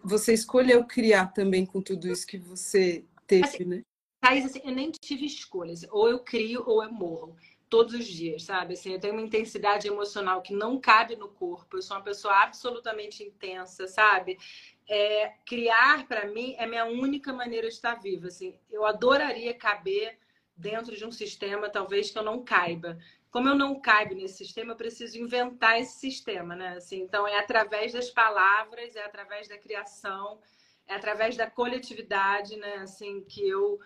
Você 0.04 0.34
escolheu 0.34 0.84
criar 0.84 1.28
também 1.28 1.66
com 1.66 1.82
tudo 1.82 2.12
isso 2.12 2.28
que 2.28 2.38
você 2.38 3.06
teve, 3.26 3.46
assim, 3.46 3.64
né? 3.64 3.82
Thais, 4.20 4.46
assim, 4.46 4.60
eu 4.66 4.74
nem 4.74 4.92
tive 4.92 5.26
escolhas. 5.26 5.86
Ou 5.92 6.10
eu 6.10 6.20
crio 6.20 6.62
ou 6.68 6.84
eu 6.84 6.92
morro. 6.92 7.38
Todos 7.70 7.94
os 7.94 8.06
dias, 8.06 8.44
sabe? 8.44 8.74
Assim, 8.74 8.92
eu 8.92 9.00
tenho 9.00 9.14
uma 9.14 9.22
intensidade 9.22 9.88
emocional 9.88 10.42
que 10.42 10.54
não 10.54 10.78
cabe 10.78 11.16
no 11.16 11.30
corpo. 11.30 11.78
Eu 11.78 11.82
sou 11.82 11.96
uma 11.96 12.04
pessoa 12.04 12.34
absolutamente 12.44 13.24
intensa, 13.24 13.88
sabe? 13.88 14.38
É, 14.86 15.32
criar, 15.46 16.06
para 16.06 16.28
mim, 16.28 16.56
é 16.58 16.68
minha 16.68 16.84
única 16.84 17.32
maneira 17.32 17.70
de 17.70 17.76
estar 17.76 17.96
viva. 17.96 18.28
Assim, 18.28 18.60
eu 18.70 18.86
adoraria 18.86 19.54
caber 19.54 20.18
dentro 20.58 20.98
de 20.98 21.06
um 21.06 21.12
sistema, 21.14 21.70
talvez, 21.70 22.12
que 22.12 22.20
eu 22.20 22.24
não 22.24 22.44
caiba 22.44 22.98
como 23.32 23.48
eu 23.48 23.56
não 23.56 23.80
caibo 23.80 24.15
nesse 24.15 24.38
sistema, 24.38 24.74
eu 24.74 24.78
preciso 24.78 25.18
inventar 25.18 25.80
esse 25.80 26.00
sistema, 26.00 26.56
né? 26.56 26.78
Assim, 26.78 27.02
então 27.02 27.28
é 27.28 27.38
através 27.38 27.94
das 27.94 28.10
palavras, 28.10 28.96
é 28.96 29.04
através 29.04 29.48
da 29.48 29.58
criação, 29.58 30.39
é 30.88 30.96
através 30.96 31.38
da 31.38 31.50
coletividade, 31.50 32.56
né? 32.58 32.76
Assim 32.78 33.24
que 33.24 33.48
eu 33.48 33.80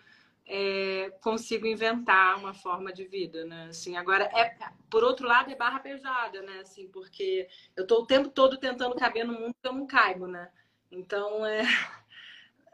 é, 0.46 1.10
consigo 1.20 1.66
inventar 1.66 2.38
uma 2.38 2.54
forma 2.54 2.92
de 2.92 3.04
vida, 3.04 3.44
né? 3.44 3.66
Assim, 3.68 3.96
agora 3.96 4.24
é 4.24 4.56
por 4.90 5.02
outro 5.02 5.26
lado 5.26 5.50
é 5.50 5.54
barra 5.54 5.80
pesada, 5.80 6.40
né? 6.42 6.60
Assim, 6.60 6.88
porque 6.88 7.48
eu 7.76 7.82
estou 7.82 8.02
o 8.02 8.06
tempo 8.06 8.28
todo 8.28 8.58
tentando 8.58 8.94
caber 8.96 9.24
no 9.24 9.34
mundo 9.34 9.54
que 9.60 9.68
eu 9.68 9.72
não 9.72 9.86
caibo, 9.86 10.26
né? 10.26 10.50
Então 10.90 11.44
é 11.44 11.62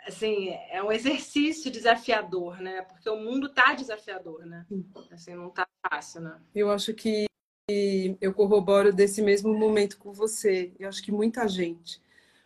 assim, 0.06 0.50
é 0.70 0.82
um 0.82 0.92
exercício 0.92 1.70
desafiador, 1.70 2.60
né? 2.60 2.82
Porque 2.82 3.08
o 3.08 3.16
mundo 3.16 3.48
tá 3.48 3.74
desafiador, 3.74 4.46
né? 4.46 4.66
Assim, 5.10 5.34
não 5.34 5.50
tá 5.50 5.66
fácil, 5.88 6.20
né? 6.22 6.38
Eu 6.54 6.70
acho 6.70 6.94
que 6.94 7.26
eu 8.20 8.34
corroboro 8.34 8.92
desse 8.92 9.22
mesmo 9.22 9.56
momento 9.56 9.98
com 9.98 10.12
você. 10.12 10.72
Eu 10.78 10.88
acho 10.88 11.02
que 11.02 11.12
muita 11.12 11.46
gente, 11.46 12.00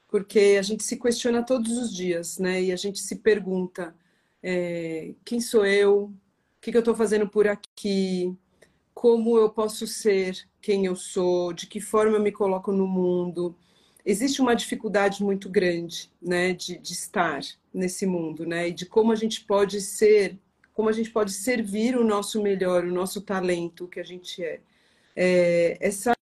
porque 0.08 0.56
a 0.58 0.62
gente 0.62 0.82
se 0.82 0.98
questiona 0.98 1.42
todos 1.42 1.76
os 1.78 1.94
dias, 1.94 2.38
né? 2.38 2.62
E 2.62 2.72
a 2.72 2.76
gente 2.76 3.00
se 3.00 3.16
pergunta: 3.16 3.94
é, 4.42 5.14
quem 5.24 5.40
sou 5.40 5.64
eu? 5.66 6.04
O 6.04 6.60
que, 6.60 6.70
que 6.70 6.76
eu 6.76 6.80
estou 6.80 6.94
fazendo 6.94 7.28
por 7.28 7.46
aqui? 7.46 8.36
Como 8.92 9.36
eu 9.38 9.50
posso 9.50 9.86
ser 9.86 10.48
quem 10.60 10.86
eu 10.86 10.96
sou? 10.96 11.52
De 11.52 11.66
que 11.66 11.80
forma 11.80 12.16
eu 12.16 12.22
me 12.22 12.32
coloco 12.32 12.72
no 12.72 12.86
mundo? 12.86 13.56
Existe 14.04 14.42
uma 14.42 14.54
dificuldade 14.54 15.22
muito 15.22 15.48
grande, 15.48 16.10
né, 16.20 16.52
de, 16.52 16.78
de 16.78 16.92
estar 16.92 17.40
nesse 17.72 18.06
mundo, 18.06 18.44
né? 18.44 18.68
E 18.68 18.72
de 18.72 18.84
como 18.84 19.12
a 19.12 19.16
gente 19.16 19.44
pode 19.44 19.80
ser, 19.80 20.38
como 20.74 20.88
a 20.88 20.92
gente 20.92 21.10
pode 21.10 21.32
servir 21.32 21.96
o 21.96 22.04
nosso 22.04 22.42
melhor, 22.42 22.84
o 22.84 22.92
nosso 22.92 23.22
talento, 23.22 23.84
o 23.84 23.88
que 23.88 24.00
a 24.00 24.04
gente 24.04 24.44
é 24.44 24.60
é, 25.16 25.76
essa, 25.80 26.14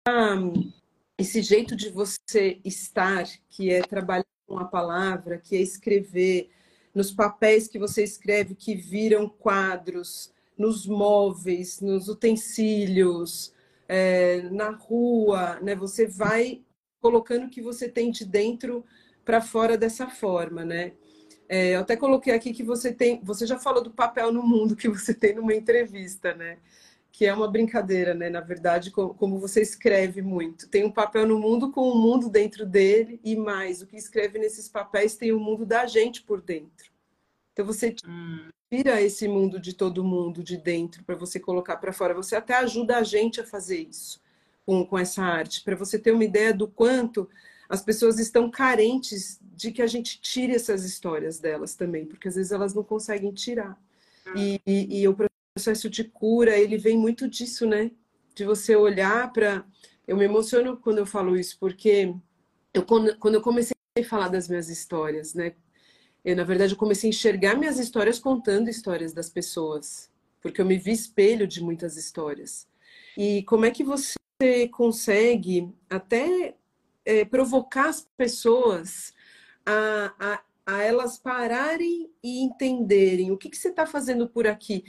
esse 1.19 1.43
jeito 1.43 1.77
de 1.77 1.91
você 1.91 2.61
estar, 2.65 3.25
que 3.49 3.71
é 3.71 3.83
trabalhar 3.83 4.25
com 4.47 4.59
a 4.59 4.65
palavra, 4.65 5.39
que 5.39 5.57
é 5.57 5.61
escrever, 5.61 6.51
nos 6.95 7.13
papéis 7.13 7.69
que 7.69 7.79
você 7.79 8.03
escreve 8.03 8.55
que 8.55 8.75
viram 8.75 9.29
quadros, 9.29 10.33
nos 10.59 10.87
móveis, 10.87 11.81
nos 11.81 12.09
utensílios, 12.09 13.55
é, 13.89 14.43
na 14.51 14.71
rua, 14.71 15.59
né? 15.61 15.75
Você 15.75 16.07
vai 16.07 16.61
colocando 17.01 17.47
o 17.47 17.51
que 17.51 17.61
você 17.61 17.89
tem 17.89 18.11
de 18.11 18.25
dentro 18.25 18.85
para 19.25 19.41
fora 19.41 19.77
dessa 19.77 20.09
forma, 20.09 20.65
né? 20.65 20.93
É, 21.49 21.75
eu 21.75 21.81
até 21.81 21.97
coloquei 21.97 22.33
aqui 22.33 22.53
que 22.53 22.63
você 22.63 22.93
tem, 22.93 23.21
você 23.25 23.47
já 23.47 23.59
falou 23.59 23.83
do 23.83 23.91
papel 23.91 24.33
no 24.33 24.43
mundo 24.43 24.77
que 24.77 24.89
você 24.89 25.13
tem 25.13 25.35
numa 25.35 25.55
entrevista, 25.55 26.35
né? 26.35 26.59
que 27.13 27.27
é 27.27 27.35
uma 27.35 27.51
brincadeira, 27.51 28.15
né? 28.15 28.31
Na 28.31 28.41
verdade, 28.41 28.91
como 28.91 29.39
você 29.39 29.61
escreve 29.61 30.23
muito. 30.23 30.69
Tem 30.69 30.85
um 30.85 30.91
papel 30.91 31.27
no 31.27 31.39
mundo 31.39 31.71
com 31.71 31.83
o 31.83 31.93
um 31.95 32.01
mundo 32.01 32.31
dentro 32.31 32.65
dele 32.65 33.21
e 33.25 33.37
mais, 33.37 33.83
o 33.83 33.87
que 33.87 33.97
escreve 33.97 34.39
nesses 34.39 34.69
papéis 34.69 35.17
tem 35.17 35.33
o 35.33 35.37
um 35.37 35.41
mundo 35.41 35.67
da 35.67 35.87
gente 35.87 36.23
por 36.23 36.41
dentro. 36.41 36.91
Então 37.53 37.67
você 37.67 37.95
tira 38.71 39.03
esse 39.03 39.27
mundo 39.27 39.61
de 39.61 39.75
todo 39.75 40.05
mundo 40.05 40.43
de 40.43 40.57
dentro 40.57 41.03
para 41.05 41.17
você 41.17 41.41
colocar 41.41 41.77
para 41.77 41.93
fora. 41.93 42.15
Você 42.15 42.37
até 42.37 42.55
ajuda 42.55 42.99
a 42.99 43.03
gente 43.03 43.41
a 43.41 43.45
fazer 43.47 43.81
isso 43.81 44.21
com, 44.65 44.85
com 44.85 44.99
essa 44.99 45.23
arte, 45.23 45.63
para 45.63 45.77
você 45.77 45.99
ter 45.99 46.13
uma 46.13 46.25
ideia 46.25 46.53
do 46.53 46.69
quanto 46.69 47.29
as 47.69 47.83
pessoas 47.83 48.19
estão 48.19 48.51
carentes 48.51 49.41
de 49.55 49.71
que 49.71 49.83
a 49.83 49.87
gente 49.87 50.21
tire 50.21 50.55
essas 50.55 50.85
histórias 50.85 51.39
delas 51.39 51.75
também, 51.75 52.05
porque 52.05 52.29
às 52.29 52.35
vezes 52.35 52.53
elas 52.53 52.75
não 52.75 52.83
conseguem 52.83 53.33
tirar. 53.33 53.81
E, 54.37 54.61
e, 54.67 55.01
e 55.01 55.05
eu 55.05 55.15
processo 55.55 55.91
de 55.91 56.05
cura, 56.05 56.57
ele 56.57 56.77
vem 56.77 56.97
muito 56.97 57.29
disso, 57.29 57.67
né? 57.67 57.91
De 58.35 58.45
você 58.45 58.77
olhar 58.77 59.33
para. 59.33 59.65
Eu 60.07 60.17
me 60.17 60.25
emociono 60.25 60.77
quando 60.77 60.99
eu 60.99 61.07
falo 61.07 61.37
isso, 61.37 61.57
porque 61.59 62.15
eu, 62.73 62.85
quando 62.85 63.35
eu 63.35 63.41
comecei 63.41 63.75
a 63.99 64.05
falar 64.05 64.29
das 64.29 64.49
minhas 64.49 64.69
histórias, 64.69 65.35
né? 65.35 65.55
Eu, 66.25 66.37
na 66.37 66.45
verdade, 66.45 66.73
eu 66.73 66.79
comecei 66.79 67.09
a 67.09 67.13
enxergar 67.13 67.57
minhas 67.57 67.79
histórias 67.79 68.19
contando 68.19 68.69
histórias 68.69 69.13
das 69.13 69.29
pessoas, 69.29 70.11
porque 70.41 70.61
eu 70.61 70.67
me 70.67 70.79
vi 70.79 70.93
espelho 70.93 71.47
de 71.47 71.63
muitas 71.63 71.97
histórias. 71.97 72.67
E 73.17 73.43
como 73.45 73.65
é 73.65 73.71
que 73.71 73.85
você 73.85 74.15
consegue 74.71 75.69
até 75.89 76.55
é, 77.05 77.25
provocar 77.25 77.89
as 77.89 78.09
pessoas 78.17 79.13
a, 79.65 80.15
a, 80.19 80.43
a, 80.67 80.83
elas 80.83 81.19
pararem 81.19 82.11
e 82.23 82.43
entenderem 82.43 83.31
o 83.31 83.37
que, 83.37 83.51
que 83.51 83.57
você 83.57 83.69
está 83.69 83.87
fazendo 83.87 84.29
por 84.29 84.47
aqui? 84.47 84.85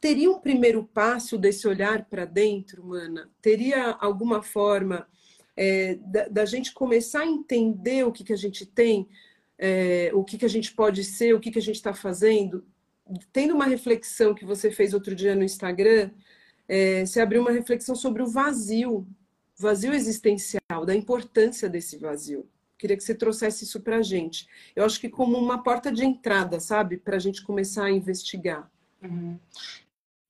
teria 0.00 0.30
um 0.30 0.40
primeiro 0.40 0.84
passo 0.84 1.38
desse 1.38 1.66
olhar 1.68 2.04
para 2.06 2.24
dentro, 2.24 2.84
mana? 2.84 3.30
Teria 3.40 3.90
alguma 4.00 4.42
forma 4.42 5.06
é, 5.56 5.94
da, 5.96 6.28
da, 6.28 6.44
gente 6.44 6.72
começar 6.72 7.20
a 7.20 7.26
entender 7.26 8.04
o 8.04 8.12
que, 8.12 8.24
que 8.24 8.32
a 8.32 8.36
gente 8.36 8.66
tem, 8.66 9.08
é, 9.58 10.10
o 10.12 10.24
que, 10.24 10.38
que 10.38 10.44
a 10.44 10.48
gente 10.48 10.74
pode 10.74 11.04
ser, 11.04 11.34
o 11.34 11.40
que, 11.40 11.50
que 11.50 11.58
a 11.58 11.62
gente 11.62 11.76
está 11.76 11.94
fazendo? 11.94 12.64
Tendo 13.32 13.54
uma 13.54 13.66
reflexão 13.66 14.34
que 14.34 14.44
você 14.44 14.70
fez 14.70 14.92
outro 14.92 15.14
dia 15.14 15.34
no 15.34 15.44
Instagram, 15.44 16.10
é, 16.68 17.04
você 17.04 17.20
abriu 17.20 17.40
uma 17.40 17.50
reflexão 17.50 17.94
sobre 17.94 18.22
o 18.22 18.26
vazio, 18.26 19.06
vazio 19.56 19.92
existencial, 19.92 20.84
da 20.84 20.94
importância 20.94 21.68
desse 21.68 21.96
vazio. 21.96 22.48
Queria 22.78 22.96
que 22.96 23.02
você 23.02 23.14
trouxesse 23.14 23.64
isso 23.64 23.80
para 23.80 23.96
a 23.96 24.02
gente. 24.02 24.46
Eu 24.74 24.84
acho 24.84 25.00
que 25.00 25.08
como 25.08 25.38
uma 25.38 25.62
porta 25.62 25.90
de 25.90 26.04
entrada, 26.04 26.60
sabe? 26.60 26.98
Para 26.98 27.16
a 27.16 27.18
gente 27.18 27.42
começar 27.42 27.84
a 27.84 27.90
investigar. 27.90 28.70
Uhum. 29.02 29.38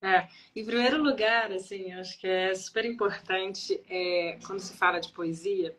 É, 0.01 0.29
em 0.55 0.65
primeiro 0.65 1.03
lugar, 1.03 1.51
assim, 1.51 1.93
acho 1.93 2.21
que 2.21 2.27
é 2.27 2.55
super 2.55 2.85
importante 2.85 3.81
é, 3.89 4.39
quando 4.47 4.61
se 4.61 4.77
fala 4.77 5.01
de 5.01 5.13
poesia. 5.13 5.77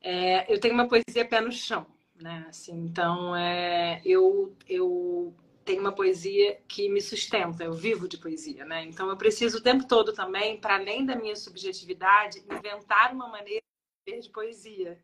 É, 0.00 0.52
eu 0.52 0.58
tenho 0.58 0.74
uma 0.74 0.88
poesia 0.88 1.24
pé 1.24 1.40
no 1.40 1.52
chão, 1.52 1.86
né? 2.20 2.46
Assim, 2.48 2.72
então, 2.72 3.36
é, 3.36 4.02
eu, 4.04 4.52
eu 4.68 5.32
tenho 5.64 5.80
uma 5.80 5.92
poesia 5.92 6.60
que 6.68 6.88
me 6.88 7.00
sustenta, 7.00 7.64
eu 7.64 7.72
vivo 7.72 8.08
de 8.08 8.18
poesia, 8.18 8.64
né? 8.64 8.84
Então, 8.84 9.08
eu 9.08 9.16
preciso 9.16 9.58
o 9.58 9.62
tempo 9.62 9.86
todo 9.86 10.12
também, 10.12 10.60
para 10.60 10.76
além 10.76 11.04
da 11.06 11.16
minha 11.16 11.36
subjetividade, 11.36 12.44
inventar 12.50 13.12
uma 13.12 13.28
maneira 13.28 13.62
de 14.06 14.12
ver 14.12 14.20
de 14.20 14.30
poesia. 14.30 14.98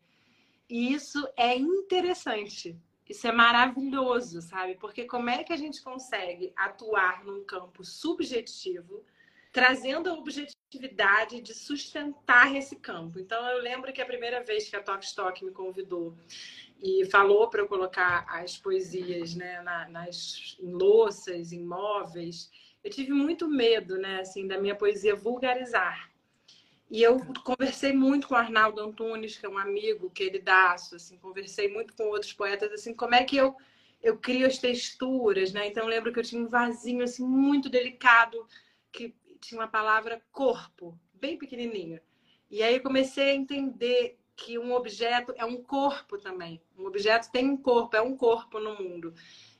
E 0.69 0.93
isso 0.93 1.27
é 1.35 1.55
interessante, 1.55 2.77
isso 3.07 3.27
é 3.27 3.31
maravilhoso, 3.31 4.41
sabe? 4.41 4.75
Porque 4.75 5.05
como 5.05 5.29
é 5.29 5.43
que 5.43 5.53
a 5.53 5.57
gente 5.57 5.81
consegue 5.81 6.53
atuar 6.55 7.23
num 7.25 7.43
campo 7.43 7.83
subjetivo, 7.83 9.03
trazendo 9.51 10.09
a 10.09 10.13
objetividade 10.13 10.58
de 11.41 11.53
sustentar 11.53 12.55
esse 12.55 12.75
campo? 12.75 13.19
Então, 13.19 13.43
eu 13.49 13.61
lembro 13.61 13.91
que 13.91 14.01
a 14.01 14.05
primeira 14.05 14.43
vez 14.43 14.69
que 14.69 14.75
a 14.75 14.83
Talk 14.83 15.03
Stock 15.03 15.43
me 15.43 15.51
convidou 15.51 16.15
e 16.81 17.05
falou 17.05 17.49
para 17.49 17.61
eu 17.61 17.67
colocar 17.67 18.25
as 18.29 18.57
poesias 18.57 19.33
né, 19.35 19.61
na, 19.61 19.89
nas 19.89 20.57
em 20.59 20.71
louças, 20.71 21.51
em 21.51 21.65
móveis, 21.65 22.51
eu 22.83 22.91
tive 22.91 23.11
muito 23.11 23.47
medo, 23.47 23.97
né, 23.97 24.21
assim, 24.21 24.47
da 24.47 24.59
minha 24.59 24.75
poesia 24.75 25.15
vulgarizar. 25.15 26.09
E 26.89 27.01
eu 27.01 27.19
conversei 27.43 27.91
muito 27.91 28.27
com 28.27 28.35
o 28.35 28.37
Arnaldo 28.37 28.81
Antunes, 28.81 29.37
que 29.37 29.45
é 29.45 29.49
um 29.49 29.57
amigo 29.57 30.09
queridaço, 30.09 30.95
assim, 30.95 31.17
conversei 31.17 31.67
muito 31.67 31.93
com 31.95 32.03
outros 32.05 32.33
poetas, 32.33 32.71
assim, 32.71 32.93
como 32.93 33.15
é 33.15 33.23
que 33.23 33.37
eu 33.37 33.55
eu 34.01 34.17
crio 34.17 34.47
as 34.47 34.57
texturas, 34.57 35.51
né? 35.51 35.67
Então 35.67 35.83
eu 35.83 35.89
lembro 35.89 36.13
que 36.13 36.19
eu 36.19 36.23
tinha 36.23 36.41
um 36.41 36.47
vasinho 36.47 37.03
assim 37.03 37.25
muito 37.25 37.67
delicado 37.69 38.47
que 38.91 39.13
tinha 39.39 39.61
uma 39.61 39.67
palavra 39.67 40.21
corpo, 40.31 40.97
bem 41.13 41.37
pequenininho. 41.37 41.99
E 42.49 42.63
aí 42.63 42.75
eu 42.75 42.83
comecei 42.83 43.31
a 43.31 43.35
entender 43.35 44.19
que 44.35 44.57
um 44.57 44.73
objeto 44.73 45.33
é 45.35 45.43
um 45.45 45.61
corpo 45.61 46.17
também. 46.17 46.61
Um 46.77 46.85
objeto 46.85 47.29
tem 47.31 47.49
um 47.49 47.57
corpo, 47.57 47.95
é 47.95 48.01
um 48.01 48.15
corpo 48.15 48.59
no 48.59 48.75
mundo. 48.81 49.13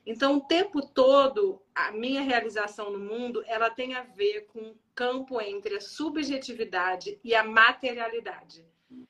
Então, 0.06 0.38
o 0.38 0.40
tempo 0.40 0.80
todo, 0.80 1.60
a 1.74 1.92
minha 1.92 2.22
realização 2.22 2.90
no 2.90 2.98
mundo, 2.98 3.44
ela 3.46 3.68
tem 3.68 3.94
a 3.94 4.02
ver 4.02 4.46
com 4.46 4.58
o 4.58 4.78
campo 4.94 5.40
entre 5.40 5.76
a 5.76 5.80
subjetividade 5.80 7.20
e 7.22 7.34
a 7.34 7.44
materialidade. 7.44 8.64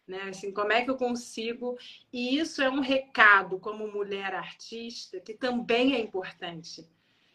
Né? 0.07 0.23
Assim, 0.25 0.53
como 0.53 0.73
é 0.73 0.85
que 0.85 0.91
eu 0.91 0.97
consigo... 0.97 1.79
E 2.13 2.37
isso 2.37 2.61
é 2.61 2.69
um 2.69 2.81
recado 2.81 3.59
como 3.61 3.87
mulher 3.87 4.35
artista 4.35 5.21
que 5.21 5.35
também 5.35 5.95
é 5.95 6.01
importante. 6.01 6.87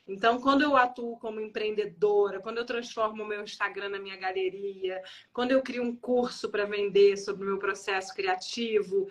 Então, 0.07 0.39
quando 0.39 0.61
eu 0.61 0.77
atuo 0.77 1.17
como 1.17 1.41
empreendedora, 1.41 2.39
quando 2.39 2.59
eu 2.59 2.65
transformo 2.65 3.23
o 3.23 3.27
meu 3.27 3.43
Instagram 3.43 3.89
na 3.89 3.99
minha 3.99 4.15
galeria, 4.15 5.01
quando 5.33 5.51
eu 5.51 5.63
crio 5.63 5.81
um 5.81 5.95
curso 5.95 6.49
para 6.49 6.65
vender 6.65 7.17
sobre 7.17 7.43
o 7.43 7.49
meu 7.49 7.57
processo 7.57 8.13
criativo, 8.13 9.09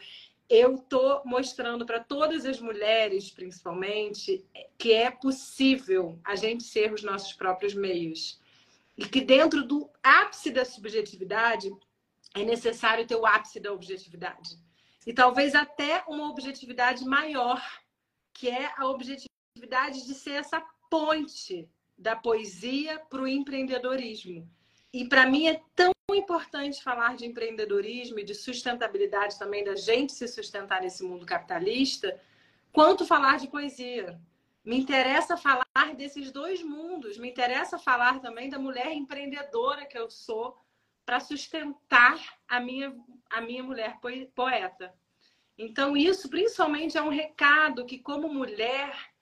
eu 0.49 0.77
estou 0.77 1.23
mostrando 1.25 1.85
para 1.85 1.99
todas 1.99 2.47
as 2.47 2.61
mulheres, 2.61 3.31
principalmente, 3.31 4.45
que 4.79 4.93
é 4.93 5.11
possível 5.11 6.19
a 6.23 6.37
gente 6.37 6.63
ser 6.63 6.93
os 6.93 7.03
nossos 7.03 7.33
próprios 7.33 7.75
meios. 7.75 8.41
E 8.97 9.05
que 9.05 9.21
dentro 9.21 9.65
do 9.65 9.91
ápice 10.01 10.51
da 10.51 10.65
subjetividade 10.65 11.75
é 12.35 12.45
necessário 12.45 13.07
ter 13.07 13.17
o 13.17 13.27
ápice 13.27 13.59
da 13.59 13.73
objetividade. 13.73 14.57
E 15.05 15.13
talvez 15.13 15.55
até 15.55 16.05
uma 16.07 16.31
objetividade 16.31 17.05
maior, 17.05 17.61
que 18.33 18.49
é 18.49 18.73
a 18.77 18.87
objetividade 18.87 20.07
de 20.07 20.15
ser 20.15 20.33
essa 20.33 20.61
ponte 20.95 21.69
da 21.99 22.15
poesia 22.15 23.01
para 23.11 23.23
o 23.23 23.27
empreendedorismo. 23.27 24.49
E 24.93 25.09
para 25.09 25.27
mim 25.27 25.49
é 25.49 25.61
tão 25.75 25.93
importante 26.13 26.81
falar 26.85 27.17
de 27.17 27.27
empreendedorismo 27.27 28.21
e 28.21 28.25
de 28.25 28.33
sustentabilidade 28.33 29.37
também, 29.37 29.65
da 29.65 29.75
gente 29.75 30.13
se 30.13 30.29
sustentar 30.29 30.81
nesse 30.81 31.03
mundo 31.03 31.27
capitalista, 31.27 32.17
quanto 32.73 33.05
falar 33.05 33.39
de 33.39 33.49
poesia. 33.49 34.21
Me 34.65 34.79
interessa 34.79 35.37
falar 35.37 35.65
desses 35.97 36.31
dois 36.31 36.63
mundos, 36.63 37.19
me 37.19 37.29
interessa 37.29 37.77
falar 37.77 38.21
também 38.21 38.49
da 38.49 38.61
mulher 38.61 38.93
empreendedora 38.93 39.87
que 39.87 39.99
eu 39.99 40.09
sou 40.09 40.57
para 41.05 41.19
sustentar 41.19 42.39
a 42.47 42.61
minha, 42.61 42.95
a 43.29 43.41
minha 43.41 43.65
mulher 43.65 43.99
poeta. 44.33 44.95
Então, 45.59 45.97
isso 45.97 46.29
principalmente 46.29 46.97
é 46.97 47.03
um 47.03 47.09
recado 47.09 47.85
que, 47.85 47.99
como 47.99 48.33
mulher, 48.33 49.14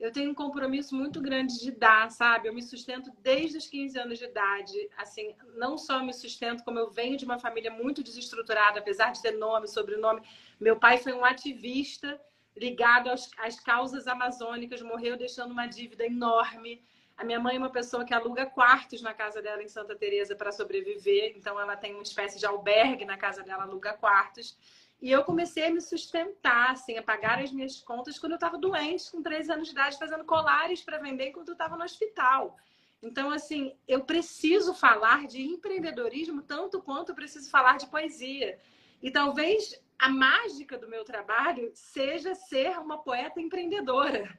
eu 0.00 0.10
tenho 0.10 0.30
um 0.30 0.34
compromisso 0.34 0.94
muito 0.94 1.20
grande 1.20 1.60
de 1.60 1.70
dar, 1.70 2.10
sabe? 2.10 2.48
Eu 2.48 2.54
me 2.54 2.62
sustento 2.62 3.12
desde 3.18 3.58
os 3.58 3.66
15 3.66 3.98
anos 3.98 4.18
de 4.18 4.24
idade. 4.24 4.90
Assim, 4.96 5.34
não 5.56 5.76
só 5.76 6.02
me 6.02 6.14
sustento, 6.14 6.64
como 6.64 6.78
eu 6.78 6.90
venho 6.90 7.18
de 7.18 7.26
uma 7.26 7.38
família 7.38 7.70
muito 7.70 8.02
desestruturada, 8.02 8.80
apesar 8.80 9.12
de 9.12 9.20
ter 9.20 9.32
nome, 9.32 9.68
sobrenome. 9.68 10.22
Meu 10.58 10.76
pai 10.76 10.96
foi 10.96 11.12
um 11.12 11.22
ativista 11.22 12.18
ligado 12.56 13.10
aos, 13.10 13.30
às 13.38 13.60
causas 13.60 14.06
amazônicas, 14.06 14.80
morreu 14.80 15.18
deixando 15.18 15.52
uma 15.52 15.66
dívida 15.66 16.06
enorme. 16.06 16.82
A 17.14 17.22
minha 17.22 17.38
mãe 17.38 17.56
é 17.56 17.58
uma 17.58 17.68
pessoa 17.68 18.02
que 18.02 18.14
aluga 18.14 18.46
quartos 18.46 19.02
na 19.02 19.12
casa 19.12 19.42
dela 19.42 19.62
em 19.62 19.68
Santa 19.68 19.94
Teresa 19.94 20.34
para 20.34 20.50
sobreviver, 20.50 21.34
então 21.36 21.60
ela 21.60 21.76
tem 21.76 21.92
uma 21.92 22.02
espécie 22.02 22.38
de 22.38 22.46
albergue 22.46 23.04
na 23.04 23.18
casa 23.18 23.42
dela, 23.42 23.64
aluga 23.64 23.92
quartos. 23.92 24.56
E 25.00 25.10
eu 25.10 25.24
comecei 25.24 25.66
a 25.66 25.70
me 25.70 25.80
sustentar, 25.80 26.72
assim, 26.72 26.98
a 26.98 27.02
pagar 27.02 27.42
as 27.42 27.50
minhas 27.50 27.80
contas 27.80 28.18
quando 28.18 28.32
eu 28.32 28.36
estava 28.36 28.58
doente, 28.58 29.10
com 29.10 29.22
três 29.22 29.48
anos 29.48 29.68
de 29.68 29.72
idade, 29.72 29.98
fazendo 29.98 30.24
colares 30.24 30.82
para 30.82 30.98
vender 30.98 31.28
enquanto 31.28 31.48
eu 31.48 31.54
estava 31.54 31.76
no 31.76 31.84
hospital. 31.84 32.56
Então, 33.02 33.30
assim, 33.30 33.74
eu 33.88 34.04
preciso 34.04 34.74
falar 34.74 35.26
de 35.26 35.40
empreendedorismo 35.40 36.42
tanto 36.42 36.82
quanto 36.82 37.10
eu 37.10 37.14
preciso 37.14 37.50
falar 37.50 37.78
de 37.78 37.86
poesia. 37.86 38.58
E 39.02 39.10
talvez 39.10 39.80
a 39.98 40.10
mágica 40.10 40.76
do 40.76 40.88
meu 40.88 41.02
trabalho 41.02 41.70
seja 41.74 42.34
ser 42.34 42.78
uma 42.78 42.98
poeta 42.98 43.40
empreendedora 43.40 44.38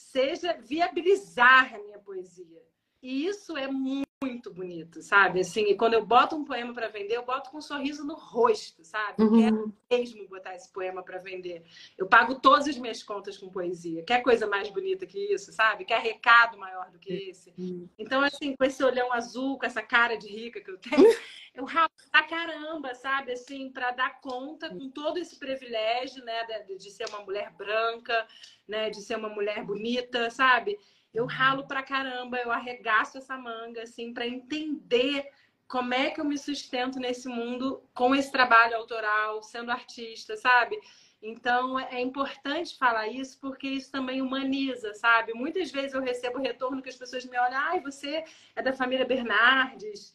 seja 0.00 0.54
viabilizar 0.54 1.74
a 1.74 1.78
minha 1.78 1.98
poesia. 1.98 2.62
E 3.02 3.26
isso 3.26 3.56
é 3.56 3.68
muito 3.68 4.09
bonito, 4.52 5.00
sabe? 5.00 5.40
Assim, 5.40 5.62
e 5.62 5.74
quando 5.74 5.94
eu 5.94 6.04
boto 6.04 6.36
um 6.36 6.44
poema 6.44 6.74
para 6.74 6.88
vender, 6.88 7.16
eu 7.16 7.24
boto 7.24 7.50
com 7.50 7.56
um 7.56 7.62
sorriso 7.62 8.04
no 8.04 8.14
rosto, 8.14 8.84
sabe? 8.84 9.22
Eu 9.22 9.32
quero 9.32 9.74
mesmo 9.90 10.28
botar 10.28 10.54
esse 10.54 10.70
poema 10.70 11.02
para 11.02 11.18
vender. 11.18 11.64
Eu 11.96 12.06
pago 12.06 12.34
todas 12.34 12.68
as 12.68 12.76
minhas 12.76 13.02
contas 13.02 13.38
com 13.38 13.48
poesia. 13.48 14.04
Quer 14.04 14.22
coisa 14.22 14.46
mais 14.46 14.68
bonita 14.68 15.06
que 15.06 15.32
isso, 15.32 15.50
sabe? 15.54 15.86
Quer 15.86 16.02
recado 16.02 16.58
maior 16.58 16.90
do 16.90 16.98
que 16.98 17.30
esse? 17.30 17.54
Então, 17.98 18.22
assim, 18.22 18.54
com 18.54 18.64
esse 18.64 18.84
olhão 18.84 19.10
azul, 19.10 19.58
com 19.58 19.64
essa 19.64 19.80
cara 19.80 20.16
de 20.16 20.28
rica 20.28 20.60
que 20.60 20.70
eu 20.70 20.76
tenho, 20.76 20.96
eu 21.54 21.64
ralo 21.64 21.90
pra 22.12 22.22
caramba, 22.22 22.94
sabe? 22.94 23.32
Assim, 23.32 23.70
para 23.70 23.90
dar 23.92 24.20
conta 24.20 24.68
com 24.68 24.90
todo 24.90 25.18
esse 25.18 25.38
privilégio, 25.38 26.22
né, 26.24 26.44
de, 26.66 26.76
de 26.76 26.90
ser 26.90 27.08
uma 27.08 27.20
mulher 27.20 27.52
branca, 27.56 28.26
né, 28.68 28.90
de 28.90 29.00
ser 29.00 29.16
uma 29.16 29.30
mulher 29.30 29.64
bonita, 29.64 30.28
sabe? 30.28 30.78
Eu 31.12 31.26
ralo 31.26 31.66
pra 31.66 31.82
caramba, 31.82 32.38
eu 32.38 32.52
arregaço 32.52 33.18
essa 33.18 33.36
manga, 33.36 33.82
assim, 33.82 34.12
para 34.12 34.26
entender 34.26 35.28
como 35.66 35.94
é 35.94 36.10
que 36.10 36.20
eu 36.20 36.24
me 36.24 36.36
sustento 36.36 36.98
nesse 36.98 37.28
mundo 37.28 37.82
com 37.94 38.14
esse 38.14 38.30
trabalho 38.30 38.76
autoral, 38.76 39.42
sendo 39.42 39.70
artista, 39.70 40.36
sabe? 40.36 40.78
Então 41.22 41.78
é 41.78 42.00
importante 42.00 42.76
falar 42.78 43.08
isso 43.08 43.38
porque 43.40 43.68
isso 43.68 43.90
também 43.92 44.22
humaniza, 44.22 44.94
sabe? 44.94 45.32
Muitas 45.34 45.70
vezes 45.70 45.92
eu 45.92 46.00
recebo 46.00 46.38
retorno 46.38 46.82
que 46.82 46.88
as 46.88 46.96
pessoas 46.96 47.24
me 47.24 47.38
olham, 47.38 47.58
ai, 47.58 47.80
você 47.80 48.24
é 48.56 48.62
da 48.62 48.72
família 48.72 49.04
Bernardes, 49.04 50.14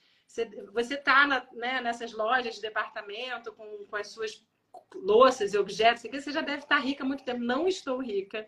você 0.74 0.96
está 0.96 1.48
né, 1.54 1.80
nessas 1.80 2.12
lojas 2.12 2.56
de 2.56 2.62
departamento 2.62 3.54
com, 3.54 3.86
com 3.86 3.96
as 3.96 4.08
suas 4.10 4.46
louças 4.94 5.54
e 5.54 5.58
objetos, 5.58 6.04
você 6.04 6.32
já 6.32 6.42
deve 6.42 6.64
estar 6.64 6.80
rica 6.80 7.04
há 7.04 7.08
muito 7.08 7.24
tempo. 7.24 7.40
Não 7.40 7.68
estou 7.68 8.02
rica 8.02 8.46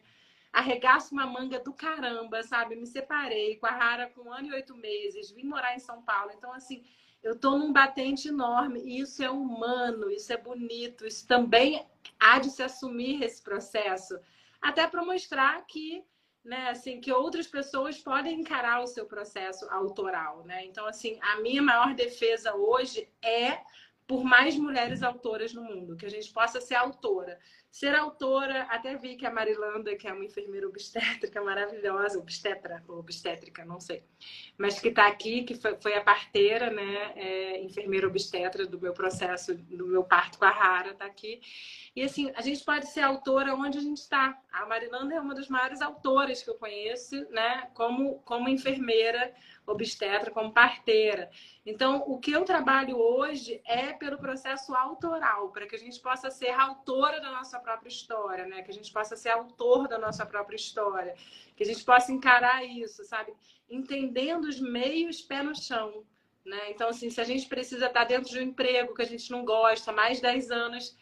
arregaço 0.52 1.14
uma 1.14 1.26
manga 1.26 1.60
do 1.60 1.74
caramba, 1.74 2.42
sabe? 2.44 2.76
Me 2.76 2.88
separei 2.88 3.58
com 3.58 3.66
a 3.66 3.72
Rara 3.72 4.10
com 4.10 4.22
um 4.22 4.34
ano 4.34 4.48
e 4.48 4.54
oito 4.54 4.76
meses, 4.76 5.32
vim 5.32 5.44
morar 5.44 5.76
em 5.76 5.80
São 5.80 6.02
Paulo. 6.02 6.32
Então, 6.36 6.52
assim, 6.54 6.84
eu 7.24 7.38
tô 7.38 7.58
num 7.58 7.74
batente 7.74 8.30
enorme 8.30 8.80
e 8.82 9.00
isso 9.00 9.24
é 9.24 9.30
humano, 9.30 10.10
isso 10.10 10.32
é 10.32 10.38
bonito, 10.38 11.06
isso 11.06 11.28
também 11.28 11.86
há 12.20 12.40
de 12.40 12.50
se 12.50 12.64
assumir 12.64 13.24
esse 13.24 13.42
processo, 13.42 14.18
até 14.62 14.88
para 14.88 15.04
mostrar 15.04 15.66
que, 15.68 16.04
né, 16.44 16.70
assim, 16.70 17.00
que 17.02 17.12
outras 17.12 17.48
pessoas 17.48 18.00
podem 18.00 18.40
encarar 18.40 18.82
o 18.82 18.88
seu 18.88 19.06
processo 19.06 19.70
autoral, 19.70 20.44
né? 20.46 20.66
Então, 20.66 20.86
assim, 20.86 21.20
a 21.22 21.42
minha 21.42 21.62
maior 21.62 21.94
defesa 21.94 22.56
hoje 22.56 23.10
é 23.22 23.60
por 24.08 24.24
mais 24.24 24.56
mulheres 24.56 25.04
autoras 25.04 25.54
no 25.54 25.62
mundo, 25.62 25.98
que 25.98 26.06
a 26.06 26.10
gente 26.10 26.32
possa 26.32 26.62
ser 26.62 26.76
autora. 26.76 27.38
Ser 27.70 27.94
autora, 27.94 28.64
até 28.70 28.96
vi 28.96 29.18
que 29.18 29.26
a 29.26 29.30
Marilanda, 29.30 29.96
que 29.98 30.08
é 30.08 30.14
uma 30.14 30.24
enfermeira 30.24 30.66
obstétrica 30.68 31.42
maravilhosa, 31.44 32.18
obstetra 32.18 32.82
ou 32.88 33.00
obstétrica, 33.00 33.66
não 33.66 33.80
sei, 33.80 34.04
mas 34.58 34.80
que 34.80 34.88
está 34.88 35.08
aqui, 35.08 35.44
que 35.44 35.54
foi, 35.54 35.78
foi, 35.80 35.94
a 35.94 36.02
parteira, 36.02 36.70
né, 36.72 37.14
é, 37.18 37.62
enfermeira 37.62 38.08
obstetra 38.08 38.66
do 38.66 38.80
meu 38.80 38.94
processo, 38.94 39.54
do 39.54 39.86
meu 39.86 40.04
parto 40.06 40.40
com 40.40 40.46
a 40.46 40.50
Rara, 40.50 40.92
está 40.92 41.06
aqui. 41.06 41.42
E 41.98 42.04
assim, 42.04 42.32
a 42.36 42.44
gente 42.44 42.64
pode 42.64 42.86
ser 42.92 43.02
autora 43.02 43.56
onde 43.56 43.80
a 43.80 43.82
gente 43.82 43.98
está. 43.98 44.40
A 44.52 44.68
Marilanda 44.68 45.16
é 45.16 45.20
uma 45.20 45.34
das 45.34 45.50
maiores 45.50 45.82
autoras 45.82 46.44
que 46.44 46.50
eu 46.52 46.54
conheço, 46.54 47.28
né, 47.32 47.72
como, 47.74 48.20
como 48.20 48.48
enfermeira 48.48 49.34
obstetra, 49.66 50.30
como 50.30 50.54
parteira. 50.54 51.28
Então, 51.66 52.04
o 52.06 52.20
que 52.20 52.32
eu 52.32 52.46
trabalho 52.46 53.00
hoje 53.00 53.60
é 53.66 53.94
pelo 53.94 54.20
processo 54.20 54.76
autoral, 54.76 55.50
para 55.50 55.66
que 55.66 55.76
a 55.76 55.80
gente 55.80 56.00
possa 56.00 56.30
ser 56.30 56.52
autora 56.52 57.20
da 57.20 57.32
nossa 57.32 57.60
própria 57.60 57.90
história, 57.90 58.46
né? 58.46 58.62
Que 58.62 58.70
a 58.70 58.76
gente 58.76 58.94
possa 58.94 59.16
ser 59.16 59.30
autor 59.30 59.88
da 59.88 59.98
nossa 59.98 60.24
própria 60.24 60.56
história, 60.56 61.16
que 61.56 61.64
a 61.64 61.66
gente 61.66 61.84
possa 61.84 62.12
encarar 62.12 62.64
isso, 62.64 63.04
sabe? 63.06 63.34
Entendendo 63.68 64.46
os 64.46 64.60
meios 64.62 65.20
pé 65.20 65.42
no 65.42 65.56
chão, 65.56 66.04
né? 66.46 66.70
Então, 66.70 66.90
assim, 66.90 67.10
se 67.10 67.20
a 67.20 67.24
gente 67.26 67.48
precisa 67.48 67.88
estar 67.88 68.04
dentro 68.04 68.30
de 68.30 68.38
um 68.38 68.44
emprego 68.44 68.94
que 68.94 69.02
a 69.02 69.08
gente 69.08 69.32
não 69.32 69.44
gosta, 69.44 69.92
mais 69.92 70.22
10 70.22 70.52
anos 70.52 70.96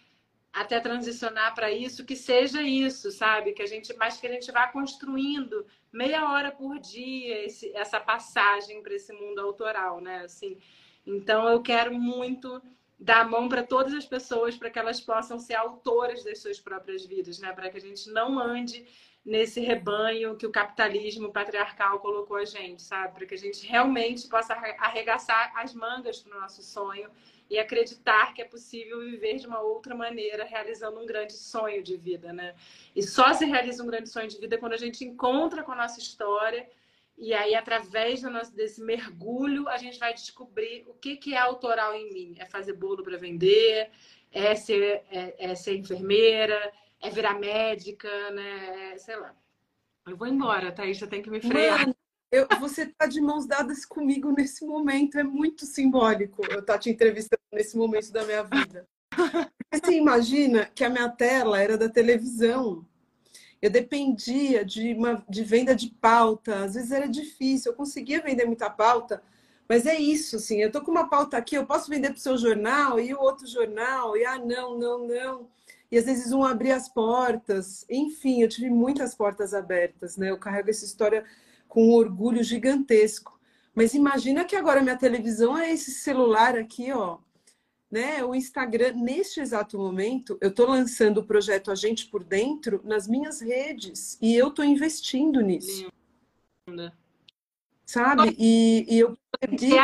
até 0.56 0.80
transicionar 0.80 1.54
para 1.54 1.70
isso, 1.70 2.06
que 2.06 2.16
seja 2.16 2.62
isso, 2.62 3.12
sabe? 3.12 3.52
Que 3.52 3.62
a 3.62 3.66
gente, 3.66 3.94
mas 3.98 4.18
que 4.18 4.26
a 4.26 4.32
gente 4.32 4.50
vá 4.54 4.68
construindo 4.68 5.66
meia 5.92 6.32
hora 6.32 6.50
por 6.50 6.80
dia 6.80 7.46
esse, 7.46 7.76
essa 7.76 8.00
passagem 8.00 8.82
para 8.82 8.94
esse 8.94 9.12
mundo 9.12 9.40
autoral, 9.40 10.00
né? 10.00 10.22
Assim, 10.24 10.58
então 11.06 11.48
eu 11.50 11.62
quero 11.62 11.94
muito 11.94 12.62
dar 12.98 13.22
a 13.22 13.28
mão 13.28 13.50
para 13.50 13.64
todas 13.64 13.94
as 13.94 14.06
pessoas 14.06 14.56
para 14.56 14.70
que 14.70 14.80
elas 14.80 15.02
possam 15.02 15.38
ser 15.38 15.56
autoras 15.56 16.24
das 16.24 16.40
suas 16.40 16.58
próprias 16.58 17.06
vidas, 17.06 17.38
né? 17.38 17.52
Para 17.52 17.70
que 17.70 17.78
a 17.78 17.82
gente 17.82 18.10
não 18.10 18.40
ande 18.40 18.88
nesse 19.26 19.60
rebanho 19.60 20.38
que 20.38 20.48
o 20.48 20.52
capitalismo 20.52 21.34
patriarcal 21.34 22.00
colocou 22.00 22.38
a 22.38 22.46
gente, 22.46 22.82
sabe? 22.82 23.14
Para 23.14 23.26
que 23.26 23.34
a 23.34 23.38
gente 23.38 23.68
realmente 23.68 24.26
possa 24.30 24.54
arregaçar 24.54 25.52
as 25.58 25.74
mangas 25.74 26.20
para 26.20 26.38
o 26.38 26.40
nosso 26.40 26.64
sonho 26.64 27.10
e 27.50 27.60
acreditar 27.60 28.34
que 28.34 28.42
é 28.42 28.46
possível 28.46 29.00
viver 29.02 29.38
de 29.38 29.48
uma 29.48 29.62
outra 29.62 29.94
maneira, 29.96 30.44
realizando 30.44 31.00
um 31.00 31.06
grande 31.06 31.34
sonho 31.34 31.84
de 31.84 31.96
vida, 31.96 32.34
né? 32.34 32.56
E 32.96 33.04
só 33.04 33.34
se 33.34 33.46
realiza 33.46 33.84
um 33.84 33.88
grande 33.88 34.10
sonho 34.10 34.28
de 34.28 34.40
vida 34.40 34.58
quando 34.58 34.74
a 34.74 34.78
gente 34.78 35.06
encontra 35.06 35.64
com 35.64 35.72
a 35.72 35.76
nossa 35.76 36.00
história 36.00 36.68
e 37.18 37.34
aí, 37.34 37.56
através 37.56 38.22
nosso, 38.24 38.54
desse 38.54 38.82
mergulho, 38.82 39.70
a 39.70 39.78
gente 39.78 39.98
vai 39.98 40.14
descobrir 40.14 40.84
o 40.88 40.94
que, 40.94 41.16
que 41.16 41.34
é 41.34 41.38
autoral 41.38 41.94
em 41.96 42.12
mim. 42.14 42.36
É 42.38 42.46
fazer 42.46 42.74
bolo 42.74 43.04
para 43.04 43.18
vender, 43.18 43.90
é 44.32 44.54
ser, 44.54 45.04
é, 45.10 45.36
é, 45.38 45.56
ser 45.56 45.78
enfermeira, 45.78 46.74
é 47.02 47.10
virar 47.10 47.40
médica, 47.40 48.10
né? 48.32 48.92
É, 48.94 48.98
sei 48.98 49.16
lá. 49.16 49.34
Eu 50.06 50.18
vou 50.18 50.28
embora, 50.28 50.72
Thaís, 50.72 50.98
você 50.98 51.08
tem 51.08 51.22
que 51.22 51.30
me 51.30 51.40
frear. 51.40 51.80
Mano, 51.80 51.96
eu, 52.36 52.48
você 52.60 52.84
está 52.84 53.06
de 53.06 53.22
mãos 53.22 53.46
dadas 53.46 53.86
comigo 53.86 54.32
nesse 54.32 54.66
momento, 54.66 55.18
é 55.18 55.24
muito 55.24 55.66
simbólico 55.66 56.44
eu 56.44 56.60
estar 56.60 56.74
tá 56.74 56.80
te 56.80 56.90
entrevistando 56.90 57.42
nesse 57.52 57.78
momento 57.78 58.12
da 58.12 58.26
minha 58.26 58.44
vida. 58.44 58.88
Você 59.74 59.94
imagina 59.94 60.66
que 60.66 60.84
a 60.84 60.90
minha 60.90 61.10
tela 61.10 61.62
era 61.62 61.78
da 61.78 61.88
televisão. 61.88 62.86
Eu 63.62 63.70
dependia 63.70 64.66
de, 64.66 64.94
uma, 64.94 65.24
de 65.30 65.44
venda 65.44 65.74
de 65.74 65.90
pauta, 65.90 66.66
às 66.66 66.76
vezes 66.76 66.92
era 66.92 67.08
difícil, 67.08 67.72
eu 67.72 67.76
conseguia 67.76 68.22
vender 68.22 68.46
muita 68.46 68.70
pauta, 68.70 69.24
mas 69.68 69.86
é 69.86 69.96
isso, 69.96 70.36
assim, 70.36 70.62
eu 70.62 70.72
tô 70.72 70.82
com 70.82 70.92
uma 70.92 71.10
pauta 71.10 71.38
aqui, 71.38 71.56
eu 71.56 71.66
posso 71.66 71.90
vender 71.90 72.10
para 72.10 72.18
o 72.18 72.22
seu 72.22 72.38
jornal 72.38 73.00
e 73.00 73.14
o 73.14 73.20
outro 73.20 73.48
jornal, 73.48 74.16
e 74.16 74.26
ah, 74.26 74.38
não, 74.38 74.78
não, 74.78 75.08
não. 75.08 75.50
E 75.92 75.98
às 75.98 76.06
vezes 76.06 76.32
um 76.32 76.44
abria 76.44 76.76
as 76.76 76.90
portas, 76.90 77.86
enfim, 77.90 78.42
eu 78.42 78.50
tive 78.50 78.70
muitas 78.70 79.16
portas 79.16 79.54
abertas, 79.54 80.18
né? 80.18 80.30
Eu 80.30 80.38
carrego 80.38 80.70
essa 80.70 80.86
história 80.86 81.24
com 81.76 81.90
um 81.90 81.94
orgulho 81.94 82.42
gigantesco. 82.42 83.38
Mas 83.76 83.94
imagina 83.94 84.46
que 84.46 84.56
agora 84.56 84.82
minha 84.82 84.98
televisão 84.98 85.58
é 85.58 85.74
esse 85.74 85.92
celular 85.92 86.58
aqui, 86.58 86.90
ó, 86.94 87.18
né? 87.92 88.24
O 88.24 88.34
Instagram, 88.34 88.94
neste 88.94 89.42
exato 89.42 89.78
momento, 89.78 90.38
eu 90.40 90.52
estou 90.52 90.70
lançando 90.70 91.18
o 91.18 91.26
projeto 91.26 91.70
A 91.70 91.76
Gente 91.76 92.06
por 92.06 92.24
Dentro 92.24 92.80
nas 92.86 93.10
minhas 93.10 93.42
redes 93.42 94.18
e 94.22 94.34
eu 94.34 94.48
estou 94.48 94.64
investindo 94.64 95.42
nisso. 95.42 95.92
Linda. 96.66 96.98
Sabe? 97.86 98.34
E, 98.40 98.86
e 98.88 99.00
eu 99.00 99.18
perdi 99.38 99.76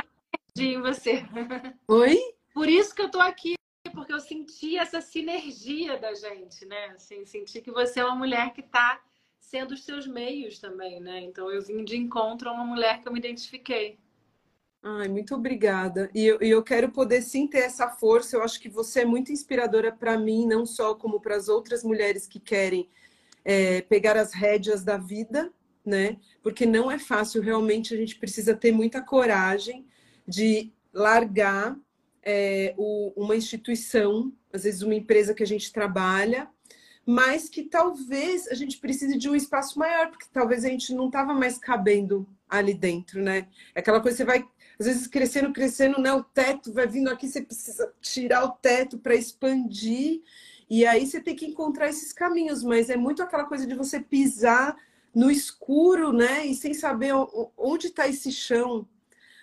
em 0.57 0.80
você. 0.80 1.26
Oi? 1.89 2.18
Por 2.53 2.70
isso 2.70 2.95
que 2.95 3.01
eu 3.01 3.07
estou 3.07 3.22
aqui, 3.22 3.55
porque 3.93 4.13
eu 4.13 4.20
senti 4.22 4.78
essa 4.78 5.01
sinergia 5.01 5.99
da 5.99 6.13
gente, 6.13 6.65
né? 6.65 6.86
Assim, 6.95 7.26
senti 7.26 7.61
que 7.61 7.72
você 7.72 7.99
é 7.99 8.05
uma 8.05 8.15
mulher 8.15 8.53
que 8.53 8.61
está 8.61 9.01
sendo 9.41 9.73
os 9.73 9.83
seus 9.83 10.07
meios 10.07 10.59
também, 10.59 11.01
né? 11.01 11.19
Então 11.21 11.51
eu 11.51 11.61
vim 11.61 11.83
de 11.83 11.97
encontro 11.97 12.47
a 12.47 12.53
uma 12.53 12.63
mulher 12.63 13.01
que 13.01 13.07
eu 13.07 13.11
me 13.11 13.19
identifiquei. 13.19 13.99
Ai, 14.83 15.07
muito 15.07 15.35
obrigada. 15.35 16.09
E 16.13 16.25
eu, 16.25 16.39
eu 16.39 16.63
quero 16.63 16.89
poder 16.89 17.21
sim 17.21 17.47
ter 17.47 17.59
essa 17.59 17.89
força. 17.89 18.37
Eu 18.37 18.43
acho 18.43 18.59
que 18.59 18.69
você 18.69 19.01
é 19.01 19.05
muito 19.05 19.31
inspiradora 19.31 19.91
para 19.91 20.17
mim, 20.17 20.47
não 20.47 20.65
só 20.65 20.95
como 20.95 21.19
para 21.19 21.35
as 21.35 21.49
outras 21.49 21.83
mulheres 21.83 22.25
que 22.25 22.39
querem 22.39 22.87
é, 23.43 23.81
pegar 23.81 24.15
as 24.15 24.33
rédeas 24.33 24.83
da 24.83 24.97
vida, 24.97 25.51
né? 25.85 26.17
Porque 26.41 26.65
não 26.65 26.89
é 26.89 26.97
fácil, 26.97 27.41
realmente 27.41 27.93
a 27.93 27.97
gente 27.97 28.15
precisa 28.15 28.55
ter 28.55 28.71
muita 28.71 29.01
coragem 29.01 29.85
de 30.27 30.71
largar 30.93 31.77
é, 32.23 32.73
o, 32.77 33.11
uma 33.15 33.35
instituição, 33.35 34.31
às 34.53 34.63
vezes 34.63 34.81
uma 34.81 34.95
empresa 34.95 35.33
que 35.33 35.43
a 35.43 35.47
gente 35.47 35.71
trabalha, 35.71 36.47
mas 37.06 37.49
que 37.49 37.64
talvez 37.64 38.47
a 38.47 38.54
gente 38.54 38.78
precise 38.78 39.18
de 39.18 39.30
um 39.30 39.36
espaço 39.36 39.78
maior, 39.80 40.10
porque 40.10 40.28
talvez 40.32 40.64
a 40.64 40.70
gente 40.70 40.93
não 40.93 41.08
estava 41.08 41.34
mais 41.34 41.58
cabendo 41.58 42.28
ali 42.49 42.74
dentro, 42.74 43.22
né? 43.22 43.47
É 43.74 43.80
aquela 43.80 43.99
coisa 43.99 44.18
você 44.18 44.26
vai, 44.26 44.45
às 44.80 44.86
vezes, 44.86 45.08
crescendo, 45.08 45.52
crescendo, 45.52 45.99
né? 45.99 46.14
O 46.14 46.24
teto 46.24 46.72
vai 46.72 46.88
vindo 46.88 47.10
aqui, 47.10 47.28
você 47.28 47.41
precisa 47.41 47.91
tirar 48.02 48.45
o 48.45 48.52
teto 48.52 48.99
para 48.99 49.16
expandir, 49.16 50.22
e 50.70 50.86
aí 50.86 51.06
você 51.06 51.20
tem 51.20 51.36
que 51.36 51.45
encontrar 51.45 51.89
esses 51.89 52.14
caminhos, 52.14 52.64
mas 52.64 52.89
é 52.89 52.95
muito 52.95 53.24
aquela 53.24 53.45
coisa 53.45 53.66
de 53.66 53.76
você 53.76 53.99
pisar 53.99 54.76
no 55.14 55.30
escuro, 55.30 56.14
né? 56.14 56.45
E 56.45 56.56
sem 56.56 56.74
saber 56.74 57.14
onde 57.58 57.88
está 57.88 58.08
esse 58.08 58.32
chão. 58.32 58.88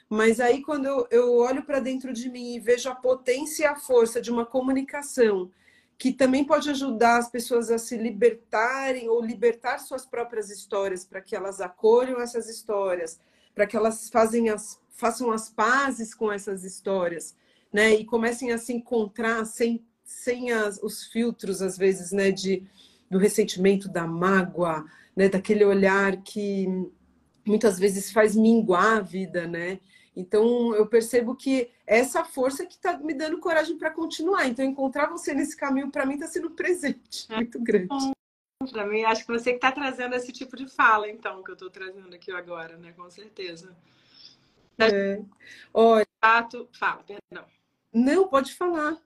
Mas 0.09 0.41
aí, 0.41 0.63
quando 0.63 0.87
eu 1.11 1.35
olho 1.35 1.63
para 1.63 1.81
dentro 1.81 2.15
de 2.15 2.31
mim 2.31 2.55
e 2.55 2.61
vejo 2.61 2.89
a 2.89 2.95
potência 2.95 3.65
e 3.65 3.67
a 3.67 3.77
força 3.77 4.23
de 4.23 4.31
uma 4.31 4.47
comunicação 4.47 5.51
que 5.99 6.13
também 6.13 6.45
pode 6.45 6.71
ajudar 6.71 7.19
as 7.19 7.29
pessoas 7.29 7.71
a 7.73 7.77
se 7.77 7.97
libertarem 7.97 9.09
ou 9.09 9.21
libertar 9.21 9.79
suas 9.79 10.07
próprias 10.07 10.49
histórias 10.49 11.05
para 11.05 11.21
que 11.21 11.35
elas 11.35 11.61
acolham 11.61 12.21
essas 12.21 12.49
histórias, 12.49 13.21
para 13.53 13.67
que 13.67 13.77
elas 13.77 14.09
as, 14.15 14.81
façam 14.93 15.33
as 15.33 15.49
pazes 15.49 16.15
com 16.15 16.31
essas 16.31 16.63
histórias, 16.63 17.35
né? 17.73 17.95
E 17.95 18.05
comecem 18.05 18.53
a 18.53 18.59
se 18.59 18.73
encontrar 18.73 19.45
sem, 19.45 19.85
sem 20.05 20.53
as, 20.53 20.81
os 20.81 21.05
filtros, 21.05 21.61
às 21.61 21.77
vezes, 21.77 22.13
né? 22.13 22.31
De, 22.31 22.63
do 23.11 23.19
ressentimento, 23.19 23.89
da 23.89 24.07
mágoa, 24.07 24.85
né? 25.17 25.29
Daquele 25.29 25.65
olhar 25.65 26.23
que 26.23 26.69
muitas 27.45 27.77
vezes 27.77 28.13
faz 28.13 28.37
minguar 28.37 28.99
a 28.99 29.01
vida, 29.01 29.49
né? 29.49 29.81
Então, 30.19 30.75
eu 30.75 30.85
percebo 30.85 31.37
que 31.37 31.71
essa 31.87 32.25
força 32.25 32.67
que 32.67 32.75
está 32.75 32.99
me 32.99 33.15
dando 33.15 33.39
coragem 33.39 33.79
para 33.79 33.89
continuar. 33.89 34.49
Então, 34.49 34.65
encontrar 34.65 35.07
você 35.07 35.33
nesse 35.33 35.57
caminho, 35.57 35.93
para 35.93 36.05
mim, 36.05 36.15
está 36.15 36.27
sendo 36.27 36.49
um 36.49 36.57
presente 36.57 37.25
é 37.31 37.37
muito 37.37 37.63
grande. 37.63 38.13
Para 38.73 38.85
mim, 38.85 39.05
acho 39.05 39.25
que 39.25 39.31
você 39.31 39.51
que 39.51 39.59
está 39.59 39.71
trazendo 39.71 40.17
esse 40.17 40.33
tipo 40.33 40.57
de 40.57 40.67
fala, 40.67 41.09
então, 41.09 41.41
que 41.45 41.53
eu 41.53 41.55
estou 41.55 41.71
trazendo 41.71 42.13
aqui 42.13 42.33
agora, 42.33 42.77
né? 42.77 42.93
Com 42.97 43.09
certeza. 43.09 43.77
É. 44.77 45.23
Olha. 45.73 46.05
Fato, 46.21 46.69
fala, 46.73 47.05
perdão. 47.05 47.47
Não, 47.93 48.27
pode 48.27 48.53
falar. 48.57 49.01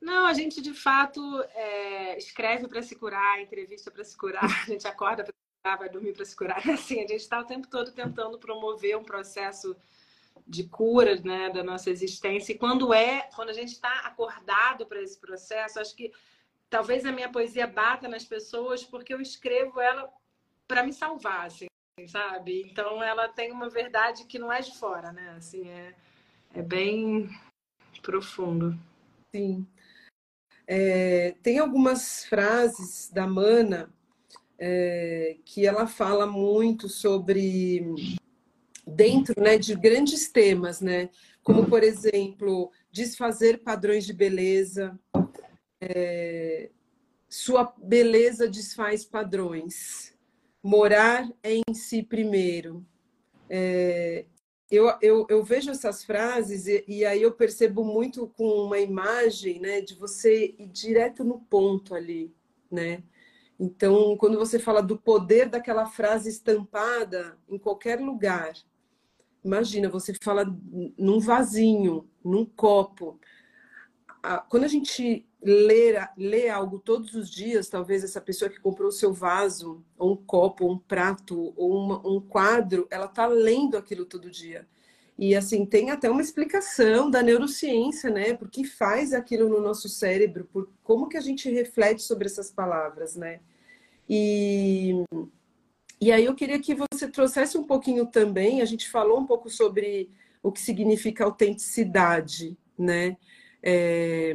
Não, 0.00 0.24
a 0.24 0.32
gente 0.32 0.62
de 0.62 0.72
fato 0.72 1.20
é, 1.52 2.16
escreve 2.16 2.68
para 2.68 2.80
se 2.80 2.94
curar, 2.94 3.42
entrevista 3.42 3.90
para 3.90 4.04
se 4.04 4.16
curar, 4.16 4.44
a 4.62 4.70
gente 4.70 4.86
acorda 4.86 5.24
para 5.24 5.32
se 5.32 5.62
curar, 5.64 5.78
vai 5.78 5.88
dormir 5.88 6.12
para 6.12 6.24
se 6.24 6.36
curar. 6.36 6.62
Assim, 6.70 6.98
a 6.98 7.08
gente 7.08 7.16
está 7.16 7.40
o 7.40 7.44
tempo 7.44 7.66
todo 7.66 7.90
tentando 7.90 8.38
promover 8.38 8.96
um 8.96 9.02
processo 9.02 9.76
de 10.46 10.64
cura 10.64 11.16
né, 11.16 11.50
da 11.50 11.62
nossa 11.62 11.90
existência. 11.90 12.52
E 12.52 12.58
quando 12.58 12.92
é, 12.92 13.28
quando 13.34 13.50
a 13.50 13.54
gente 13.54 13.72
está 13.72 14.00
acordado 14.00 14.86
para 14.86 15.02
esse 15.02 15.18
processo, 15.18 15.80
acho 15.80 15.94
que 15.94 16.12
talvez 16.68 17.04
a 17.04 17.12
minha 17.12 17.30
poesia 17.30 17.66
bata 17.66 18.08
nas 18.08 18.24
pessoas 18.24 18.84
porque 18.84 19.14
eu 19.14 19.20
escrevo 19.20 19.80
ela 19.80 20.12
para 20.66 20.82
me 20.82 20.92
salvar, 20.92 21.46
assim, 21.46 21.66
sabe? 22.08 22.62
Então 22.70 23.02
ela 23.02 23.28
tem 23.28 23.52
uma 23.52 23.68
verdade 23.68 24.24
que 24.24 24.38
não 24.38 24.52
é 24.52 24.60
de 24.60 24.76
fora, 24.76 25.12
né? 25.12 25.34
Assim, 25.36 25.68
é, 25.68 25.94
é 26.54 26.62
bem 26.62 27.28
profundo. 28.02 28.78
Sim. 29.34 29.66
É, 30.66 31.36
tem 31.42 31.58
algumas 31.58 32.24
frases 32.24 33.10
da 33.10 33.26
Mana 33.26 33.92
é, 34.58 35.36
que 35.44 35.66
ela 35.66 35.86
fala 35.86 36.26
muito 36.26 36.88
sobre 36.88 37.84
dentro 38.86 39.42
né, 39.42 39.58
de 39.58 39.74
grandes 39.74 40.30
temas, 40.30 40.80
né? 40.80 41.10
Como, 41.42 41.66
por 41.66 41.82
exemplo, 41.82 42.70
desfazer 42.90 43.58
padrões 43.58 44.04
de 44.04 44.12
beleza, 44.12 44.98
é, 45.80 46.70
sua 47.28 47.74
beleza 47.82 48.48
desfaz 48.48 49.04
padrões, 49.04 50.14
morar 50.62 51.28
em 51.42 51.62
si 51.74 52.02
primeiro. 52.02 52.84
É, 53.48 54.24
eu, 54.70 54.92
eu, 55.00 55.26
eu, 55.28 55.44
vejo 55.44 55.70
essas 55.70 56.04
frases 56.04 56.66
e, 56.66 56.84
e, 56.88 57.04
aí 57.04 57.22
eu 57.22 57.30
percebo 57.32 57.84
muito 57.84 58.26
com 58.36 58.48
uma 58.64 58.80
imagem 58.80 59.60
né, 59.60 59.80
de 59.80 59.94
você 59.94 60.54
ir 60.58 60.66
direto 60.66 61.22
no 61.22 61.38
ponto 61.38 61.94
ali, 61.94 62.34
né? 62.70 63.02
Então, 63.58 64.16
quando 64.16 64.36
você 64.36 64.58
fala 64.58 64.82
do 64.82 64.98
poder 64.98 65.48
daquela 65.48 65.86
frase 65.86 66.28
estampada 66.28 67.38
em 67.48 67.58
qualquer 67.58 68.00
lugar, 68.00 68.52
Imagina, 69.46 69.88
você 69.88 70.12
fala 70.12 70.44
num 70.98 71.20
vasinho, 71.20 72.04
num 72.24 72.44
copo. 72.44 73.20
Quando 74.48 74.64
a 74.64 74.68
gente 74.68 75.24
lê, 75.40 75.94
lê 76.16 76.48
algo 76.48 76.80
todos 76.80 77.14
os 77.14 77.30
dias, 77.30 77.68
talvez 77.68 78.02
essa 78.02 78.20
pessoa 78.20 78.50
que 78.50 78.58
comprou 78.58 78.88
o 78.88 78.92
seu 78.92 79.12
vaso, 79.12 79.84
ou 79.96 80.14
um 80.14 80.16
copo, 80.16 80.64
ou 80.64 80.72
um 80.72 80.78
prato, 80.78 81.54
ou 81.56 81.78
uma, 81.78 82.04
um 82.04 82.20
quadro, 82.20 82.88
ela 82.90 83.06
está 83.06 83.24
lendo 83.28 83.76
aquilo 83.76 84.04
todo 84.04 84.28
dia. 84.28 84.66
E 85.16 85.36
assim, 85.36 85.64
tem 85.64 85.92
até 85.92 86.10
uma 86.10 86.20
explicação 86.20 87.08
da 87.08 87.22
neurociência, 87.22 88.10
né? 88.10 88.34
Por 88.34 88.50
que 88.50 88.64
faz 88.64 89.14
aquilo 89.14 89.48
no 89.48 89.60
nosso 89.60 89.88
cérebro, 89.88 90.48
por 90.52 90.68
como 90.82 91.08
que 91.08 91.16
a 91.16 91.20
gente 91.20 91.48
reflete 91.48 92.02
sobre 92.02 92.26
essas 92.26 92.50
palavras, 92.50 93.14
né? 93.14 93.38
E 94.10 95.04
e 96.00 96.12
aí 96.12 96.24
eu 96.24 96.34
queria 96.34 96.58
que 96.58 96.74
você 96.74 97.08
trouxesse 97.08 97.56
um 97.56 97.64
pouquinho 97.64 98.06
também, 98.06 98.60
a 98.60 98.64
gente 98.64 98.88
falou 98.88 99.18
um 99.18 99.26
pouco 99.26 99.48
sobre 99.48 100.10
o 100.42 100.52
que 100.52 100.60
significa 100.60 101.24
autenticidade, 101.24 102.56
né? 102.78 103.16
É, 103.62 104.32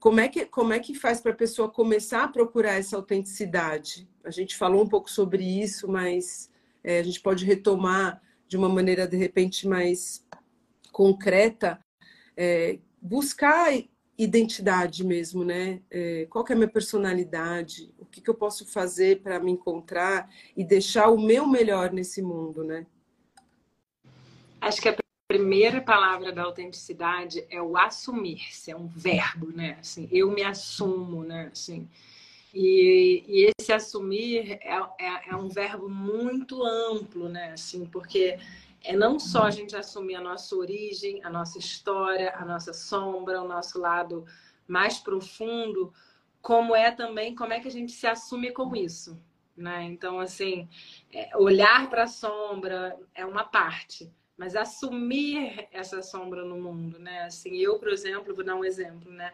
como, 0.00 0.18
é 0.20 0.28
que, 0.28 0.46
como 0.46 0.72
é 0.72 0.78
que 0.78 0.94
faz 0.94 1.20
para 1.20 1.32
a 1.32 1.36
pessoa 1.36 1.70
começar 1.70 2.24
a 2.24 2.28
procurar 2.28 2.74
essa 2.74 2.96
autenticidade? 2.96 4.08
A 4.24 4.30
gente 4.30 4.56
falou 4.56 4.82
um 4.82 4.88
pouco 4.88 5.10
sobre 5.10 5.44
isso, 5.44 5.86
mas 5.86 6.50
é, 6.82 6.98
a 6.98 7.02
gente 7.02 7.20
pode 7.20 7.44
retomar 7.44 8.20
de 8.48 8.56
uma 8.56 8.68
maneira, 8.68 9.06
de 9.06 9.16
repente, 9.16 9.68
mais 9.68 10.26
concreta, 10.90 11.78
é, 12.36 12.78
buscar 13.00 13.72
identidade 14.18 15.04
mesmo, 15.04 15.44
né? 15.44 15.80
É, 15.88 16.26
qual 16.28 16.44
é 16.48 16.52
a 16.52 16.56
minha 16.56 16.68
personalidade? 16.68 17.94
O 17.98 18.04
que, 18.04 18.20
que 18.20 18.28
eu 18.28 18.34
posso 18.34 18.66
fazer 18.66 19.22
para 19.22 19.38
me 19.38 19.52
encontrar 19.52 20.28
e 20.56 20.64
deixar 20.64 21.08
o 21.08 21.20
meu 21.20 21.46
melhor 21.46 21.92
nesse 21.92 22.20
mundo, 22.20 22.64
né? 22.64 22.84
Acho 24.60 24.82
que 24.82 24.88
a 24.88 24.96
primeira 25.28 25.80
palavra 25.80 26.32
da 26.32 26.42
autenticidade 26.42 27.46
é 27.48 27.62
o 27.62 27.76
assumir-se, 27.76 28.72
é 28.72 28.76
um 28.76 28.88
verbo, 28.88 29.52
né? 29.52 29.76
Assim, 29.80 30.08
eu 30.10 30.32
me 30.32 30.42
assumo, 30.42 31.22
né? 31.22 31.50
Assim, 31.52 31.88
e, 32.52 33.24
e 33.28 33.52
esse 33.60 33.72
assumir 33.72 34.58
é, 34.62 34.80
é, 34.98 35.30
é 35.30 35.36
um 35.36 35.48
verbo 35.48 35.88
muito 35.88 36.64
amplo, 36.64 37.28
né? 37.28 37.52
Assim, 37.52 37.86
porque 37.86 38.36
é 38.82 38.96
não 38.96 39.18
só 39.18 39.44
a 39.44 39.50
gente 39.50 39.76
assumir 39.76 40.14
a 40.14 40.20
nossa 40.20 40.54
origem, 40.56 41.22
a 41.24 41.30
nossa 41.30 41.58
história, 41.58 42.34
a 42.36 42.44
nossa 42.44 42.72
sombra, 42.72 43.42
o 43.42 43.48
nosso 43.48 43.78
lado 43.78 44.24
mais 44.66 44.98
profundo, 44.98 45.92
como 46.40 46.74
é 46.74 46.90
também 46.90 47.34
como 47.34 47.52
é 47.52 47.60
que 47.60 47.68
a 47.68 47.70
gente 47.70 47.92
se 47.92 48.06
assume 48.06 48.52
com 48.52 48.74
isso, 48.76 49.20
né? 49.56 49.84
Então, 49.84 50.20
assim, 50.20 50.68
é, 51.12 51.36
olhar 51.36 51.88
para 51.90 52.04
a 52.04 52.08
sombra 52.08 52.98
é 53.14 53.24
uma 53.26 53.44
parte, 53.44 54.10
mas 54.36 54.54
assumir 54.54 55.68
essa 55.72 56.00
sombra 56.00 56.44
no 56.44 56.56
mundo, 56.56 56.98
né? 56.98 57.24
Assim, 57.24 57.56
eu, 57.56 57.78
por 57.78 57.88
exemplo, 57.88 58.34
vou 58.34 58.44
dar 58.44 58.54
um 58.54 58.64
exemplo, 58.64 59.10
né? 59.10 59.32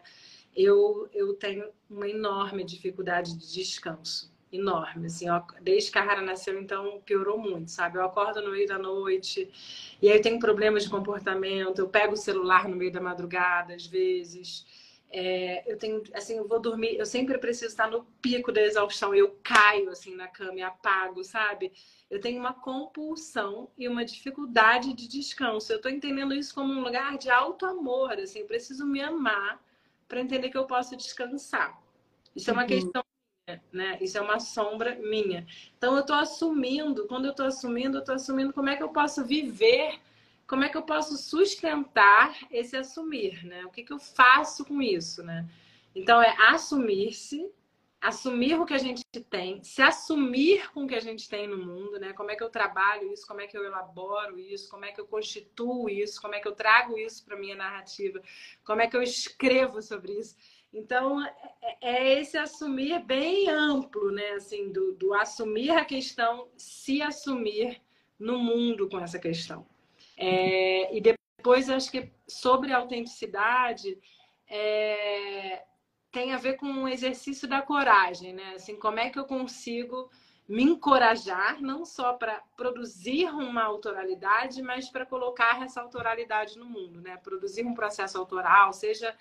Eu, 0.55 1.09
eu 1.13 1.33
tenho 1.35 1.69
uma 1.89 2.07
enorme 2.07 2.63
dificuldade 2.63 3.37
de 3.37 3.53
descanso 3.53 4.34
enorme, 4.55 5.07
assim, 5.07 5.29
ó, 5.29 5.41
desde 5.61 5.91
que 5.91 5.97
a 5.97 6.03
Rara 6.03 6.21
nasceu, 6.21 6.59
então 6.59 7.01
piorou 7.05 7.37
muito, 7.37 7.71
sabe? 7.71 7.97
Eu 7.97 8.03
acordo 8.03 8.41
no 8.41 8.51
meio 8.51 8.67
da 8.67 8.77
noite 8.77 9.49
e 10.01 10.09
aí 10.09 10.19
tenho 10.19 10.39
problemas 10.39 10.83
de 10.83 10.89
comportamento, 10.89 11.79
eu 11.79 11.87
pego 11.87 12.13
o 12.13 12.17
celular 12.17 12.67
no 12.67 12.75
meio 12.75 12.91
da 12.91 13.01
madrugada, 13.01 13.73
às 13.75 13.85
vezes. 13.85 14.65
É, 15.11 15.63
eu 15.71 15.77
tenho, 15.77 16.03
assim, 16.13 16.37
eu 16.37 16.47
vou 16.47 16.59
dormir, 16.59 16.97
eu 16.97 17.05
sempre 17.05 17.37
preciso 17.37 17.67
estar 17.67 17.89
no 17.89 18.03
pico 18.21 18.51
da 18.51 18.61
exaustão, 18.61 19.15
eu 19.15 19.39
caio, 19.43 19.89
assim, 19.89 20.13
na 20.15 20.27
cama 20.27 20.59
e 20.59 20.61
apago, 20.61 21.23
sabe? 21.23 21.71
Eu 22.09 22.19
tenho 22.19 22.39
uma 22.39 22.53
compulsão 22.53 23.69
e 23.77 23.87
uma 23.87 24.03
dificuldade 24.03 24.93
de 24.93 25.07
descanso. 25.07 25.71
Eu 25.71 25.79
tô 25.79 25.87
entendendo 25.87 26.33
isso 26.33 26.53
como 26.53 26.73
um 26.73 26.83
lugar 26.83 27.17
de 27.17 27.29
alto 27.29 27.65
amor, 27.65 28.13
assim, 28.19 28.39
eu 28.39 28.45
preciso 28.45 28.85
me 28.85 29.01
amar 29.01 29.63
para 30.07 30.19
entender 30.19 30.49
que 30.49 30.57
eu 30.57 30.65
posso 30.65 30.95
descansar. 30.97 31.81
Isso 32.35 32.51
uhum. 32.51 32.57
é 32.57 32.59
uma 32.59 32.63
uhum. 32.63 32.67
questão 32.67 33.05
né? 33.71 33.97
Isso 34.01 34.17
é 34.17 34.21
uma 34.21 34.39
sombra 34.39 34.95
minha. 34.95 35.45
Então 35.77 35.93
eu 35.93 36.01
estou 36.01 36.15
assumindo, 36.15 37.07
quando 37.07 37.25
eu 37.25 37.31
estou 37.31 37.45
assumindo, 37.45 37.97
eu 37.97 37.99
estou 37.99 38.15
assumindo 38.15 38.51
como 38.53 38.69
é 38.69 38.75
que 38.75 38.83
eu 38.83 38.89
posso 38.89 39.23
viver, 39.23 39.99
como 40.47 40.63
é 40.63 40.69
que 40.69 40.77
eu 40.77 40.81
posso 40.81 41.15
sustentar 41.17 42.35
esse 42.51 42.75
assumir, 42.75 43.45
né? 43.45 43.65
O 43.65 43.69
que, 43.69 43.83
que 43.83 43.93
eu 43.93 43.99
faço 43.99 44.65
com 44.65 44.81
isso, 44.81 45.23
né? 45.23 45.47
Então 45.93 46.21
é 46.21 46.35
assumir-se, 46.49 47.49
assumir 48.01 48.59
o 48.59 48.65
que 48.65 48.73
a 48.73 48.79
gente 48.79 49.03
tem, 49.29 49.63
se 49.63 49.81
assumir 49.81 50.71
com 50.71 50.83
o 50.83 50.87
que 50.87 50.95
a 50.95 50.99
gente 50.99 51.29
tem 51.29 51.47
no 51.47 51.57
mundo, 51.57 51.99
né? 51.99 52.13
Como 52.13 52.31
é 52.31 52.35
que 52.35 52.43
eu 52.43 52.49
trabalho 52.49 53.11
isso, 53.13 53.27
como 53.27 53.41
é 53.41 53.47
que 53.47 53.57
eu 53.57 53.63
elaboro 53.63 54.39
isso, 54.39 54.69
como 54.69 54.85
é 54.85 54.91
que 54.91 54.99
eu 54.99 55.05
constituo 55.05 55.87
isso, 55.87 56.19
como 56.19 56.33
é 56.35 56.39
que 56.39 56.47
eu 56.47 56.55
trago 56.55 56.97
isso 56.97 57.23
para 57.23 57.37
minha 57.37 57.55
narrativa, 57.55 58.21
como 58.63 58.81
é 58.81 58.87
que 58.87 58.97
eu 58.97 59.03
escrevo 59.03 59.81
sobre 59.81 60.13
isso. 60.13 60.35
Então, 60.75 61.25
é, 61.25 61.77
é 61.81 62.19
esse 62.19 62.37
assumir 62.37 62.99
bem 63.05 63.49
amplo, 63.49 64.11
né? 64.11 64.31
Assim, 64.31 64.73
do, 64.73 64.91
do 64.93 65.13
assumir 65.13 65.71
a 65.71 65.85
questão, 65.85 66.49
se 66.57 67.01
assumir 67.01 67.81
no 68.19 68.37
mundo 68.37 68.89
com 68.89 68.99
essa 68.99 69.17
questão. 69.17 69.65
É, 70.17 70.93
e 70.95 70.99
depois, 70.99 71.69
acho 71.69 71.89
que 71.89 72.11
sobre 72.27 72.73
autenticidade, 72.73 73.97
é, 74.49 75.63
tem 76.11 76.33
a 76.33 76.37
ver 76.37 76.57
com 76.57 76.83
o 76.83 76.87
exercício 76.89 77.47
da 77.47 77.61
coragem, 77.61 78.33
né? 78.33 78.55
Assim, 78.55 78.77
como 78.77 78.99
é 78.99 79.09
que 79.09 79.17
eu 79.17 79.25
consigo 79.25 80.11
me 80.47 80.63
encorajar, 80.63 81.61
não 81.61 81.85
só 81.85 82.13
para 82.13 82.43
produzir 82.57 83.27
uma 83.29 83.63
autoralidade, 83.63 84.61
mas 84.61 84.89
para 84.89 85.05
colocar 85.05 85.63
essa 85.63 85.81
autoralidade 85.81 86.59
no 86.59 86.65
mundo, 86.65 86.99
né? 86.99 87.15
Produzir 87.15 87.65
um 87.65 87.73
processo 87.73 88.17
autoral, 88.17 88.73
seja 88.73 89.15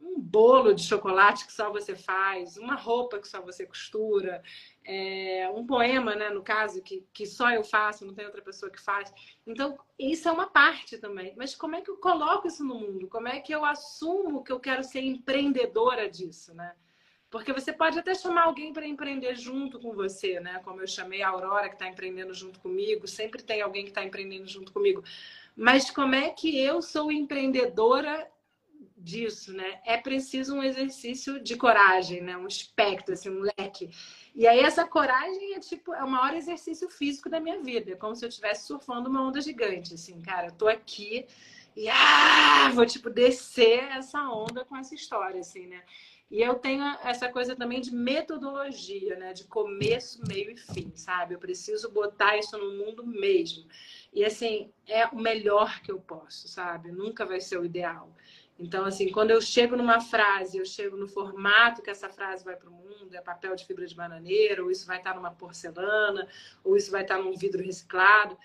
um 0.00 0.18
bolo 0.18 0.72
de 0.74 0.82
chocolate 0.82 1.46
que 1.46 1.52
só 1.52 1.70
você 1.70 1.94
faz, 1.94 2.56
uma 2.56 2.74
roupa 2.74 3.18
que 3.18 3.28
só 3.28 3.40
você 3.42 3.66
costura, 3.66 4.42
é, 4.84 5.48
um 5.54 5.66
poema, 5.66 6.14
né, 6.14 6.30
no 6.30 6.42
caso, 6.42 6.82
que, 6.82 7.06
que 7.12 7.26
só 7.26 7.50
eu 7.50 7.62
faço, 7.62 8.06
não 8.06 8.14
tem 8.14 8.24
outra 8.24 8.40
pessoa 8.40 8.70
que 8.70 8.80
faz. 8.80 9.12
Então, 9.46 9.78
isso 9.98 10.28
é 10.28 10.32
uma 10.32 10.48
parte 10.48 10.98
também. 10.98 11.34
Mas 11.36 11.54
como 11.54 11.76
é 11.76 11.82
que 11.82 11.90
eu 11.90 11.98
coloco 11.98 12.48
isso 12.48 12.64
no 12.64 12.74
mundo? 12.74 13.08
Como 13.08 13.28
é 13.28 13.40
que 13.40 13.54
eu 13.54 13.64
assumo 13.64 14.42
que 14.42 14.50
eu 14.50 14.58
quero 14.58 14.82
ser 14.82 15.02
empreendedora 15.02 16.08
disso, 16.08 16.54
né? 16.54 16.74
Porque 17.30 17.52
você 17.52 17.72
pode 17.72 17.96
até 17.96 18.12
chamar 18.12 18.46
alguém 18.46 18.72
para 18.72 18.86
empreender 18.86 19.36
junto 19.36 19.78
com 19.78 19.92
você, 19.92 20.40
né? 20.40 20.60
Como 20.64 20.80
eu 20.80 20.86
chamei 20.86 21.22
a 21.22 21.28
Aurora, 21.28 21.68
que 21.68 21.76
está 21.76 21.86
empreendendo 21.86 22.34
junto 22.34 22.58
comigo, 22.58 23.06
sempre 23.06 23.40
tem 23.40 23.62
alguém 23.62 23.84
que 23.84 23.90
está 23.90 24.02
empreendendo 24.02 24.48
junto 24.48 24.72
comigo. 24.72 25.04
Mas 25.54 25.90
como 25.90 26.14
é 26.14 26.30
que 26.30 26.58
eu 26.58 26.82
sou 26.82 27.12
empreendedora 27.12 28.28
disso, 29.00 29.52
né? 29.52 29.80
É 29.84 29.96
preciso 29.96 30.54
um 30.54 30.62
exercício 30.62 31.40
de 31.40 31.56
coragem, 31.56 32.20
né? 32.20 32.36
Um 32.36 32.46
espectro, 32.46 33.14
assim, 33.14 33.30
um 33.30 33.40
leque. 33.40 33.90
E 34.34 34.46
aí 34.46 34.60
essa 34.60 34.86
coragem 34.86 35.54
é 35.54 35.60
tipo 35.60 35.92
é 35.92 36.04
o 36.04 36.10
maior 36.10 36.34
exercício 36.34 36.88
físico 36.88 37.28
da 37.28 37.40
minha 37.40 37.60
vida, 37.60 37.92
é 37.92 37.96
como 37.96 38.14
se 38.14 38.24
eu 38.24 38.28
estivesse 38.28 38.66
surfando 38.66 39.08
uma 39.10 39.26
onda 39.26 39.40
gigante, 39.40 39.94
assim, 39.94 40.20
cara, 40.20 40.48
eu 40.48 40.52
tô 40.52 40.68
aqui 40.68 41.26
e 41.76 41.88
ah, 41.88 42.70
vou 42.74 42.86
tipo 42.86 43.10
descer 43.10 43.84
essa 43.90 44.20
onda 44.28 44.64
com 44.64 44.76
essa 44.76 44.94
história, 44.94 45.40
assim, 45.40 45.66
né? 45.66 45.82
E 46.30 46.40
eu 46.40 46.54
tenho 46.54 46.84
essa 47.02 47.28
coisa 47.28 47.56
também 47.56 47.80
de 47.80 47.92
metodologia, 47.92 49.16
né? 49.16 49.32
De 49.32 49.44
começo, 49.44 50.22
meio 50.28 50.52
e 50.52 50.56
fim, 50.56 50.92
sabe? 50.94 51.34
Eu 51.34 51.40
preciso 51.40 51.90
botar 51.90 52.36
isso 52.36 52.56
no 52.56 52.72
mundo 52.72 53.04
mesmo. 53.04 53.66
E 54.12 54.24
assim, 54.24 54.70
é 54.86 55.06
o 55.06 55.16
melhor 55.16 55.80
que 55.82 55.90
eu 55.90 55.98
posso, 56.00 56.46
sabe? 56.46 56.92
Nunca 56.92 57.26
vai 57.26 57.40
ser 57.40 57.58
o 57.58 57.64
ideal. 57.64 58.14
Então, 58.60 58.84
assim, 58.84 59.10
quando 59.10 59.30
eu 59.30 59.40
chego 59.40 59.74
numa 59.74 60.02
frase, 60.02 60.58
eu 60.58 60.66
chego 60.66 60.94
no 60.94 61.08
formato 61.08 61.80
que 61.80 61.88
essa 61.88 62.10
frase 62.10 62.44
vai 62.44 62.54
para 62.54 62.68
o 62.68 62.72
mundo, 62.72 63.14
é 63.14 63.20
papel 63.22 63.56
de 63.56 63.64
fibra 63.64 63.86
de 63.86 63.94
bananeira, 63.94 64.62
ou 64.62 64.70
isso 64.70 64.86
vai 64.86 64.98
estar 64.98 65.14
numa 65.14 65.30
porcelana, 65.30 66.28
ou 66.62 66.76
isso 66.76 66.90
vai 66.90 67.00
estar 67.00 67.16
num 67.16 67.34
vidro 67.34 67.64
reciclado, 67.64 68.36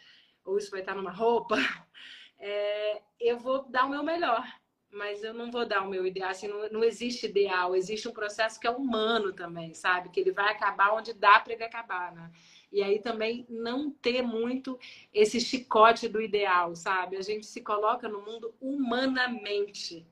ou 0.46 0.58
isso 0.58 0.72
vai 0.72 0.80
estar 0.80 0.96
numa 0.96 1.12
roupa, 1.12 1.58
é, 2.40 3.02
eu 3.20 3.38
vou 3.38 3.66
dar 3.70 3.86
o 3.86 3.90
meu 3.90 4.04
melhor, 4.04 4.48
mas 4.90 5.22
eu 5.22 5.34
não 5.34 5.52
vou 5.52 5.66
dar 5.66 5.82
o 5.82 5.90
meu 5.90 6.06
ideal. 6.06 6.30
Assim, 6.30 6.48
não, 6.48 6.70
não 6.70 6.84
existe 6.84 7.26
ideal, 7.26 7.76
existe 7.76 8.08
um 8.08 8.14
processo 8.14 8.58
que 8.58 8.68
é 8.68 8.72
humano 8.72 9.34
também, 9.34 9.74
sabe? 9.74 10.08
Que 10.08 10.22
ele 10.22 10.32
vai 10.32 10.50
acabar 10.50 10.94
onde 10.94 11.12
dá 11.12 11.42
para 11.42 11.52
ele 11.52 11.64
acabar, 11.66 12.14
né? 12.14 12.32
E 12.76 12.84
aí 12.84 13.00
também 13.00 13.46
não 13.50 13.90
ter 13.90 14.22
muito 14.22 14.78
esse 15.14 15.40
chicote 15.40 16.10
do 16.10 16.22
ideal, 16.22 16.76
sabe? 16.76 17.16
A 17.16 17.22
gente 17.22 17.46
se 17.46 17.62
coloca 17.62 18.10
no 18.10 18.22
mundo 18.22 18.54
humanamente, 18.60 20.06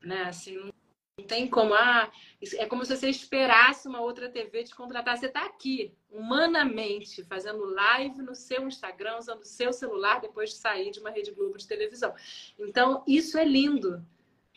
né? 0.00 0.22
Assim, 0.26 0.54
não 0.56 1.26
tem 1.26 1.48
como, 1.48 1.74
ah, 1.74 2.08
é 2.54 2.66
como 2.66 2.84
se 2.84 2.96
você 2.96 3.10
esperasse 3.10 3.88
uma 3.88 4.00
outra 4.00 4.28
TV 4.30 4.62
te 4.62 4.76
contratar. 4.76 5.18
Você 5.18 5.26
está 5.26 5.44
aqui, 5.44 5.92
humanamente, 6.08 7.24
fazendo 7.24 7.64
live 7.64 8.22
no 8.22 8.32
seu 8.32 8.68
Instagram, 8.68 9.18
usando 9.18 9.40
o 9.40 9.44
seu 9.44 9.72
celular 9.72 10.20
depois 10.20 10.50
de 10.50 10.56
sair 10.58 10.92
de 10.92 11.00
uma 11.00 11.10
Rede 11.10 11.32
Globo 11.32 11.58
de 11.58 11.66
televisão. 11.66 12.14
Então, 12.56 13.02
isso 13.08 13.36
é 13.36 13.44
lindo, 13.44 14.06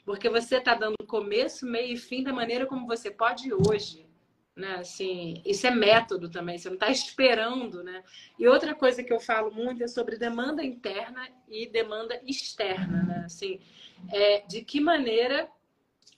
porque 0.05 0.29
você 0.29 0.57
está 0.57 0.75
dando 0.75 1.07
começo, 1.07 1.65
meio 1.65 1.95
e 1.95 1.97
fim 1.97 2.21
da 2.21 2.31
maneira 2.31 2.67
como 2.67 2.85
você 2.85 3.09
pode 3.09 3.51
hoje 3.51 4.10
né? 4.55 4.75
Assim, 4.75 5.41
isso 5.45 5.65
é 5.65 5.71
método 5.71 6.29
também, 6.29 6.57
você 6.57 6.67
não 6.67 6.75
está 6.75 6.89
esperando, 6.89 7.83
né? 7.83 8.03
E 8.37 8.47
outra 8.47 8.75
coisa 8.75 9.03
que 9.03 9.13
eu 9.13 9.19
falo 9.19 9.51
muito 9.51 9.83
é 9.83 9.87
sobre 9.87 10.17
demanda 10.17 10.63
interna 10.63 11.27
e 11.47 11.67
demanda 11.67 12.19
externa, 12.25 13.03
né? 13.03 13.23
Assim, 13.25 13.59
é, 14.11 14.41
de 14.41 14.63
que 14.63 14.79
maneira 14.79 15.49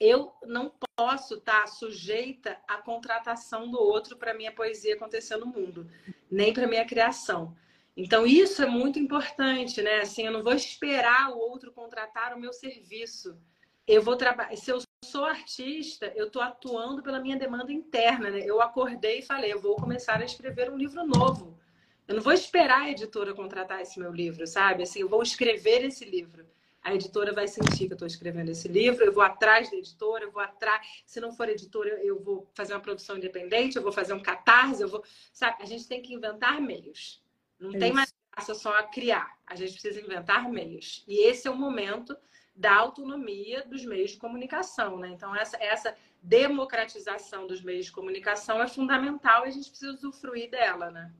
eu 0.00 0.32
não 0.44 0.72
posso 0.96 1.34
estar 1.34 1.62
tá 1.62 1.66
sujeita 1.66 2.58
à 2.66 2.78
contratação 2.78 3.70
do 3.70 3.78
outro 3.78 4.16
para 4.16 4.34
minha 4.34 4.52
poesia 4.52 4.94
acontecer 4.94 5.36
no 5.36 5.46
mundo, 5.46 5.88
nem 6.30 6.52
para 6.52 6.66
minha 6.66 6.84
criação. 6.84 7.56
Então 7.96 8.26
isso 8.26 8.60
é 8.62 8.66
muito 8.66 8.98
importante, 8.98 9.80
né? 9.80 10.00
Assim, 10.00 10.26
eu 10.26 10.32
não 10.32 10.42
vou 10.42 10.52
esperar 10.52 11.30
o 11.30 11.38
outro 11.38 11.72
contratar 11.72 12.34
o 12.34 12.40
meu 12.40 12.52
serviço. 12.52 13.38
Eu 13.86 14.02
vou 14.02 14.16
trabalhar. 14.16 14.56
Se 14.56 14.70
eu 14.70 14.80
sou 15.04 15.24
artista, 15.24 16.12
eu 16.16 16.26
estou 16.26 16.42
atuando 16.42 17.02
pela 17.02 17.20
minha 17.20 17.36
demanda 17.36 17.72
interna. 17.72 18.30
Né? 18.30 18.40
Eu 18.44 18.60
acordei 18.60 19.20
e 19.20 19.22
falei, 19.22 19.52
eu 19.52 19.60
vou 19.60 19.76
começar 19.76 20.20
a 20.20 20.24
escrever 20.24 20.70
um 20.70 20.76
livro 20.76 21.06
novo. 21.06 21.58
Eu 22.06 22.16
não 22.16 22.22
vou 22.22 22.32
esperar 22.32 22.82
a 22.82 22.90
editora 22.90 23.34
contratar 23.34 23.80
esse 23.80 23.98
meu 23.98 24.12
livro, 24.12 24.46
sabe? 24.46 24.82
Assim, 24.82 25.00
eu 25.00 25.08
vou 25.08 25.22
escrever 25.22 25.84
esse 25.84 26.04
livro. 26.04 26.44
A 26.82 26.94
editora 26.94 27.32
vai 27.32 27.48
sentir 27.48 27.86
que 27.86 27.92
eu 27.92 27.96
estou 27.96 28.06
escrevendo 28.06 28.50
esse 28.50 28.68
livro, 28.68 29.04
eu 29.04 29.12
vou 29.12 29.22
atrás 29.22 29.70
da 29.70 29.76
editora, 29.76 30.24
eu 30.24 30.30
vou 30.30 30.42
atrás. 30.42 30.86
Se 31.06 31.18
não 31.18 31.32
for 31.32 31.48
editora, 31.48 31.88
eu 32.04 32.22
vou 32.22 32.46
fazer 32.52 32.74
uma 32.74 32.80
produção 32.80 33.16
independente, 33.16 33.76
eu 33.76 33.82
vou 33.82 33.90
fazer 33.90 34.12
um 34.12 34.20
catarse, 34.20 34.82
eu 34.82 34.88
vou. 34.88 35.02
Sabe? 35.32 35.62
A 35.62 35.64
gente 35.64 35.88
tem 35.88 36.02
que 36.02 36.12
inventar 36.12 36.60
meios. 36.60 37.24
Não 37.58 37.74
é 37.74 37.78
tem 37.78 37.92
mais 37.92 38.12
graça 38.30 38.54
só 38.54 38.76
a 38.76 38.82
criar. 38.82 39.38
A 39.46 39.56
gente 39.56 39.72
precisa 39.72 39.98
inventar 39.98 40.46
meios. 40.50 41.02
E 41.08 41.26
esse 41.26 41.48
é 41.48 41.50
o 41.50 41.56
momento 41.56 42.14
da 42.54 42.74
autonomia 42.74 43.64
dos 43.66 43.84
meios 43.84 44.12
de 44.12 44.16
comunicação. 44.18 44.98
Né? 44.98 45.08
Então, 45.08 45.34
essa, 45.34 45.56
essa 45.62 45.94
democratização 46.22 47.46
dos 47.46 47.62
meios 47.62 47.86
de 47.86 47.92
comunicação 47.92 48.62
é 48.62 48.68
fundamental 48.68 49.44
e 49.44 49.48
a 49.48 49.50
gente 49.50 49.68
precisa 49.68 49.92
usufruir 49.92 50.50
dela. 50.50 50.90
Né? 50.90 51.12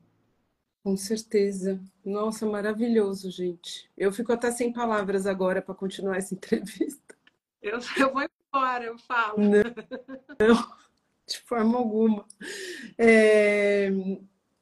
Com 0.83 0.95
certeza. 0.95 1.81
Nossa, 2.03 2.45
maravilhoso, 2.45 3.29
gente. 3.31 3.89
Eu 3.97 4.11
fico 4.11 4.31
até 4.31 4.51
sem 4.51 4.71
palavras 4.71 5.25
agora 5.25 5.61
para 5.61 5.75
continuar 5.75 6.17
essa 6.17 6.33
entrevista. 6.35 7.15
Eu, 7.61 7.79
eu 7.97 8.13
vou 8.13 8.23
embora, 8.53 8.83
eu 8.85 8.97
falo. 8.97 9.39
Não, 9.39 9.63
não 10.39 10.85
de 11.27 11.39
forma 11.39 11.77
alguma. 11.77 12.25
É, 12.97 13.89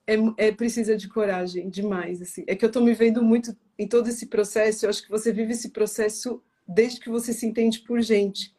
é, 0.07 0.15
é, 0.37 0.51
precisa 0.51 0.95
de 0.95 1.07
coragem 1.07 1.69
demais. 1.69 2.21
Assim. 2.21 2.43
É 2.47 2.55
que 2.55 2.63
eu 2.63 2.67
estou 2.67 2.83
me 2.83 2.93
vendo 2.93 3.21
muito 3.21 3.55
em 3.77 3.87
todo 3.87 4.07
esse 4.07 4.27
processo. 4.27 4.85
Eu 4.85 4.89
acho 4.89 5.03
que 5.03 5.09
você 5.09 5.31
vive 5.31 5.51
esse 5.51 5.69
processo 5.69 6.41
desde 6.67 6.99
que 6.99 7.09
você 7.09 7.33
se 7.33 7.45
entende 7.45 7.79
por 7.79 8.01
gente. 8.01 8.53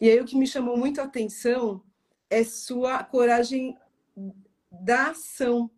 E 0.00 0.08
aí 0.08 0.20
o 0.20 0.24
que 0.24 0.36
me 0.36 0.46
chamou 0.46 0.76
muito 0.76 1.00
a 1.00 1.04
atenção 1.04 1.82
é 2.28 2.42
sua 2.42 3.02
coragem 3.02 3.76
da 4.70 5.10
ação. 5.10 5.70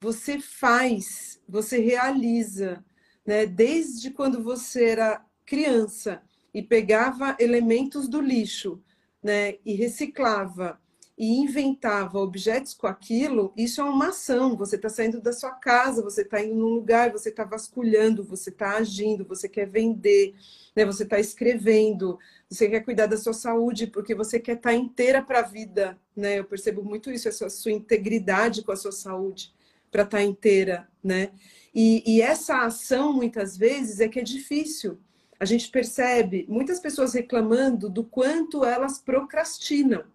Você 0.00 0.38
faz, 0.38 1.40
você 1.48 1.78
realiza, 1.78 2.84
né? 3.24 3.46
Desde 3.46 4.10
quando 4.10 4.42
você 4.42 4.86
era 4.86 5.24
criança 5.46 6.22
e 6.52 6.62
pegava 6.62 7.36
elementos 7.38 8.08
do 8.08 8.20
lixo, 8.20 8.82
né, 9.24 9.56
e 9.64 9.72
reciclava 9.72 10.78
e 11.16 11.38
inventava 11.38 12.18
objetos 12.18 12.74
com 12.74 12.88
aquilo, 12.88 13.52
isso 13.56 13.80
é 13.80 13.84
uma 13.84 14.08
ação. 14.08 14.56
Você 14.56 14.74
está 14.74 14.88
saindo 14.88 15.20
da 15.20 15.32
sua 15.32 15.52
casa, 15.52 16.02
você 16.02 16.22
está 16.22 16.42
indo 16.42 16.56
num 16.56 16.74
lugar, 16.74 17.12
você 17.12 17.28
está 17.28 17.44
vasculhando, 17.44 18.24
você 18.24 18.50
está 18.50 18.76
agindo, 18.76 19.24
você 19.24 19.48
quer 19.48 19.68
vender, 19.68 20.34
né? 20.74 20.84
você 20.84 21.04
está 21.04 21.20
escrevendo, 21.20 22.18
você 22.50 22.68
quer 22.68 22.80
cuidar 22.80 23.06
da 23.06 23.16
sua 23.16 23.32
saúde, 23.32 23.86
porque 23.86 24.12
você 24.12 24.40
quer 24.40 24.56
estar 24.56 24.70
tá 24.70 24.74
inteira 24.74 25.22
para 25.22 25.38
a 25.38 25.42
vida. 25.42 25.96
Né? 26.16 26.40
Eu 26.40 26.44
percebo 26.44 26.82
muito 26.82 27.10
isso, 27.12 27.28
essa 27.28 27.48
sua 27.48 27.70
integridade 27.70 28.62
com 28.62 28.72
a 28.72 28.76
sua 28.76 28.92
saúde, 28.92 29.54
para 29.92 30.02
estar 30.02 30.18
tá 30.18 30.24
inteira. 30.24 30.88
Né? 31.02 31.30
E, 31.72 32.02
e 32.04 32.22
essa 32.22 32.64
ação, 32.64 33.12
muitas 33.12 33.56
vezes, 33.56 34.00
é 34.00 34.08
que 34.08 34.18
é 34.18 34.22
difícil. 34.22 34.98
A 35.38 35.44
gente 35.44 35.70
percebe 35.70 36.44
muitas 36.48 36.80
pessoas 36.80 37.14
reclamando 37.14 37.88
do 37.88 38.02
quanto 38.02 38.64
elas 38.64 38.98
procrastinam 38.98 40.12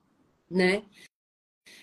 né? 0.49 0.83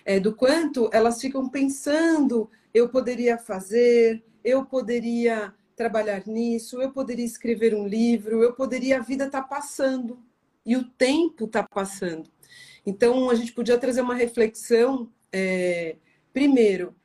É, 0.05 0.19
do 0.19 0.35
quanto 0.35 0.89
elas 0.93 1.19
ficam 1.19 1.49
pensando, 1.49 2.49
eu 2.73 2.89
poderia 2.89 3.37
fazer, 3.37 4.23
eu 4.43 4.65
poderia 4.65 5.53
trabalhar 5.75 6.25
nisso, 6.25 6.81
eu 6.81 6.91
poderia 6.91 7.25
escrever 7.25 7.75
um 7.75 7.87
livro, 7.87 8.41
eu 8.41 8.53
poderia, 8.53 8.97
a 8.97 9.01
vida 9.01 9.25
está 9.25 9.41
passando 9.41 10.23
e 10.65 10.75
o 10.75 10.83
tempo 10.83 11.45
está 11.45 11.63
passando. 11.63 12.29
Então, 12.85 13.29
a 13.29 13.35
gente 13.35 13.53
podia 13.53 13.77
trazer 13.77 14.01
uma 14.01 14.15
reflexão, 14.15 15.11
é, 15.31 15.97
primeiro, 16.33 16.95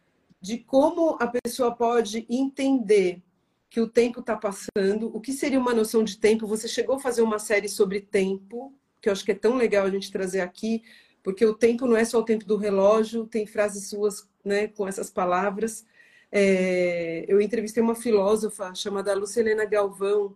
de 0.40 0.58
como 0.58 1.16
a 1.20 1.26
pessoa 1.26 1.74
pode 1.74 2.26
entender 2.28 3.22
que 3.68 3.80
o 3.80 3.88
tempo 3.88 4.20
está 4.20 4.36
passando, 4.36 5.10
o 5.14 5.20
que 5.20 5.32
seria 5.32 5.58
uma 5.58 5.74
noção 5.74 6.04
de 6.04 6.18
tempo. 6.18 6.46
Você 6.46 6.68
chegou 6.68 6.96
a 6.96 7.00
fazer 7.00 7.22
uma 7.22 7.38
série 7.38 7.68
sobre 7.68 8.00
tempo, 8.00 8.74
que 9.00 9.08
eu 9.08 9.12
acho 9.12 9.24
que 9.24 9.32
é 9.32 9.34
tão 9.34 9.56
legal 9.56 9.86
a 9.86 9.90
gente 9.90 10.12
trazer 10.12 10.40
aqui, 10.40 10.82
porque 11.22 11.44
o 11.44 11.54
tempo 11.54 11.86
não 11.86 11.96
é 11.96 12.04
só 12.04 12.18
o 12.18 12.24
tempo 12.24 12.44
do 12.44 12.56
relógio, 12.56 13.26
tem 13.26 13.46
frases 13.46 13.88
suas 13.88 14.28
né, 14.44 14.68
com 14.68 14.86
essas 14.88 15.10
palavras. 15.10 15.84
É, 16.30 17.24
eu 17.28 17.40
entrevistei 17.40 17.82
uma 17.82 17.94
filósofa 17.94 18.74
chamada 18.74 19.14
Lucilena 19.14 19.64
Galvão, 19.64 20.34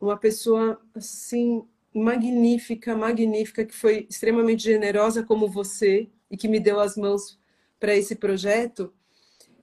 uma 0.00 0.16
pessoa 0.16 0.80
assim 0.94 1.64
magnífica, 1.94 2.96
magnífica, 2.96 3.64
que 3.64 3.74
foi 3.74 4.06
extremamente 4.10 4.64
generosa 4.64 5.22
como 5.22 5.48
você 5.48 6.08
e 6.30 6.36
que 6.36 6.48
me 6.48 6.58
deu 6.58 6.80
as 6.80 6.96
mãos 6.96 7.38
para 7.78 7.94
esse 7.94 8.16
projeto. 8.16 8.92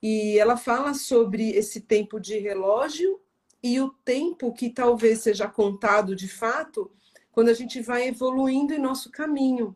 E 0.02 0.38
ela 0.40 0.56
fala 0.56 0.94
sobre 0.94 1.50
esse 1.52 1.82
tempo 1.82 2.20
de 2.20 2.38
relógio 2.40 3.20
e 3.62 3.80
o 3.80 3.90
tempo 4.06 4.54
que 4.54 4.70
talvez 4.70 5.20
seja 5.20 5.48
contado 5.48 6.16
de 6.16 6.28
fato 6.28 6.90
quando 7.32 7.50
a 7.50 7.54
gente 7.54 7.82
vai 7.82 8.08
evoluindo 8.08 8.74
em 8.74 8.80
nosso 8.80 9.10
caminho, 9.12 9.76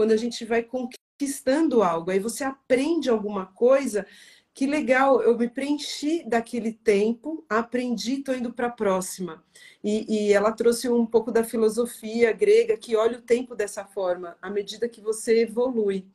quando 0.00 0.12
a 0.12 0.16
gente 0.16 0.46
vai 0.46 0.62
conquistando 0.62 1.82
algo. 1.82 2.10
Aí 2.10 2.18
você 2.18 2.42
aprende 2.42 3.10
alguma 3.10 3.44
coisa 3.44 4.06
que 4.54 4.66
legal, 4.66 5.20
eu 5.20 5.36
me 5.36 5.46
preenchi 5.46 6.24
daquele 6.26 6.72
tempo, 6.72 7.44
aprendi, 7.46 8.14
estou 8.14 8.34
indo 8.34 8.50
para 8.50 8.68
a 8.68 8.72
próxima. 8.72 9.44
E, 9.84 10.06
e, 10.08 10.32
ela 10.32 10.52
trouxe 10.52 10.88
um 10.88 11.04
pouco 11.04 11.30
da 11.30 11.44
filosofia 11.44 12.32
grega 12.32 12.78
que 12.78 12.96
olha 12.96 13.18
o 13.18 13.22
tempo 13.22 13.54
dessa 13.54 13.84
forma, 13.84 14.38
à 14.40 14.48
medida 14.48 14.88
que 14.88 15.02
você 15.02 15.42
evolui. 15.42 16.08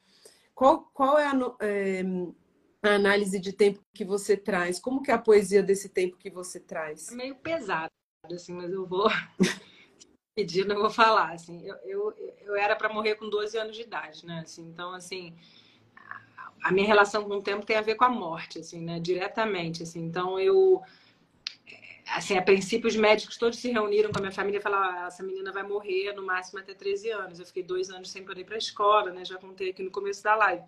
Qual, 0.55 0.89
qual 0.91 1.19
é, 1.19 1.27
a, 1.27 1.55
é 1.61 2.01
a 2.81 2.95
análise 2.95 3.39
de 3.39 3.53
tempo 3.53 3.81
que 3.93 4.03
você 4.03 4.35
traz? 4.35 4.79
Como 4.79 5.03
que 5.03 5.11
é 5.11 5.13
a 5.13 5.19
poesia 5.19 5.61
desse 5.61 5.89
tempo 5.89 6.17
que 6.17 6.31
você 6.31 6.59
traz? 6.59 7.11
É 7.11 7.15
meio 7.15 7.35
pesado, 7.35 7.91
assim, 8.31 8.53
mas 8.53 8.71
eu 8.71 8.87
vou 8.87 9.07
pedindo, 10.35 10.73
eu 10.73 10.81
vou 10.81 10.89
falar, 10.89 11.31
assim, 11.31 11.65
eu, 11.65 11.75
eu, 11.85 12.35
eu 12.41 12.55
era 12.55 12.75
para 12.75 12.89
morrer 12.89 13.15
com 13.15 13.29
12 13.29 13.57
anos 13.57 13.75
de 13.75 13.83
idade, 13.83 14.25
né, 14.25 14.41
assim, 14.43 14.63
então, 14.63 14.93
assim, 14.93 15.33
a 16.61 16.71
minha 16.71 16.85
relação 16.85 17.23
com 17.23 17.35
o 17.35 17.41
tempo 17.41 17.65
tem 17.65 17.77
a 17.77 17.81
ver 17.81 17.95
com 17.95 18.03
a 18.03 18.09
morte, 18.09 18.59
assim, 18.59 18.81
né, 18.81 18.99
diretamente, 18.99 19.81
assim, 19.81 20.03
então 20.03 20.37
eu, 20.37 20.81
assim, 22.09 22.37
a 22.37 22.41
princípio 22.41 22.87
os 22.87 22.95
médicos 22.95 23.37
todos 23.37 23.57
se 23.59 23.71
reuniram 23.71 24.11
com 24.11 24.17
a 24.17 24.21
minha 24.21 24.33
família 24.33 24.59
e 24.59 24.61
falaram, 24.61 25.03
ah, 25.03 25.07
essa 25.07 25.23
menina 25.23 25.53
vai 25.53 25.63
morrer 25.63 26.11
no 26.13 26.25
máximo 26.25 26.59
até 26.59 26.73
13 26.73 27.09
anos, 27.11 27.39
eu 27.39 27.45
fiquei 27.45 27.63
dois 27.63 27.89
anos 27.89 28.11
sem 28.11 28.25
poder 28.25 28.41
ir 28.41 28.45
para 28.45 28.55
a 28.55 28.57
escola, 28.57 29.11
né, 29.11 29.23
já 29.23 29.37
contei 29.37 29.69
aqui 29.69 29.83
no 29.83 29.91
começo 29.91 30.21
da 30.21 30.35
live, 30.35 30.63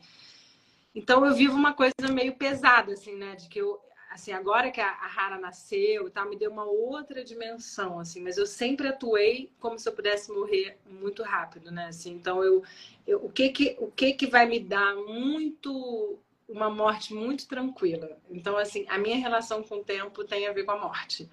então 0.97 1.23
eu 1.23 1.35
vivo 1.35 1.55
uma 1.55 1.73
coisa 1.73 1.93
meio 2.11 2.35
pesada, 2.35 2.93
assim, 2.93 3.15
né? 3.15 3.35
De 3.35 3.47
que 3.47 3.59
eu, 3.59 3.79
assim, 4.17 4.31
agora 4.31 4.71
que 4.71 4.81
a, 4.81 4.91
Rara 4.91 5.39
nasceu 5.39 6.09
tal, 6.09 6.27
me 6.27 6.35
deu 6.35 6.51
uma 6.51 6.65
outra 6.65 7.23
dimensão, 7.23 7.99
assim. 7.99 8.21
Mas 8.21 8.37
eu 8.37 8.45
sempre 8.45 8.87
atuei 8.87 9.51
como 9.59 9.79
se 9.79 9.87
eu 9.87 9.93
pudesse 9.93 10.31
morrer 10.31 10.77
muito 10.85 11.23
rápido, 11.23 11.71
né? 11.71 11.87
Assim, 11.87 12.13
então 12.13 12.43
eu, 12.43 12.63
eu 13.05 13.23
o 13.23 13.29
que 13.31 13.49
que 13.49 13.77
o 13.79 13.89
que 13.91 14.13
que 14.13 14.27
vai 14.27 14.45
me 14.45 14.59
dar 14.59 14.95
muito 14.95 16.19
uma 16.49 16.69
morte 16.69 17.13
muito 17.13 17.47
tranquila. 17.47 18.17
Então 18.29 18.57
assim, 18.57 18.85
a 18.89 18.97
minha 18.97 19.17
relação 19.17 19.63
com 19.63 19.75
o 19.77 19.83
tempo 19.83 20.23
tem 20.23 20.47
a 20.47 20.53
ver 20.53 20.63
com 20.65 20.71
a 20.71 20.79
morte. 20.79 21.29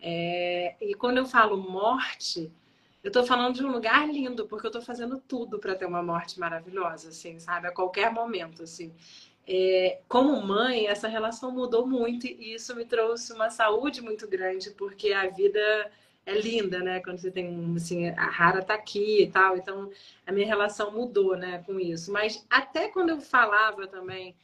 É, 0.00 0.76
e 0.80 0.94
quando 0.94 1.18
eu 1.18 1.26
falo 1.26 1.56
morte, 1.56 2.52
eu 3.02 3.10
tô 3.10 3.24
falando 3.24 3.54
de 3.54 3.64
um 3.64 3.70
lugar 3.72 4.08
lindo, 4.08 4.46
porque 4.46 4.66
eu 4.66 4.70
tô 4.70 4.80
fazendo 4.82 5.18
tudo 5.26 5.58
para 5.58 5.74
ter 5.74 5.86
uma 5.86 6.02
morte 6.02 6.38
maravilhosa, 6.38 7.08
assim, 7.08 7.38
sabe? 7.40 7.66
A 7.66 7.72
qualquer 7.72 8.12
momento, 8.12 8.62
assim. 8.62 8.92
É, 9.50 10.00
como 10.06 10.42
mãe, 10.42 10.88
essa 10.88 11.08
relação 11.08 11.50
mudou 11.50 11.86
muito 11.86 12.26
e 12.26 12.52
isso 12.52 12.76
me 12.76 12.84
trouxe 12.84 13.32
uma 13.32 13.48
saúde 13.48 14.02
muito 14.02 14.28
grande, 14.28 14.70
porque 14.72 15.10
a 15.14 15.26
vida 15.30 15.58
é 16.26 16.34
linda, 16.38 16.80
né? 16.80 17.00
Quando 17.00 17.18
você 17.18 17.30
tem, 17.30 17.74
assim, 17.74 18.10
a 18.10 18.26
Rara 18.26 18.62
tá 18.62 18.74
aqui 18.74 19.22
e 19.22 19.30
tal, 19.30 19.56
então 19.56 19.90
a 20.26 20.32
minha 20.32 20.46
relação 20.46 20.92
mudou, 20.92 21.34
né, 21.34 21.62
com 21.64 21.80
isso. 21.80 22.12
Mas 22.12 22.44
até 22.50 22.88
quando 22.88 23.08
eu 23.08 23.20
falava 23.22 23.86
também, 23.86 24.34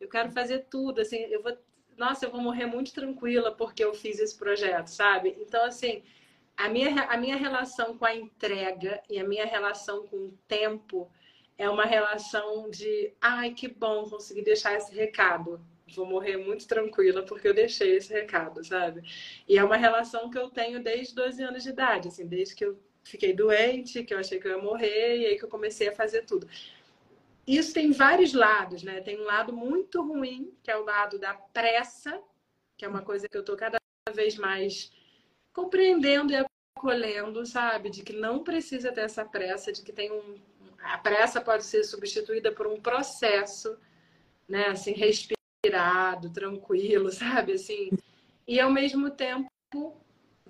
eu 0.00 0.08
quero 0.08 0.32
fazer 0.32 0.66
tudo, 0.68 1.00
assim, 1.02 1.18
eu 1.18 1.40
vou, 1.40 1.56
nossa, 1.96 2.26
eu 2.26 2.30
vou 2.32 2.40
morrer 2.40 2.66
muito 2.66 2.92
tranquila 2.92 3.52
porque 3.52 3.84
eu 3.84 3.94
fiz 3.94 4.18
esse 4.18 4.36
projeto, 4.36 4.88
sabe? 4.88 5.36
Então, 5.40 5.64
assim, 5.64 6.02
a 6.56 6.68
minha, 6.68 7.04
a 7.04 7.16
minha 7.16 7.36
relação 7.36 7.96
com 7.96 8.04
a 8.04 8.14
entrega 8.14 9.00
e 9.08 9.20
a 9.20 9.24
minha 9.24 9.46
relação 9.46 10.04
com 10.08 10.16
o 10.16 10.38
tempo 10.48 11.08
é 11.58 11.68
uma 11.68 11.84
relação 11.84 12.70
de 12.70 13.12
ai, 13.20 13.52
que 13.52 13.68
bom 13.68 14.08
conseguir 14.08 14.42
deixar 14.42 14.74
esse 14.74 14.94
recado. 14.94 15.60
Vou 15.94 16.06
morrer 16.06 16.36
muito 16.36 16.66
tranquila 16.66 17.22
porque 17.22 17.48
eu 17.48 17.54
deixei 17.54 17.96
esse 17.96 18.12
recado, 18.12 18.64
sabe? 18.64 19.02
E 19.48 19.58
é 19.58 19.64
uma 19.64 19.76
relação 19.76 20.30
que 20.30 20.38
eu 20.38 20.48
tenho 20.48 20.82
desde 20.82 21.14
12 21.14 21.42
anos 21.42 21.62
de 21.64 21.70
idade, 21.70 22.08
assim, 22.08 22.26
desde 22.26 22.54
que 22.54 22.64
eu 22.64 22.78
fiquei 23.02 23.32
doente, 23.32 24.04
que 24.04 24.14
eu 24.14 24.18
achei 24.18 24.38
que 24.38 24.46
eu 24.46 24.52
ia 24.52 24.62
morrer, 24.62 25.18
e 25.18 25.26
aí 25.26 25.38
que 25.38 25.44
eu 25.44 25.48
comecei 25.48 25.88
a 25.88 25.94
fazer 25.94 26.24
tudo. 26.24 26.48
Isso 27.46 27.72
tem 27.72 27.90
vários 27.90 28.34
lados, 28.34 28.82
né? 28.82 29.00
Tem 29.00 29.18
um 29.18 29.24
lado 29.24 29.52
muito 29.52 30.02
ruim, 30.02 30.54
que 30.62 30.70
é 30.70 30.76
o 30.76 30.84
lado 30.84 31.18
da 31.18 31.32
pressa, 31.32 32.22
que 32.76 32.84
é 32.84 32.88
uma 32.88 33.02
coisa 33.02 33.26
que 33.28 33.36
eu 33.36 33.42
tô 33.42 33.56
cada 33.56 33.78
vez 34.14 34.36
mais 34.36 34.92
compreendendo 35.52 36.32
e 36.32 36.44
acolhendo, 36.76 37.44
sabe? 37.46 37.88
De 37.88 38.02
que 38.02 38.12
não 38.12 38.44
precisa 38.44 38.92
ter 38.92 39.00
essa 39.00 39.24
pressa, 39.24 39.72
de 39.72 39.82
que 39.82 39.92
tem 39.92 40.12
um. 40.12 40.36
A 40.82 40.98
pressa 40.98 41.40
pode 41.40 41.64
ser 41.64 41.84
substituída 41.84 42.52
por 42.52 42.66
um 42.66 42.80
processo, 42.80 43.78
né? 44.48 44.68
Assim, 44.68 44.92
respirado, 44.92 46.30
tranquilo, 46.30 47.10
sabe? 47.12 47.52
Assim. 47.52 47.90
E 48.46 48.58
ao 48.60 48.70
mesmo 48.70 49.10
tempo 49.10 49.48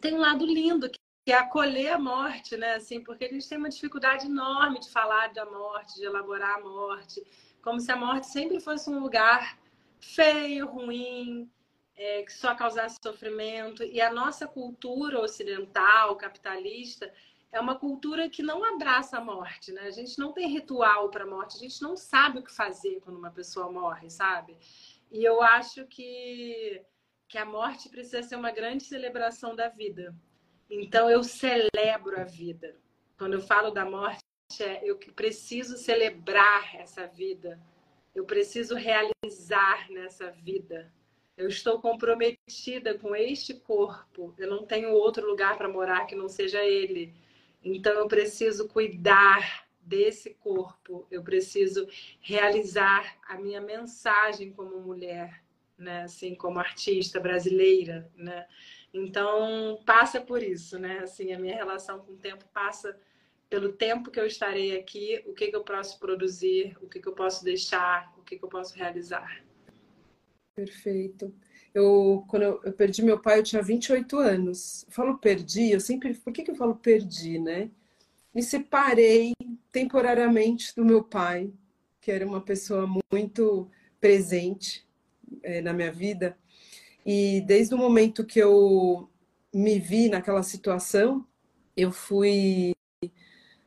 tem 0.00 0.14
um 0.14 0.20
lado 0.20 0.46
lindo 0.46 0.88
que 0.90 1.32
é 1.32 1.34
acolher 1.34 1.92
a 1.92 1.98
morte, 1.98 2.56
né? 2.56 2.74
Assim, 2.74 3.02
porque 3.02 3.24
a 3.24 3.28
gente 3.28 3.48
tem 3.48 3.58
uma 3.58 3.68
dificuldade 3.68 4.26
enorme 4.26 4.80
de 4.80 4.90
falar 4.90 5.32
da 5.32 5.44
morte, 5.44 5.96
de 5.96 6.04
elaborar 6.04 6.56
a 6.56 6.60
morte, 6.60 7.22
como 7.62 7.80
se 7.80 7.90
a 7.92 7.96
morte 7.96 8.28
sempre 8.28 8.60
fosse 8.60 8.88
um 8.88 9.00
lugar 9.00 9.58
feio, 10.00 10.66
ruim, 10.66 11.50
é, 11.96 12.22
que 12.22 12.32
só 12.32 12.54
causasse 12.54 12.96
sofrimento. 13.02 13.82
E 13.82 14.00
a 14.00 14.12
nossa 14.12 14.46
cultura 14.46 15.20
ocidental, 15.20 16.16
capitalista, 16.16 17.12
é 17.50 17.60
uma 17.60 17.78
cultura 17.78 18.28
que 18.28 18.42
não 18.42 18.64
abraça 18.64 19.16
a 19.16 19.24
morte, 19.24 19.72
né? 19.72 19.82
A 19.82 19.90
gente 19.90 20.18
não 20.18 20.32
tem 20.32 20.48
ritual 20.48 21.08
para 21.10 21.24
a 21.24 21.26
morte, 21.26 21.56
a 21.56 21.60
gente 21.60 21.80
não 21.80 21.96
sabe 21.96 22.38
o 22.38 22.42
que 22.42 22.54
fazer 22.54 23.00
quando 23.00 23.16
uma 23.16 23.30
pessoa 23.30 23.70
morre, 23.70 24.10
sabe? 24.10 24.58
E 25.10 25.24
eu 25.24 25.40
acho 25.42 25.86
que, 25.86 26.82
que 27.26 27.38
a 27.38 27.44
morte 27.44 27.88
precisa 27.88 28.22
ser 28.22 28.36
uma 28.36 28.50
grande 28.50 28.84
celebração 28.84 29.56
da 29.56 29.68
vida. 29.68 30.14
Então 30.70 31.10
eu 31.10 31.22
celebro 31.24 32.20
a 32.20 32.24
vida. 32.24 32.76
Quando 33.16 33.34
eu 33.34 33.40
falo 33.40 33.70
da 33.70 33.84
morte, 33.84 34.22
é 34.60 34.82
eu 34.84 34.98
preciso 35.14 35.76
celebrar 35.76 36.76
essa 36.76 37.06
vida. 37.06 37.60
Eu 38.14 38.24
preciso 38.24 38.74
realizar 38.74 39.90
nessa 39.90 40.30
vida. 40.30 40.92
Eu 41.36 41.48
estou 41.48 41.80
comprometida 41.80 42.98
com 42.98 43.14
este 43.14 43.54
corpo. 43.54 44.34
Eu 44.36 44.50
não 44.50 44.66
tenho 44.66 44.90
outro 44.90 45.26
lugar 45.26 45.56
para 45.56 45.68
morar 45.68 46.06
que 46.06 46.16
não 46.16 46.28
seja 46.28 46.62
ele. 46.64 47.14
Então 47.74 47.92
eu 47.92 48.08
preciso 48.08 48.68
cuidar 48.68 49.68
desse 49.80 50.34
corpo. 50.34 51.06
Eu 51.10 51.22
preciso 51.22 51.88
realizar 52.20 53.18
a 53.26 53.36
minha 53.36 53.60
mensagem 53.60 54.52
como 54.52 54.80
mulher, 54.80 55.42
né? 55.76 56.02
Assim, 56.02 56.34
como 56.34 56.58
artista 56.58 57.18
brasileira, 57.18 58.10
né? 58.14 58.46
Então 58.92 59.80
passa 59.86 60.20
por 60.20 60.42
isso, 60.42 60.78
né? 60.78 60.98
Assim, 60.98 61.32
a 61.32 61.38
minha 61.38 61.54
relação 61.54 62.00
com 62.00 62.12
o 62.12 62.18
tempo 62.18 62.44
passa 62.52 62.98
pelo 63.48 63.72
tempo 63.72 64.10
que 64.10 64.20
eu 64.20 64.26
estarei 64.26 64.78
aqui, 64.78 65.22
o 65.26 65.32
que, 65.32 65.48
que 65.48 65.56
eu 65.56 65.64
posso 65.64 65.98
produzir, 65.98 66.76
o 66.82 66.88
que, 66.88 67.00
que 67.00 67.08
eu 67.08 67.14
posso 67.14 67.42
deixar, 67.42 68.12
o 68.18 68.22
que, 68.22 68.38
que 68.38 68.44
eu 68.44 68.48
posso 68.48 68.76
realizar. 68.76 69.42
Perfeito. 70.54 71.34
Eu, 71.74 72.24
quando 72.28 72.42
eu, 72.42 72.60
eu, 72.64 72.72
perdi 72.72 73.02
meu 73.02 73.18
pai, 73.18 73.38
eu 73.38 73.42
tinha 73.42 73.62
28 73.62 74.16
anos. 74.18 74.84
Eu 74.86 74.92
falo 74.92 75.18
perdi, 75.18 75.70
eu 75.70 75.80
sempre. 75.80 76.14
Por 76.14 76.32
que, 76.32 76.42
que 76.42 76.50
eu 76.50 76.56
falo 76.56 76.74
perdi, 76.74 77.38
né? 77.38 77.70
Me 78.34 78.42
separei 78.42 79.32
temporariamente 79.72 80.74
do 80.74 80.84
meu 80.84 81.02
pai, 81.02 81.52
que 82.00 82.10
era 82.10 82.26
uma 82.26 82.40
pessoa 82.40 82.88
muito 83.12 83.70
presente 84.00 84.86
é, 85.42 85.60
na 85.60 85.72
minha 85.72 85.92
vida. 85.92 86.36
E 87.04 87.40
desde 87.42 87.74
o 87.74 87.78
momento 87.78 88.24
que 88.24 88.38
eu 88.38 89.08
me 89.52 89.78
vi 89.78 90.08
naquela 90.08 90.42
situação, 90.42 91.26
eu 91.76 91.92
fui. 91.92 92.72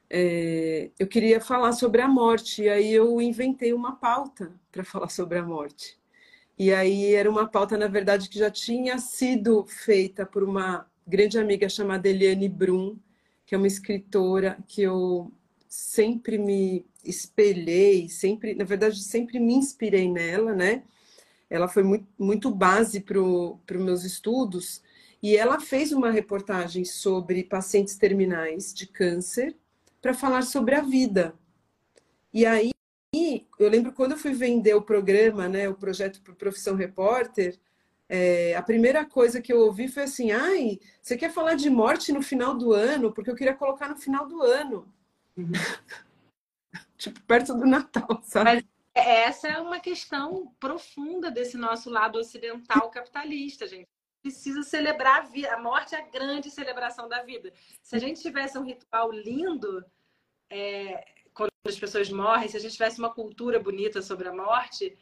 É, 0.10 0.92
eu 1.00 1.08
queria 1.08 1.40
falar 1.40 1.72
sobre 1.72 2.02
a 2.02 2.08
morte, 2.08 2.64
e 2.64 2.70
aí 2.70 2.92
eu 2.94 3.22
inventei 3.22 3.74
uma 3.74 3.96
pauta 3.96 4.54
para 4.72 4.84
falar 4.86 5.10
sobre 5.10 5.38
a 5.38 5.44
morte. 5.44 6.01
E 6.62 6.72
aí 6.72 7.16
era 7.16 7.28
uma 7.28 7.48
pauta, 7.48 7.76
na 7.76 7.88
verdade, 7.88 8.30
que 8.30 8.38
já 8.38 8.52
tinha 8.52 9.00
sido 9.00 9.66
feita 9.66 10.28
por 10.28 10.44
uma 10.44 10.88
grande 11.08 11.40
amiga 11.40 11.68
chamada 11.68 12.08
Eliane 12.08 12.48
Brum, 12.48 13.00
que 13.48 13.56
é 13.56 13.58
uma 13.58 13.66
escritora 13.66 14.60
que 14.68 14.84
eu 14.84 15.32
sempre 15.68 16.38
me 16.38 16.86
espelhei, 17.04 18.08
sempre, 18.10 18.54
na 18.54 18.64
verdade, 18.64 19.02
sempre 19.02 19.40
me 19.40 19.56
inspirei 19.56 20.08
nela, 20.08 20.54
né? 20.54 20.84
Ela 21.50 21.68
foi 21.68 21.82
muito, 21.82 22.06
muito 22.16 22.54
base 22.54 23.00
para 23.00 23.20
os 23.20 23.84
meus 23.84 24.04
estudos 24.04 24.84
e 25.20 25.36
ela 25.36 25.60
fez 25.60 25.92
uma 25.92 26.12
reportagem 26.12 26.86
sobre 26.86 27.44
pacientes 27.44 27.96
terminais 27.96 28.72
de 28.72 28.86
câncer 28.86 29.58
para 30.00 30.14
falar 30.14 30.44
sobre 30.44 30.76
a 30.76 30.82
vida. 30.82 31.34
E 32.32 32.46
aí, 32.46 32.70
eu 33.64 33.70
lembro 33.70 33.92
quando 33.92 34.14
eu 34.14 34.18
fui 34.18 34.34
vender 34.34 34.74
o 34.74 34.82
programa, 34.82 35.48
né, 35.48 35.70
o 35.70 35.76
projeto 35.76 36.22
para 36.22 36.34
Profissão 36.34 36.76
Repórter, 36.76 37.60
é, 38.14 38.54
a 38.56 38.62
primeira 38.62 39.06
coisa 39.06 39.42
que 39.42 39.54
eu 39.54 39.60
ouvi 39.60 39.88
foi 39.88 40.04
assim: 40.04 40.32
ai, 40.32 40.80
você 41.02 41.16
quer 41.16 41.32
falar 41.32 41.56
de 41.56 41.70
morte 41.70 42.12
no 42.12 42.22
final 42.22 42.54
do 42.54 42.74
ano? 42.74 43.14
Porque 43.14 43.32
eu 43.32 43.36
queria 43.36 43.54
colocar 43.54 43.88
no 43.88 43.96
final 43.96 44.28
do 44.28 44.42
ano. 44.42 44.86
Uhum. 45.38 45.52
tipo, 46.98 47.22
perto 47.22 47.54
do 47.54 47.66
Natal, 47.66 48.22
sabe? 48.26 48.46
Mas 48.46 48.64
essa 48.94 49.48
é 49.48 49.58
uma 49.60 49.80
questão 49.80 50.54
profunda 50.60 51.32
desse 51.32 51.56
nosso 51.58 51.90
lado 51.90 52.20
ocidental 52.20 52.90
capitalista, 52.90 53.66
gente. 53.66 53.88
Precisa 54.22 54.62
celebrar 54.62 55.20
a 55.20 55.22
vida. 55.22 55.54
A 55.54 55.62
morte 55.62 55.96
é 55.96 56.00
a 56.00 56.08
grande 56.08 56.52
celebração 56.52 57.08
da 57.08 57.24
vida. 57.24 57.54
Se 57.82 57.96
a 57.96 58.00
gente 58.00 58.22
tivesse 58.22 58.58
um 58.58 58.64
ritual 58.64 59.10
lindo, 59.10 59.86
é, 60.50 61.11
quando 61.34 61.52
as 61.66 61.80
pessoas 61.80 62.10
morrem, 62.10 62.48
se 62.48 62.58
a 62.58 62.60
gente 62.60 62.74
tivesse 62.74 63.00
uma 63.00 63.14
cultura 63.14 63.60
bonita 63.60 64.02
sobre 64.02 64.28
a 64.28 64.34
morte, 64.34 64.98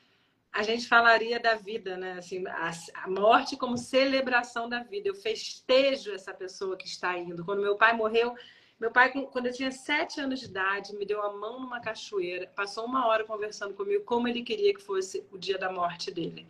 a 0.52 0.64
gente 0.64 0.88
falaria 0.88 1.40
da 1.40 1.56
vida, 1.56 1.96
né? 1.98 2.14
Assim, 2.14 2.46
a, 2.48 2.72
a, 3.04 3.10
morte 3.10 3.56
como 3.56 3.78
celebração 3.78 4.68
da 4.68 4.82
vida. 4.84 5.08
Eu 5.08 5.16
festejo 5.16 6.12
essa 6.12 6.34
pessoa 6.34 6.76
que 6.76 6.88
está 6.88 7.18
indo. 7.18 7.46
Quando 7.46 7.62
meu 7.62 7.76
pai 7.76 7.94
morreu, 7.94 8.36
meu 8.80 8.92
pai, 8.92 9.12
quando 9.12 9.48
eu 9.48 9.54
tinha 9.54 9.72
sete 9.72 10.20
anos 10.20 10.40
de 10.40 10.46
idade, 10.46 10.96
me 10.96 11.06
deu 11.06 11.22
a 11.22 11.34
mão 11.36 11.60
numa 11.60 11.80
cachoeira, 11.80 12.48
passou 12.56 12.86
uma 12.86 13.06
hora 13.08 13.24
conversando 13.26 13.74
comigo 13.74 14.04
como 14.06 14.28
ele 14.28 14.42
queria 14.42 14.74
que 14.74 14.82
fosse 14.82 15.24
o 15.32 15.38
dia 15.38 15.58
da 15.58 15.72
morte 15.72 16.10
dele. 16.10 16.48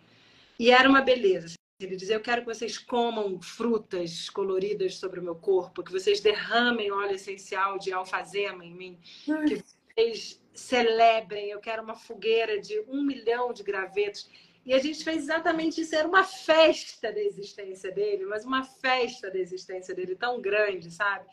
E 0.58 0.72
era 0.72 0.88
uma 0.88 1.02
beleza. 1.02 1.59
Ele 1.80 1.96
dizia: 1.96 2.16
Eu 2.16 2.22
quero 2.22 2.42
que 2.42 2.48
vocês 2.48 2.78
comam 2.78 3.42
frutas 3.42 4.30
coloridas 4.30 4.96
sobre 4.96 5.20
o 5.20 5.24
meu 5.24 5.36
corpo, 5.36 5.82
que 5.82 5.92
vocês 5.92 6.20
derramem 6.20 6.92
óleo 6.92 7.16
essencial 7.16 7.80
de 7.80 7.94
alfazema 7.94 8.66
em 8.66 8.74
mim, 8.74 9.00
que 9.48 9.64
vocês 9.94 10.42
celebrem, 10.54 11.50
eu 11.50 11.60
quero 11.62 11.82
uma 11.82 11.96
fogueira 11.96 12.60
de 12.60 12.84
um 12.88 13.02
milhão 13.02 13.54
de 13.54 13.64
gravetos. 13.64 14.30
E 14.66 14.74
a 14.74 14.80
gente 14.80 15.06
fez 15.06 15.24
exatamente 15.24 15.80
isso, 15.80 15.96
era 15.96 16.08
uma 16.08 16.24
festa 16.24 17.14
da 17.14 17.22
existência 17.22 17.92
dele, 17.92 18.26
mas 18.26 18.44
uma 18.44 18.64
festa 18.64 19.32
da 19.32 19.40
existência 19.40 19.96
dele 19.96 20.18
tão 20.18 20.42
grande, 20.42 20.92
sabe? 20.92 21.26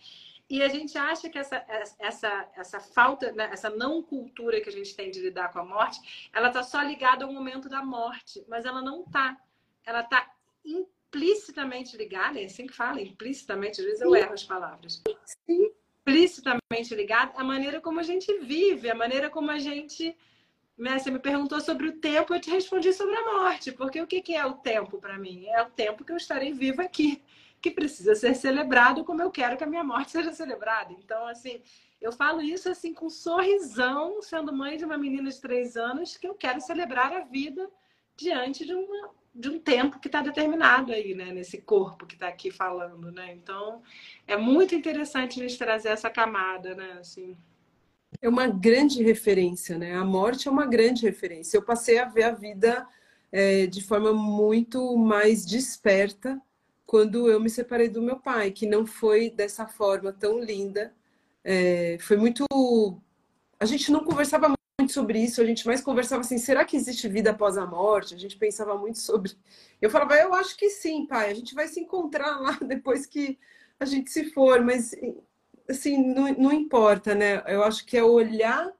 E 0.48 0.62
a 0.62 0.68
gente 0.68 0.96
acha 0.96 1.28
que 1.28 1.36
essa, 1.36 1.64
essa, 1.98 2.48
essa 2.56 2.78
falta, 2.78 3.32
né, 3.32 3.50
essa 3.52 3.68
não 3.68 4.00
cultura 4.00 4.60
que 4.60 4.68
a 4.68 4.72
gente 4.72 4.94
tem 4.94 5.10
de 5.10 5.20
lidar 5.20 5.52
com 5.52 5.58
a 5.58 5.64
morte, 5.64 6.28
ela 6.32 6.48
está 6.48 6.62
só 6.62 6.80
ligada 6.82 7.24
ao 7.24 7.32
momento 7.32 7.68
da 7.68 7.84
morte, 7.84 8.44
mas 8.46 8.64
ela 8.64 8.80
não 8.80 9.02
está. 9.02 9.36
Ela 9.84 10.00
está 10.00 10.35
implicitamente 10.66 11.96
ligada, 11.96 12.40
é 12.40 12.44
assim 12.44 12.66
que 12.66 12.74
fala, 12.74 13.00
implicitamente, 13.00 13.80
às 13.80 13.86
vezes 13.86 14.00
eu 14.02 14.14
erro 14.14 14.34
as 14.34 14.44
palavras. 14.44 15.02
Sim 15.46 15.70
explicitamente 16.06 16.94
ligado 16.94 17.32
à 17.36 17.42
maneira 17.42 17.80
como 17.80 17.98
a 17.98 18.02
gente 18.02 18.32
vive, 18.38 18.88
à 18.88 18.94
maneira 18.94 19.28
como 19.28 19.50
a 19.50 19.58
gente. 19.58 20.16
Né? 20.78 20.98
Você 20.98 21.10
me 21.10 21.18
perguntou 21.18 21.60
sobre 21.60 21.88
o 21.88 21.98
tempo, 21.98 22.34
eu 22.34 22.40
te 22.40 22.50
respondi 22.50 22.92
sobre 22.92 23.16
a 23.16 23.24
morte, 23.24 23.72
porque 23.72 24.00
o 24.00 24.06
que 24.06 24.34
é 24.34 24.46
o 24.46 24.54
tempo 24.54 24.98
para 24.98 25.18
mim? 25.18 25.46
É 25.46 25.62
o 25.62 25.70
tempo 25.70 26.04
que 26.04 26.12
eu 26.12 26.16
estarei 26.16 26.52
viva 26.52 26.82
aqui, 26.82 27.22
que 27.60 27.70
precisa 27.70 28.14
ser 28.14 28.34
celebrado 28.34 29.04
como 29.04 29.22
eu 29.22 29.30
quero 29.30 29.56
que 29.56 29.64
a 29.64 29.66
minha 29.66 29.82
morte 29.82 30.12
seja 30.12 30.32
celebrada. 30.32 30.92
Então, 30.92 31.26
assim, 31.26 31.60
eu 32.00 32.12
falo 32.12 32.40
isso 32.40 32.68
assim 32.68 32.94
com 32.94 33.06
um 33.06 33.10
sorrisão, 33.10 34.22
sendo 34.22 34.52
mãe 34.52 34.76
de 34.76 34.84
uma 34.84 34.98
menina 34.98 35.30
de 35.30 35.40
três 35.40 35.76
anos, 35.76 36.16
que 36.16 36.28
eu 36.28 36.34
quero 36.34 36.60
celebrar 36.60 37.12
a 37.12 37.20
vida 37.20 37.68
diante 38.16 38.64
de 38.64 38.74
uma 38.74 39.10
de 39.36 39.50
um 39.50 39.58
tempo 39.58 40.00
que 40.00 40.08
está 40.08 40.22
determinado 40.22 40.92
aí, 40.92 41.14
né? 41.14 41.30
Nesse 41.30 41.58
corpo 41.58 42.06
que 42.06 42.14
está 42.14 42.28
aqui 42.28 42.50
falando, 42.50 43.12
né? 43.12 43.34
Então, 43.34 43.82
é 44.26 44.36
muito 44.36 44.74
interessante 44.74 45.38
a 45.38 45.46
gente 45.46 45.58
trazer 45.58 45.90
essa 45.90 46.08
camada, 46.08 46.74
né? 46.74 46.96
Assim. 46.98 47.36
É 48.22 48.28
uma 48.28 48.46
grande 48.46 49.02
referência, 49.02 49.76
né? 49.76 49.94
A 49.94 50.04
morte 50.04 50.48
é 50.48 50.50
uma 50.50 50.64
grande 50.64 51.02
referência. 51.02 51.58
Eu 51.58 51.62
passei 51.62 51.98
a 51.98 52.06
ver 52.06 52.22
a 52.22 52.32
vida 52.32 52.86
é, 53.30 53.66
de 53.66 53.82
forma 53.82 54.12
muito 54.12 54.96
mais 54.96 55.44
desperta 55.44 56.40
quando 56.86 57.28
eu 57.28 57.38
me 57.38 57.50
separei 57.50 57.88
do 57.88 58.00
meu 58.00 58.18
pai, 58.18 58.50
que 58.50 58.66
não 58.66 58.86
foi 58.86 59.28
dessa 59.28 59.66
forma 59.66 60.12
tão 60.12 60.40
linda. 60.40 60.94
É, 61.44 61.98
foi 62.00 62.16
muito. 62.16 62.46
A 63.60 63.66
gente 63.66 63.92
não 63.92 64.02
conversava 64.02 64.56
muito 64.78 64.92
sobre 64.92 65.18
isso, 65.18 65.40
a 65.40 65.44
gente 65.44 65.66
mais 65.66 65.80
conversava 65.80 66.20
assim, 66.20 66.36
será 66.36 66.62
que 66.62 66.76
existe 66.76 67.08
vida 67.08 67.30
após 67.30 67.56
a 67.56 67.66
morte? 67.66 68.14
A 68.14 68.18
gente 68.18 68.36
pensava 68.36 68.76
muito 68.76 68.98
sobre. 68.98 69.32
Eu 69.80 69.88
falava, 69.88 70.16
eu 70.16 70.34
acho 70.34 70.54
que 70.56 70.68
sim, 70.68 71.06
pai, 71.06 71.30
a 71.30 71.34
gente 71.34 71.54
vai 71.54 71.66
se 71.66 71.80
encontrar 71.80 72.38
lá 72.38 72.58
depois 72.60 73.06
que 73.06 73.38
a 73.80 73.86
gente 73.86 74.10
se 74.10 74.30
for, 74.32 74.62
mas 74.62 74.94
assim, 75.68 75.96
não, 76.14 76.32
não 76.34 76.52
importa, 76.52 77.14
né? 77.14 77.42
Eu 77.46 77.64
acho 77.64 77.86
que 77.86 77.96
é 77.96 78.04
olhar 78.04 78.70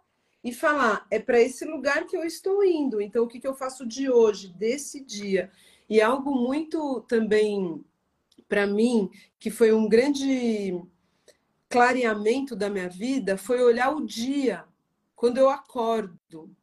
e 0.44 0.52
falar, 0.52 1.06
é 1.10 1.18
para 1.18 1.40
esse 1.40 1.64
lugar 1.64 2.06
que 2.06 2.16
eu 2.16 2.24
estou 2.24 2.62
indo, 2.62 3.00
então 3.00 3.24
o 3.24 3.28
que, 3.28 3.40
que 3.40 3.48
eu 3.48 3.54
faço 3.54 3.86
de 3.86 4.10
hoje, 4.10 4.52
desse 4.52 5.00
dia? 5.00 5.50
E 5.88 6.00
algo 6.00 6.30
muito 6.34 7.00
também, 7.08 7.82
para 8.48 8.66
mim, 8.66 9.10
que 9.38 9.50
foi 9.50 9.72
um 9.72 9.88
grande 9.88 10.78
clareamento 11.70 12.54
da 12.54 12.68
minha 12.68 12.88
vida, 12.88 13.38
foi 13.38 13.62
olhar 13.62 13.90
o 13.90 14.04
dia 14.04 14.64
quando 15.16 15.38
eu 15.38 15.48
acordo. 15.48 16.54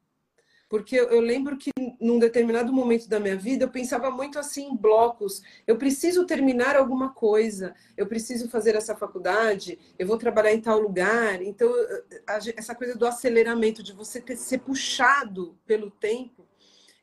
Porque 0.69 0.95
eu, 0.95 1.19
lembro 1.19 1.55
que 1.55 1.69
num 2.01 2.17
determinado 2.17 2.73
momento 2.73 3.07
da 3.07 3.19
minha 3.19 3.35
vida 3.35 3.65
eu 3.65 3.69
pensava 3.69 4.09
muito 4.09 4.39
assim 4.39 4.69
em 4.69 4.75
blocos. 4.75 5.41
Eu 5.67 5.77
preciso 5.77 6.25
terminar 6.25 6.75
alguma 6.75 7.13
coisa, 7.13 7.75
eu 7.95 8.07
preciso 8.07 8.49
fazer 8.49 8.75
essa 8.75 8.95
faculdade, 8.95 9.77
eu 9.99 10.07
vou 10.07 10.17
trabalhar 10.17 10.51
em 10.51 10.61
tal 10.61 10.79
lugar. 10.79 11.43
Então, 11.43 11.71
essa 12.57 12.73
coisa 12.73 12.97
do 12.97 13.05
aceleramento, 13.05 13.83
de 13.83 13.93
você 13.93 14.19
ter, 14.19 14.35
ser 14.35 14.59
puxado 14.59 15.55
pelo 15.63 15.91
tempo. 15.91 16.47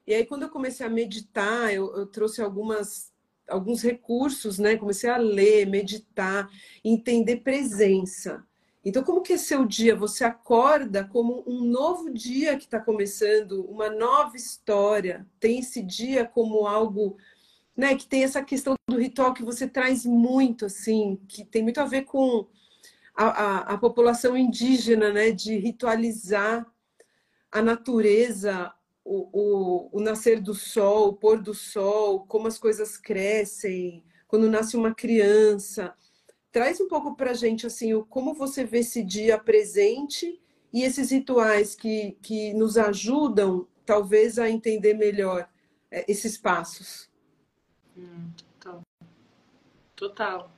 E 0.04 0.14
aí, 0.14 0.26
quando 0.26 0.42
eu 0.42 0.50
comecei 0.50 0.84
a 0.84 0.90
meditar, 0.90 1.72
eu, 1.72 1.94
eu 1.96 2.06
trouxe 2.06 2.42
algumas 2.42 3.12
alguns 3.48 3.82
recursos, 3.82 4.58
né? 4.58 4.76
Comecei 4.76 5.10
a 5.10 5.16
ler, 5.16 5.66
meditar, 5.66 6.48
entender 6.84 7.36
presença. 7.36 8.44
Então, 8.84 9.04
como 9.04 9.20
que 9.20 9.34
é 9.34 9.36
seu 9.36 9.66
dia? 9.66 9.94
Você 9.94 10.24
acorda 10.24 11.04
como 11.04 11.44
um 11.46 11.64
novo 11.64 12.10
dia 12.10 12.56
que 12.56 12.64
está 12.64 12.80
começando, 12.80 13.64
uma 13.66 13.90
nova 13.90 14.36
história. 14.36 15.26
Tem 15.38 15.58
esse 15.58 15.82
dia 15.82 16.24
como 16.24 16.66
algo, 16.66 17.18
né? 17.76 17.94
Que 17.94 18.06
tem 18.06 18.24
essa 18.24 18.42
questão 18.42 18.74
do 18.88 18.98
ritual 18.98 19.34
que 19.34 19.42
você 19.42 19.68
traz 19.68 20.06
muito, 20.06 20.64
assim, 20.64 21.20
que 21.28 21.44
tem 21.44 21.62
muito 21.62 21.78
a 21.78 21.84
ver 21.84 22.02
com 22.02 22.46
a, 23.14 23.24
a, 23.26 23.58
a 23.74 23.78
população 23.78 24.34
indígena, 24.34 25.12
né? 25.12 25.30
De 25.30 25.58
ritualizar 25.58 26.66
a 27.52 27.60
natureza, 27.60 28.72
o, 29.04 29.28
o, 29.32 29.98
o 29.98 30.00
nascer 30.00 30.40
do 30.40 30.54
sol, 30.54 31.08
o 31.08 31.16
pôr 31.16 31.42
do 31.42 31.52
sol, 31.52 32.24
como 32.26 32.46
as 32.48 32.58
coisas 32.58 32.96
crescem, 32.96 34.04
quando 34.26 34.48
nasce 34.48 34.74
uma 34.74 34.94
criança 34.94 35.94
Traz 36.52 36.80
um 36.80 36.88
pouco 36.88 37.14
para 37.14 37.30
a 37.30 37.34
gente 37.34 37.66
assim, 37.66 37.94
o, 37.94 38.04
como 38.04 38.34
você 38.34 38.64
vê 38.64 38.78
esse 38.78 39.04
dia 39.04 39.38
presente 39.38 40.40
e 40.72 40.82
esses 40.82 41.10
rituais 41.10 41.74
que, 41.74 42.12
que 42.22 42.52
nos 42.54 42.76
ajudam, 42.76 43.68
talvez, 43.84 44.38
a 44.38 44.48
entender 44.48 44.94
melhor 44.94 45.48
é, 45.90 46.04
esses 46.08 46.36
passos. 46.36 47.10
Hum, 47.96 48.30
total. 48.36 48.82
total. 49.94 50.52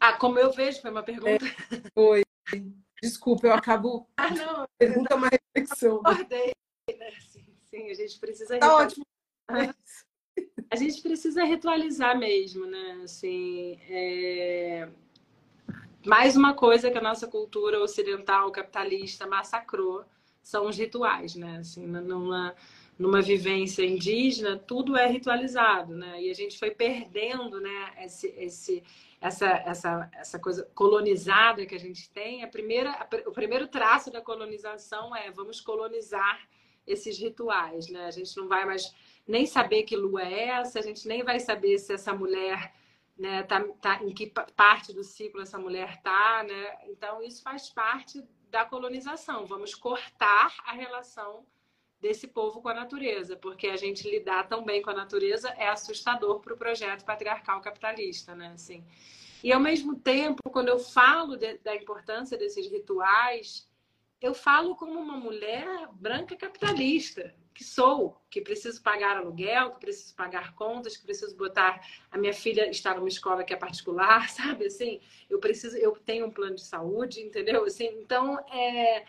Ah, 0.00 0.14
como 0.14 0.38
eu 0.38 0.52
vejo, 0.52 0.80
foi 0.80 0.90
uma 0.90 1.02
pergunta. 1.02 1.44
É, 1.44 1.90
foi. 1.94 2.22
Desculpa, 3.02 3.48
eu 3.48 3.54
acabo. 3.54 4.08
Ah, 4.16 4.30
não. 4.30 4.64
Pergunta 4.78 5.14
uma 5.14 5.28
reflexão. 5.28 6.00
Acordei, 6.04 6.52
né? 6.98 7.10
Sim, 7.20 7.44
sim, 7.64 7.90
a 7.90 7.94
gente 7.94 8.18
precisa. 8.18 8.58
Tá 8.58 8.76
ótimo. 8.76 9.04
A 10.70 10.76
gente 10.76 11.00
precisa 11.02 11.44
ritualizar 11.44 12.18
mesmo, 12.18 12.66
né? 12.66 13.00
Assim, 13.04 13.78
é 13.88 14.88
mais 16.04 16.36
uma 16.36 16.52
coisa 16.52 16.90
que 16.90 16.98
a 16.98 17.02
nossa 17.02 17.28
cultura 17.28 17.80
ocidental 17.80 18.50
capitalista 18.50 19.26
massacrou 19.26 20.04
são 20.42 20.66
os 20.66 20.76
rituais, 20.76 21.36
né? 21.36 21.58
Assim, 21.58 21.86
numa, 21.86 22.54
numa 22.98 23.22
vivência 23.22 23.84
indígena, 23.84 24.58
tudo 24.58 24.96
é 24.96 25.06
ritualizado, 25.06 25.94
né? 25.94 26.20
E 26.20 26.30
a 26.30 26.34
gente 26.34 26.58
foi 26.58 26.72
perdendo, 26.72 27.60
né? 27.60 27.92
Esse, 28.00 28.28
esse, 28.36 28.82
essa, 29.20 29.46
essa, 29.46 30.10
essa 30.12 30.38
coisa 30.40 30.68
colonizada 30.74 31.64
que 31.64 31.74
a 31.74 31.80
gente 31.80 32.10
tem. 32.10 32.42
A 32.42 32.48
primeira, 32.48 33.08
o 33.26 33.32
primeiro 33.32 33.68
traço 33.68 34.10
da 34.10 34.20
colonização 34.20 35.14
é 35.14 35.30
vamos 35.30 35.60
colonizar 35.60 36.40
esses 36.84 37.16
rituais, 37.16 37.88
né? 37.88 38.06
A 38.06 38.10
gente 38.10 38.36
não 38.36 38.48
vai 38.48 38.64
mais 38.64 38.92
nem 39.26 39.46
saber 39.46 39.84
que 39.84 39.96
lua 39.96 40.22
é 40.22 40.48
essa, 40.48 40.78
a 40.78 40.82
gente 40.82 41.06
nem 41.06 41.22
vai 41.22 41.38
saber 41.38 41.78
se 41.78 41.92
essa 41.92 42.12
mulher 42.12 42.74
né, 43.16 43.42
tá, 43.42 43.62
tá, 43.80 44.02
em 44.02 44.12
que 44.12 44.32
parte 44.56 44.92
do 44.92 45.04
ciclo 45.04 45.42
essa 45.42 45.58
mulher 45.58 45.94
está, 45.94 46.44
né? 46.44 46.78
Então 46.88 47.22
isso 47.22 47.42
faz 47.42 47.70
parte 47.70 48.22
da 48.50 48.64
colonização. 48.64 49.46
Vamos 49.46 49.74
cortar 49.74 50.54
a 50.66 50.72
relação 50.72 51.46
desse 52.00 52.26
povo 52.26 52.60
com 52.60 52.68
a 52.68 52.74
natureza, 52.74 53.36
porque 53.36 53.68
a 53.68 53.76
gente 53.76 54.10
lidar 54.10 54.48
tão 54.48 54.64
bem 54.64 54.82
com 54.82 54.90
a 54.90 54.94
natureza 54.94 55.50
é 55.50 55.68
assustador 55.68 56.40
para 56.40 56.52
o 56.52 56.58
projeto 56.58 57.04
patriarcal 57.04 57.60
capitalista, 57.60 58.34
né? 58.34 58.48
Assim. 58.48 58.84
E 59.42 59.52
ao 59.52 59.60
mesmo 59.60 59.96
tempo, 59.96 60.42
quando 60.50 60.68
eu 60.68 60.78
falo 60.78 61.36
de, 61.36 61.58
da 61.58 61.74
importância 61.76 62.36
desses 62.36 62.68
rituais, 62.70 63.68
eu 64.20 64.34
falo 64.34 64.74
como 64.74 64.98
uma 64.98 65.16
mulher 65.16 65.88
branca 65.92 66.36
capitalista, 66.36 67.34
que 67.52 67.64
sou, 67.64 68.20
que 68.30 68.40
preciso 68.40 68.82
pagar 68.82 69.16
aluguel, 69.16 69.72
que 69.72 69.80
preciso 69.80 70.14
pagar 70.14 70.54
contas, 70.54 70.96
que 70.96 71.04
preciso 71.04 71.36
botar 71.36 71.80
a 72.10 72.18
minha 72.18 72.32
filha 72.32 72.70
estar 72.70 72.96
numa 72.96 73.08
escola 73.08 73.44
que 73.44 73.52
é 73.52 73.56
particular, 73.56 74.28
sabe? 74.30 74.66
Assim, 74.66 75.00
eu 75.28 75.38
preciso, 75.38 75.76
eu 75.76 75.92
tenho 75.92 76.26
um 76.26 76.30
plano 76.30 76.56
de 76.56 76.64
saúde, 76.64 77.20
entendeu? 77.20 77.64
Assim, 77.64 77.88
então 78.00 78.38
é 78.50 79.04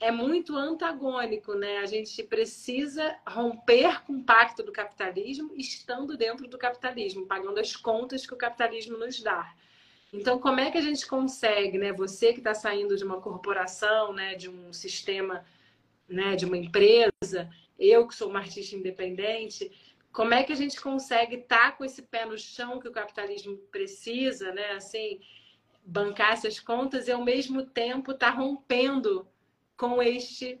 é 0.00 0.10
muito 0.10 0.56
antagônico, 0.56 1.54
né? 1.54 1.78
A 1.78 1.86
gente 1.86 2.22
precisa 2.22 3.16
romper 3.26 4.02
com 4.04 4.14
o 4.14 4.22
pacto 4.22 4.62
do 4.62 4.72
capitalismo 4.72 5.52
estando 5.56 6.16
dentro 6.16 6.46
do 6.46 6.56
capitalismo, 6.56 7.26
pagando 7.26 7.58
as 7.58 7.74
contas 7.74 8.24
que 8.24 8.34
o 8.34 8.36
capitalismo 8.36 8.96
nos 8.96 9.20
dá. 9.20 9.52
Então, 10.12 10.38
como 10.38 10.60
é 10.60 10.70
que 10.70 10.78
a 10.78 10.82
gente 10.82 11.06
consegue, 11.06 11.78
né? 11.78 11.92
Você 11.92 12.32
que 12.32 12.38
está 12.38 12.54
saindo 12.54 12.96
de 12.96 13.04
uma 13.04 13.20
corporação, 13.20 14.12
né? 14.12 14.34
De 14.36 14.48
um 14.48 14.72
sistema, 14.72 15.44
né? 16.08 16.36
De 16.36 16.46
uma 16.46 16.56
empresa, 16.56 17.50
eu 17.78 18.06
que 18.06 18.14
sou 18.14 18.28
uma 18.28 18.40
artista 18.40 18.74
independente, 18.74 19.70
como 20.12 20.34
é 20.34 20.42
que 20.42 20.52
a 20.52 20.56
gente 20.56 20.80
consegue 20.80 21.36
estar 21.36 21.70
tá 21.70 21.72
com 21.72 21.84
esse 21.84 22.02
pé 22.02 22.24
no 22.24 22.36
chão 22.36 22.80
que 22.80 22.88
o 22.88 22.92
capitalismo 22.92 23.56
precisa, 23.70 24.52
né? 24.52 24.72
Assim, 24.72 25.20
bancar 25.84 26.32
essas 26.32 26.58
contas 26.58 27.08
e 27.08 27.12
ao 27.12 27.24
mesmo 27.24 27.64
tempo 27.64 28.12
estar 28.12 28.32
tá 28.32 28.38
rompendo 28.38 29.28
com 29.76 30.02
este 30.02 30.60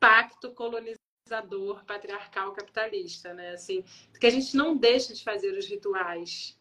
pacto 0.00 0.52
colonizador 0.52 1.84
patriarcal 1.86 2.52
capitalista, 2.52 3.34
né? 3.34 3.50
Assim, 3.50 3.84
que 4.18 4.26
a 4.26 4.30
gente 4.30 4.56
não 4.56 4.76
deixa 4.76 5.12
de 5.12 5.22
fazer 5.22 5.56
os 5.56 5.66
rituais 5.66 6.58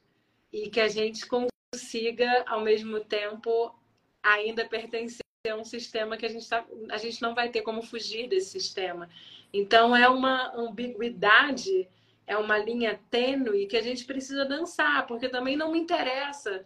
e 0.51 0.69
que 0.69 0.79
a 0.79 0.87
gente 0.87 1.25
consiga 1.25 2.43
ao 2.45 2.61
mesmo 2.61 2.99
tempo 2.99 3.73
ainda 4.21 4.67
pertencer 4.67 5.23
a 5.49 5.55
um 5.55 5.65
sistema 5.65 6.15
que 6.15 6.25
a 6.25 6.29
gente 6.29 6.47
tá, 6.47 6.65
a 6.89 6.97
gente 6.97 7.21
não 7.21 7.35
vai 7.35 7.49
ter 7.49 7.61
como 7.61 7.81
fugir 7.81 8.29
desse 8.29 8.51
sistema. 8.51 9.09
Então 9.53 9.95
é 9.95 10.09
uma 10.09 10.51
ambiguidade, 10.55 11.87
é 12.25 12.35
uma 12.35 12.57
linha 12.57 12.99
tênue 13.11 13.67
que 13.67 13.77
a 13.77 13.81
gente 13.81 14.03
precisa 14.05 14.43
dançar, 14.43 15.05
porque 15.05 15.29
também 15.29 15.55
não 15.55 15.71
me 15.71 15.79
interessa 15.79 16.65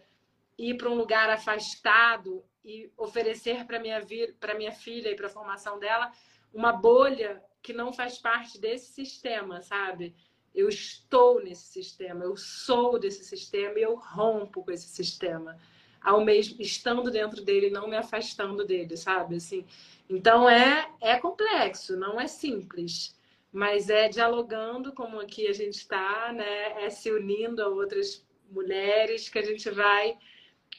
ir 0.57 0.77
para 0.77 0.89
um 0.89 0.95
lugar 0.95 1.29
afastado 1.29 2.43
e 2.63 2.89
oferecer 2.97 3.65
para 3.65 3.79
minha 3.79 4.01
para 4.39 4.55
minha 4.55 4.71
filha 4.71 5.09
e 5.09 5.15
para 5.15 5.27
a 5.27 5.29
formação 5.29 5.77
dela 5.77 6.11
uma 6.53 6.71
bolha 6.71 7.43
que 7.61 7.73
não 7.73 7.91
faz 7.91 8.17
parte 8.17 8.59
desse 8.59 8.93
sistema, 8.93 9.61
sabe? 9.61 10.15
Eu 10.55 10.69
estou 10.69 11.43
nesse 11.43 11.67
sistema, 11.67 12.23
eu 12.23 12.35
sou 12.35 12.97
desse 12.97 13.23
sistema 13.23 13.77
e 13.77 13.83
eu 13.83 13.95
rompo 13.95 14.63
com 14.63 14.71
esse 14.71 14.87
sistema, 14.87 15.57
ao 16.01 16.23
mesmo 16.23 16.61
estando 16.61 17.11
dentro 17.11 17.43
dele, 17.43 17.69
não 17.69 17.87
me 17.87 17.97
afastando 17.97 18.65
dele, 18.65 18.95
sabe? 18.97 19.35
Assim, 19.35 19.65
então 20.09 20.49
é 20.49 20.89
é 21.01 21.19
complexo, 21.19 21.97
não 21.97 22.19
é 22.19 22.27
simples, 22.27 23.15
mas 23.51 23.89
é 23.89 24.07
dialogando 24.09 24.93
como 24.93 25.19
aqui 25.19 25.47
a 25.47 25.53
gente 25.53 25.75
está, 25.75 26.31
né? 26.33 26.85
É 26.85 26.89
se 26.89 27.11
unindo 27.11 27.61
a 27.61 27.67
outras 27.67 28.25
mulheres 28.49 29.29
que 29.29 29.39
a 29.39 29.43
gente 29.43 29.69
vai 29.69 30.17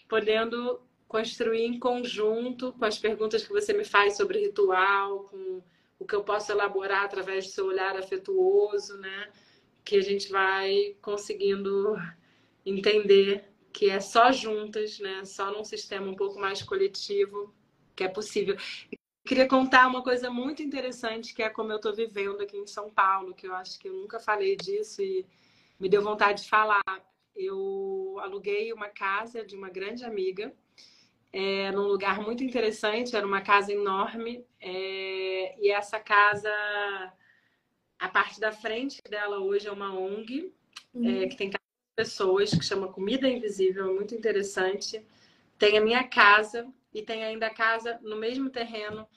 podendo 0.08 0.80
construir 1.06 1.64
em 1.64 1.78
conjunto 1.78 2.72
com 2.72 2.84
as 2.84 2.98
perguntas 2.98 3.44
que 3.46 3.52
você 3.52 3.72
me 3.72 3.84
faz 3.84 4.16
sobre 4.16 4.40
ritual, 4.40 5.24
com 5.24 5.62
o 5.98 6.06
que 6.06 6.14
eu 6.14 6.22
posso 6.22 6.52
elaborar 6.52 7.04
através 7.04 7.46
do 7.46 7.52
seu 7.52 7.66
olhar 7.66 7.96
afetuoso, 7.96 8.98
né? 8.98 9.32
Que 9.84 9.96
a 9.96 10.02
gente 10.02 10.30
vai 10.30 10.96
conseguindo 11.02 11.96
entender 12.64 13.44
que 13.72 13.90
é 13.90 14.00
só 14.00 14.30
juntas, 14.32 14.98
né? 15.00 15.24
Só 15.24 15.50
num 15.50 15.64
sistema 15.64 16.06
um 16.10 16.16
pouco 16.16 16.38
mais 16.38 16.62
coletivo 16.62 17.54
que 17.96 18.04
é 18.04 18.08
possível. 18.08 18.56
Queria 19.28 19.46
contar 19.46 19.86
uma 19.86 20.02
coisa 20.02 20.30
muito 20.30 20.62
interessante 20.62 21.34
que 21.34 21.42
é 21.42 21.50
como 21.50 21.70
eu 21.70 21.76
estou 21.76 21.94
vivendo 21.94 22.40
aqui 22.40 22.56
em 22.56 22.66
São 22.66 22.88
Paulo, 22.88 23.34
que 23.34 23.46
eu 23.46 23.54
acho 23.54 23.78
que 23.78 23.88
eu 23.88 23.92
nunca 23.92 24.18
falei 24.18 24.56
disso 24.56 25.02
e 25.02 25.26
me 25.78 25.88
deu 25.88 26.02
vontade 26.02 26.42
de 26.42 26.48
falar. 26.48 26.82
Eu 27.36 28.18
aluguei 28.22 28.72
uma 28.72 28.88
casa 28.88 29.44
de 29.44 29.54
uma 29.54 29.68
grande 29.68 30.02
amiga 30.02 30.52
é, 31.32 31.70
num 31.72 31.86
lugar 31.86 32.20
muito 32.20 32.42
interessante, 32.42 33.14
era 33.14 33.26
uma 33.26 33.40
casa 33.40 33.72
enorme, 33.72 34.44
é, 34.60 35.54
e 35.60 35.70
essa 35.70 36.00
casa, 36.00 36.50
a 37.98 38.08
parte 38.08 38.40
da 38.40 38.50
frente 38.50 39.02
dela 39.08 39.38
hoje 39.38 39.68
é 39.68 39.72
uma 39.72 39.92
ONG, 39.94 40.52
é, 40.94 40.98
uhum. 40.98 41.22
é, 41.22 41.26
que 41.28 41.36
tem 41.36 41.50
pessoas, 41.94 42.50
que 42.50 42.64
chama 42.64 42.92
Comida 42.92 43.28
Invisível, 43.28 43.90
é 43.90 43.94
muito 43.94 44.14
interessante. 44.14 45.04
Tem 45.58 45.76
a 45.76 45.80
minha 45.80 46.04
casa, 46.04 46.66
e 46.92 47.02
tem 47.02 47.24
ainda 47.24 47.46
a 47.46 47.54
casa 47.54 47.98
no 48.02 48.16
mesmo 48.16 48.50
terreno 48.50 49.08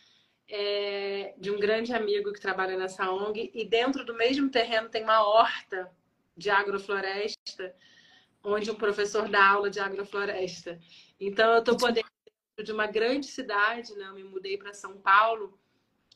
é, 0.47 1.33
de 1.37 1.49
um 1.49 1.59
grande 1.59 1.93
amigo 1.93 2.33
que 2.33 2.41
trabalha 2.41 2.77
nessa 2.77 3.09
ONG, 3.09 3.51
e 3.53 3.65
dentro 3.65 4.03
do 4.05 4.13
mesmo 4.13 4.49
terreno 4.49 4.89
tem 4.89 5.03
uma 5.03 5.25
horta 5.25 5.89
de 6.35 6.49
agrofloresta, 6.49 7.73
onde 8.43 8.69
um 8.69 8.75
professor 8.75 9.29
dá 9.29 9.45
aula 9.47 9.69
de 9.69 9.79
agrofloresta. 9.79 10.79
Então, 11.19 11.53
eu 11.53 11.59
estou 11.59 11.77
podendo, 11.77 12.07
de 12.61 12.71
uma 12.71 12.87
grande 12.87 13.27
cidade, 13.27 13.93
né? 13.95 14.07
eu 14.07 14.13
me 14.13 14.23
mudei 14.23 14.57
para 14.57 14.73
São 14.73 14.97
Paulo, 14.97 15.57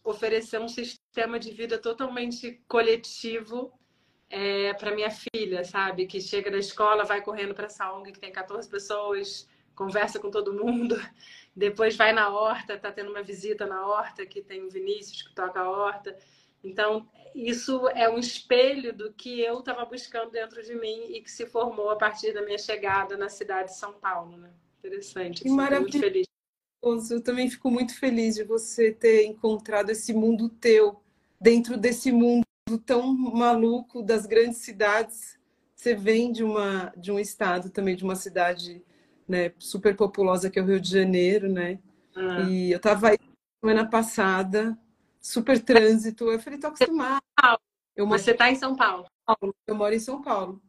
oferecer 0.03 0.59
um 0.59 0.67
sistema 0.67 1.39
de 1.39 1.51
vida 1.51 1.77
totalmente 1.77 2.61
coletivo 2.67 3.73
é, 4.29 4.73
para 4.73 4.93
minha 4.93 5.09
filha, 5.09 5.63
sabe? 5.63 6.05
Que 6.05 6.19
chega 6.19 6.51
da 6.51 6.57
escola, 6.57 7.03
vai 7.05 7.21
correndo 7.21 7.55
para 7.55 7.65
essa 7.65 7.91
ONG 7.93 8.11
que 8.11 8.19
tem 8.19 8.31
14 8.31 8.69
pessoas, 8.69 9.47
conversa 9.75 10.19
com 10.19 10.31
todo 10.31 10.53
mundo, 10.53 10.95
depois 11.55 11.95
vai 11.95 12.13
na 12.13 12.29
horta, 12.29 12.77
tá 12.77 12.91
tendo 12.91 13.11
uma 13.11 13.21
visita 13.21 13.65
na 13.65 13.85
horta 13.85 14.25
que 14.25 14.41
tem 14.41 14.63
o 14.63 14.69
Vinícius 14.69 15.21
que 15.21 15.35
toca 15.35 15.59
a 15.59 15.69
horta. 15.69 16.17
Então, 16.63 17.07
isso 17.35 17.87
é 17.89 18.09
um 18.09 18.17
espelho 18.17 18.93
do 18.93 19.13
que 19.13 19.41
eu 19.41 19.59
estava 19.59 19.85
buscando 19.85 20.31
dentro 20.31 20.63
de 20.63 20.73
mim 20.73 21.05
e 21.09 21.21
que 21.21 21.29
se 21.29 21.45
formou 21.45 21.89
a 21.89 21.95
partir 21.95 22.33
da 22.33 22.41
minha 22.41 22.57
chegada 22.57 23.17
na 23.17 23.29
cidade 23.29 23.69
de 23.69 23.77
São 23.77 23.93
Paulo, 23.93 24.37
né? 24.37 24.49
Interessante. 24.79 25.43
Que 25.43 25.49
maravilhoso. 25.49 26.25
Eu 27.11 27.21
também 27.21 27.49
fico 27.49 27.69
muito 27.69 27.97
feliz 27.97 28.35
de 28.35 28.43
você 28.43 28.91
ter 28.91 29.25
encontrado 29.25 29.89
esse 29.89 30.13
mundo 30.13 30.47
teu 30.47 31.01
dentro 31.41 31.77
desse 31.77 32.11
mundo 32.11 32.45
tão 32.85 33.11
maluco 33.13 34.01
das 34.01 34.25
grandes 34.25 34.59
cidades. 34.59 35.39
Você 35.75 35.95
vem 35.95 36.31
de 36.31 36.43
uma 36.43 36.93
de 36.95 37.11
um 37.11 37.19
estado 37.19 37.69
também 37.69 37.95
de 37.95 38.03
uma 38.03 38.15
cidade 38.15 38.84
né, 39.27 39.51
super 39.57 39.95
populosa 39.95 40.49
que 40.49 40.59
é 40.59 40.61
o 40.61 40.65
Rio 40.65 40.79
de 40.79 40.89
Janeiro, 40.89 41.49
né? 41.49 41.79
Ah. 42.15 42.41
E 42.41 42.71
eu 42.71 42.77
estava 42.77 43.09
aí 43.09 43.17
semana 43.59 43.89
passada, 43.89 44.77
super 45.19 45.59
trânsito. 45.59 46.31
Eu 46.31 46.39
falei, 46.39 46.59
tô 46.59 46.67
acostumada. 46.67 47.21
Eu 47.95 48.07
Você 48.07 48.31
está 48.31 48.51
em 48.51 48.55
São 48.55 48.75
Paulo? 48.75 49.07
Eu 49.65 49.75
moro 49.75 49.93
em 49.93 49.99
São 49.99 50.21
Paulo. 50.21 50.61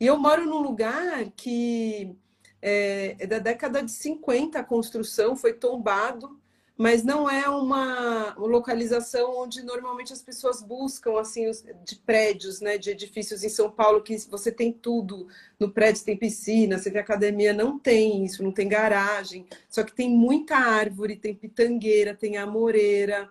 E 0.00 0.06
eu 0.06 0.18
moro 0.18 0.44
num 0.44 0.58
lugar 0.58 1.30
que 1.36 2.16
é, 2.60 3.16
é 3.18 3.26
da 3.26 3.38
década 3.38 3.82
de 3.82 3.90
50 3.92 4.58
a 4.58 4.64
construção, 4.64 5.36
foi 5.36 5.52
tombado, 5.52 6.40
mas 6.76 7.04
não 7.04 7.30
é 7.30 7.48
uma 7.48 8.34
localização 8.36 9.36
onde 9.38 9.62
normalmente 9.62 10.12
as 10.12 10.20
pessoas 10.20 10.60
buscam 10.60 11.20
assim 11.20 11.48
de 11.84 11.96
prédios, 11.96 12.60
né, 12.60 12.76
de 12.76 12.90
edifícios 12.90 13.44
em 13.44 13.48
São 13.48 13.70
Paulo 13.70 14.02
que 14.02 14.16
você 14.28 14.50
tem 14.50 14.72
tudo. 14.72 15.28
No 15.58 15.70
prédio 15.70 16.04
tem 16.04 16.16
piscina, 16.16 16.76
você 16.76 16.90
tem 16.90 17.00
academia, 17.00 17.52
não 17.52 17.78
tem 17.78 18.24
isso, 18.24 18.42
não 18.42 18.50
tem 18.50 18.68
garagem, 18.68 19.46
só 19.68 19.84
que 19.84 19.94
tem 19.94 20.10
muita 20.10 20.56
árvore, 20.56 21.16
tem 21.16 21.34
pitangueira, 21.34 22.14
tem 22.14 22.36
amoreira, 22.38 23.30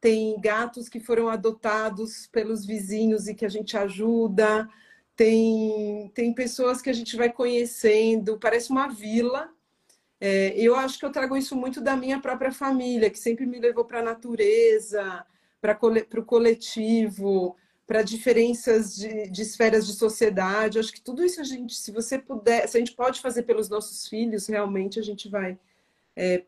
tem 0.00 0.40
gatos 0.40 0.88
que 0.88 1.00
foram 1.00 1.28
adotados 1.28 2.28
pelos 2.28 2.64
vizinhos 2.64 3.26
e 3.26 3.34
que 3.34 3.44
a 3.44 3.48
gente 3.48 3.76
ajuda. 3.76 4.68
Tem, 5.16 6.10
tem 6.14 6.32
pessoas 6.32 6.80
que 6.80 6.90
a 6.90 6.92
gente 6.92 7.16
vai 7.16 7.32
conhecendo, 7.32 8.38
parece 8.38 8.70
uma 8.70 8.86
vila. 8.86 9.50
É, 10.20 10.58
eu 10.58 10.74
acho 10.74 10.98
que 10.98 11.04
eu 11.04 11.12
trago 11.12 11.36
isso 11.36 11.54
muito 11.54 11.80
da 11.80 11.96
minha 11.96 12.20
própria 12.20 12.50
família, 12.50 13.10
que 13.10 13.18
sempre 13.18 13.44
me 13.46 13.58
levou 13.58 13.84
para 13.84 14.00
a 14.00 14.04
natureza, 14.04 15.24
para 15.60 15.78
o 16.20 16.24
coletivo, 16.24 17.56
para 17.86 18.02
diferenças 18.02 18.96
de, 18.96 19.30
de, 19.30 19.42
esferas 19.42 19.86
de 19.86 19.92
sociedade. 19.92 20.76
Eu 20.76 20.80
acho 20.80 20.92
que 20.92 21.00
tudo 21.00 21.24
isso 21.24 21.40
a 21.40 21.44
gente, 21.44 21.74
se 21.74 21.92
você 21.92 22.18
puder, 22.18 22.66
se 22.68 22.76
a 22.76 22.80
gente 22.80 22.94
pode 22.94 23.20
fazer 23.20 23.42
pelos 23.42 23.68
nossos 23.68 24.08
filhos, 24.08 24.46
realmente 24.46 24.98
a 24.98 25.02
gente 25.02 25.28
vai 25.28 25.58
é, 26.16 26.44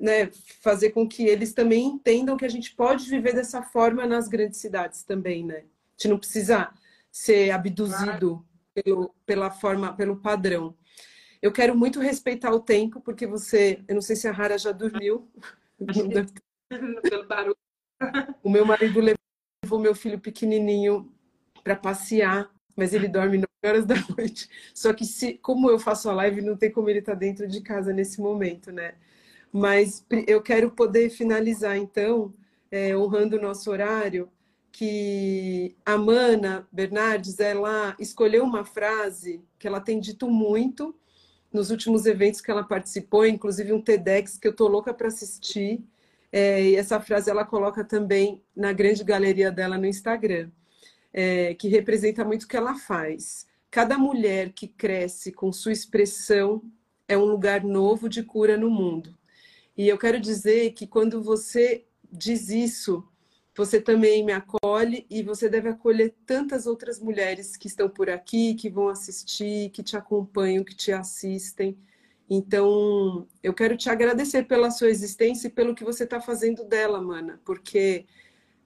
né, 0.00 0.30
fazer 0.60 0.90
com 0.90 1.08
que 1.08 1.24
eles 1.24 1.52
também 1.52 1.86
entendam 1.86 2.36
que 2.36 2.44
a 2.44 2.50
gente 2.50 2.74
pode 2.74 3.08
viver 3.08 3.34
dessa 3.34 3.62
forma 3.62 4.06
nas 4.06 4.28
grandes 4.28 4.60
cidades 4.60 5.02
também, 5.02 5.44
né? 5.44 5.58
A 5.58 5.92
gente 5.96 6.08
não 6.08 6.18
precisa 6.18 6.70
ser 7.10 7.50
abduzido 7.50 8.44
pelo, 8.74 9.14
pela 9.24 9.50
forma, 9.50 9.94
pelo 9.94 10.16
padrão. 10.16 10.76
Eu 11.40 11.52
quero 11.52 11.76
muito 11.76 12.00
respeitar 12.00 12.52
o 12.52 12.60
tempo, 12.60 13.00
porque 13.00 13.26
você, 13.26 13.82
eu 13.86 13.94
não 13.94 14.02
sei 14.02 14.16
se 14.16 14.26
a 14.28 14.32
Rara 14.32 14.58
já 14.58 14.72
dormiu. 14.72 15.28
Pelo 17.02 17.26
barulho. 17.26 17.56
O 18.42 18.50
meu 18.50 18.64
marido 18.64 19.00
levou 19.00 19.78
meu 19.78 19.94
filho 19.94 20.18
pequenininho 20.18 21.12
para 21.62 21.76
passear, 21.76 22.50
mas 22.76 22.92
ele 22.92 23.08
dorme 23.08 23.38
9 23.38 23.46
horas 23.64 23.86
da 23.86 23.94
noite. 24.16 24.48
Só 24.74 24.92
que 24.92 25.04
se, 25.04 25.34
como 25.34 25.70
eu 25.70 25.78
faço 25.78 26.08
a 26.08 26.14
live, 26.14 26.42
não 26.42 26.56
tem 26.56 26.70
como 26.70 26.88
ele 26.88 27.00
estar 27.00 27.12
tá 27.12 27.18
dentro 27.18 27.46
de 27.46 27.60
casa 27.60 27.92
nesse 27.92 28.20
momento, 28.20 28.70
né? 28.70 28.94
Mas 29.52 30.04
eu 30.26 30.42
quero 30.42 30.70
poder 30.70 31.08
finalizar 31.10 31.76
então, 31.76 32.34
é, 32.70 32.96
honrando 32.96 33.36
o 33.36 33.40
nosso 33.40 33.70
horário, 33.70 34.30
que 34.70 35.74
a 35.86 35.96
Mana 35.96 36.68
Bernardes, 36.70 37.40
ela 37.40 37.96
escolheu 37.98 38.44
uma 38.44 38.64
frase 38.64 39.42
que 39.58 39.66
ela 39.66 39.80
tem 39.80 39.98
dito 39.98 40.28
muito 40.28 40.94
nos 41.52 41.70
últimos 41.70 42.06
eventos 42.06 42.40
que 42.40 42.50
ela 42.50 42.64
participou, 42.64 43.26
inclusive 43.26 43.72
um 43.72 43.80
TEDx 43.80 44.38
que 44.38 44.48
eu 44.48 44.54
tô 44.54 44.68
louca 44.68 44.92
para 44.92 45.08
assistir. 45.08 45.80
É, 46.32 46.62
e 46.62 46.76
essa 46.76 47.00
frase 47.00 47.30
ela 47.30 47.44
coloca 47.44 47.84
também 47.84 48.42
na 48.54 48.72
grande 48.72 49.02
galeria 49.04 49.50
dela 49.50 49.78
no 49.78 49.86
Instagram, 49.86 50.50
é, 51.12 51.54
que 51.54 51.68
representa 51.68 52.24
muito 52.24 52.42
o 52.42 52.48
que 52.48 52.56
ela 52.56 52.74
faz. 52.74 53.46
Cada 53.70 53.96
mulher 53.96 54.52
que 54.52 54.66
cresce 54.66 55.32
com 55.32 55.52
sua 55.52 55.72
expressão 55.72 56.62
é 57.08 57.16
um 57.16 57.24
lugar 57.24 57.62
novo 57.62 58.08
de 58.08 58.22
cura 58.22 58.56
no 58.56 58.70
mundo. 58.70 59.16
E 59.76 59.88
eu 59.88 59.98
quero 59.98 60.18
dizer 60.18 60.72
que 60.72 60.86
quando 60.86 61.22
você 61.22 61.84
diz 62.10 62.48
isso, 62.48 63.06
você 63.56 63.80
também 63.80 64.22
me 64.22 64.32
acolhe 64.32 65.06
e 65.08 65.22
você 65.22 65.48
deve 65.48 65.70
acolher 65.70 66.14
tantas 66.26 66.66
outras 66.66 67.00
mulheres 67.00 67.56
que 67.56 67.66
estão 67.66 67.88
por 67.88 68.10
aqui, 68.10 68.54
que 68.54 68.68
vão 68.68 68.88
assistir, 68.88 69.70
que 69.70 69.82
te 69.82 69.96
acompanham, 69.96 70.62
que 70.62 70.74
te 70.74 70.92
assistem. 70.92 71.78
Então, 72.28 73.26
eu 73.42 73.54
quero 73.54 73.74
te 73.76 73.88
agradecer 73.88 74.42
pela 74.46 74.70
sua 74.70 74.90
existência 74.90 75.48
e 75.48 75.50
pelo 75.50 75.74
que 75.74 75.84
você 75.84 76.04
está 76.04 76.20
fazendo 76.20 76.64
dela, 76.64 77.00
mana, 77.00 77.40
porque 77.46 78.04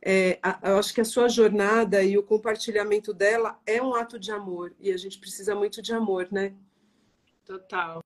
é, 0.03 0.41
eu 0.65 0.77
acho 0.79 0.93
que 0.93 1.01
a 1.01 1.05
sua 1.05 1.29
jornada 1.29 2.03
e 2.03 2.19
o 2.19 2.23
compartilhamento 2.23 3.15
dela 3.15 3.61
é 3.65 3.81
um 3.81 3.95
ato 3.95 4.19
de 4.19 4.33
amor 4.33 4.75
e 4.81 4.91
a 4.91 4.97
gente 4.97 5.21
precisa 5.21 5.55
muito 5.55 5.81
de 5.81 5.93
amor, 5.93 6.27
né? 6.33 6.53
Total. 7.45 8.03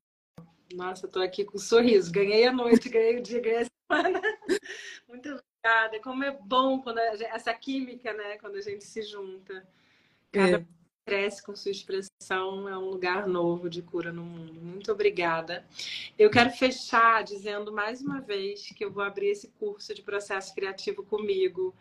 Nossa, 0.73 1.07
estou 1.07 1.21
aqui 1.21 1.45
com 1.45 1.57
um 1.57 1.61
sorriso. 1.61 2.11
Ganhei 2.11 2.45
a 2.45 2.51
noite, 2.51 2.89
ganhei 2.89 3.17
o 3.17 3.23
dia, 3.23 3.41
ganhei 3.41 3.61
a 3.61 3.67
semana. 3.89 4.21
Muito 5.07 5.39
obrigada. 5.65 5.99
Como 5.99 6.23
é 6.23 6.31
bom 6.31 6.79
quando 6.79 6.99
gente, 7.17 7.25
essa 7.25 7.53
química, 7.53 8.13
né? 8.13 8.37
Quando 8.37 8.55
a 8.55 8.61
gente 8.61 8.83
se 8.83 9.01
junta. 9.01 9.65
Cada 10.31 10.57
é. 10.57 10.65
cresce 11.05 11.41
com 11.43 11.55
sua 11.55 11.71
expressão, 11.71 12.67
é 12.67 12.77
um 12.77 12.89
lugar 12.89 13.27
novo 13.27 13.69
de 13.69 13.81
cura 13.81 14.11
no 14.11 14.23
mundo. 14.23 14.61
Muito 14.61 14.91
obrigada. 14.91 15.65
Eu 16.17 16.29
quero 16.29 16.51
fechar 16.51 17.23
dizendo 17.23 17.71
mais 17.71 18.01
uma 18.01 18.21
vez 18.21 18.67
que 18.75 18.85
eu 18.85 18.91
vou 18.91 19.03
abrir 19.03 19.29
esse 19.29 19.47
curso 19.59 19.93
de 19.93 20.01
processo 20.01 20.53
criativo 20.53 21.03
comigo 21.03 21.73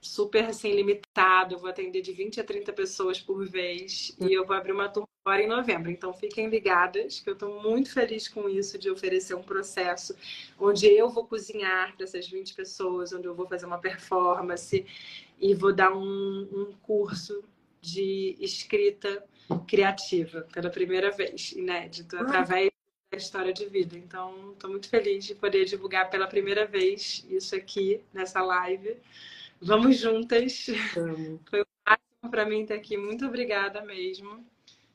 super 0.00 0.44
assim 0.44 0.72
limitado, 0.72 1.54
eu 1.54 1.58
vou 1.58 1.68
atender 1.68 2.00
de 2.00 2.12
20 2.12 2.40
a 2.40 2.44
30 2.44 2.72
pessoas 2.72 3.20
por 3.20 3.46
vez 3.46 4.16
e 4.20 4.32
eu 4.32 4.46
vou 4.46 4.56
abrir 4.56 4.72
uma 4.72 4.88
turma 4.88 5.08
agora 5.24 5.42
em 5.42 5.46
novembro. 5.46 5.90
Então 5.90 6.12
fiquem 6.12 6.48
ligadas, 6.48 7.20
que 7.20 7.28
eu 7.28 7.34
estou 7.34 7.62
muito 7.62 7.92
feliz 7.92 8.28
com 8.28 8.48
isso 8.48 8.78
de 8.78 8.90
oferecer 8.90 9.34
um 9.34 9.42
processo 9.42 10.14
onde 10.58 10.86
eu 10.86 11.08
vou 11.08 11.26
cozinhar 11.26 11.94
para 11.96 12.04
essas 12.04 12.28
20 12.28 12.54
pessoas, 12.54 13.12
onde 13.12 13.26
eu 13.26 13.34
vou 13.34 13.46
fazer 13.46 13.66
uma 13.66 13.78
performance 13.78 14.86
e 15.40 15.54
vou 15.54 15.72
dar 15.72 15.94
um, 15.94 16.48
um 16.52 16.72
curso 16.82 17.42
de 17.80 18.36
escrita 18.40 19.24
criativa 19.66 20.46
pela 20.52 20.70
primeira 20.70 21.10
vez, 21.10 21.52
inédito, 21.52 22.16
ah. 22.16 22.22
através 22.22 22.70
da 23.10 23.16
história 23.16 23.52
de 23.52 23.66
vida. 23.66 23.96
Então, 23.96 24.52
estou 24.52 24.70
muito 24.70 24.88
feliz 24.88 25.24
de 25.24 25.34
poder 25.34 25.64
divulgar 25.64 26.10
pela 26.10 26.26
primeira 26.26 26.66
vez 26.66 27.24
isso 27.30 27.54
aqui 27.54 28.00
nessa 28.12 28.42
live. 28.42 28.96
Vamos 29.60 29.98
juntas. 29.98 30.66
Vamos. 30.94 31.40
Foi 31.50 31.62
o 31.62 31.66
máximo 31.86 32.30
para 32.30 32.46
mim 32.46 32.62
estar 32.62 32.74
aqui. 32.74 32.96
Muito 32.96 33.26
obrigada 33.26 33.82
mesmo. 33.82 34.44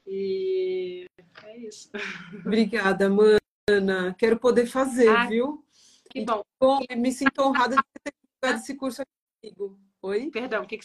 E 0.05 1.05
é 1.43 1.57
isso. 1.57 1.89
Obrigada, 2.45 3.09
Mana. 3.09 4.14
Quero 4.18 4.38
poder 4.38 4.66
fazer, 4.66 5.09
ah, 5.09 5.28
viu? 5.28 5.64
Que 6.09 6.26
bom. 6.26 6.43
bom. 6.59 6.80
Me 6.97 7.11
sinto 7.11 7.41
honrada 7.41 7.76
de 7.76 7.82
ter 8.03 8.14
feito 8.43 8.59
esse 8.59 8.76
curso 8.76 9.01
aqui 9.01 9.55
comigo. 9.55 9.80
Oi? 10.01 10.30
Perdão, 10.32 10.64
o 10.64 10.68
que 10.68 10.80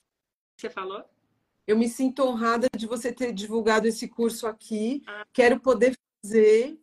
você 0.56 0.70
falou? 0.70 1.04
Eu 1.66 1.76
me 1.76 1.88
sinto 1.88 2.22
honrada 2.22 2.68
de 2.74 2.86
você 2.86 3.12
ter 3.12 3.32
divulgado 3.32 3.88
esse 3.88 4.08
curso 4.08 4.46
aqui. 4.46 5.02
Ah. 5.06 5.26
Quero 5.32 5.60
poder 5.60 5.96
fazer. 6.22 6.80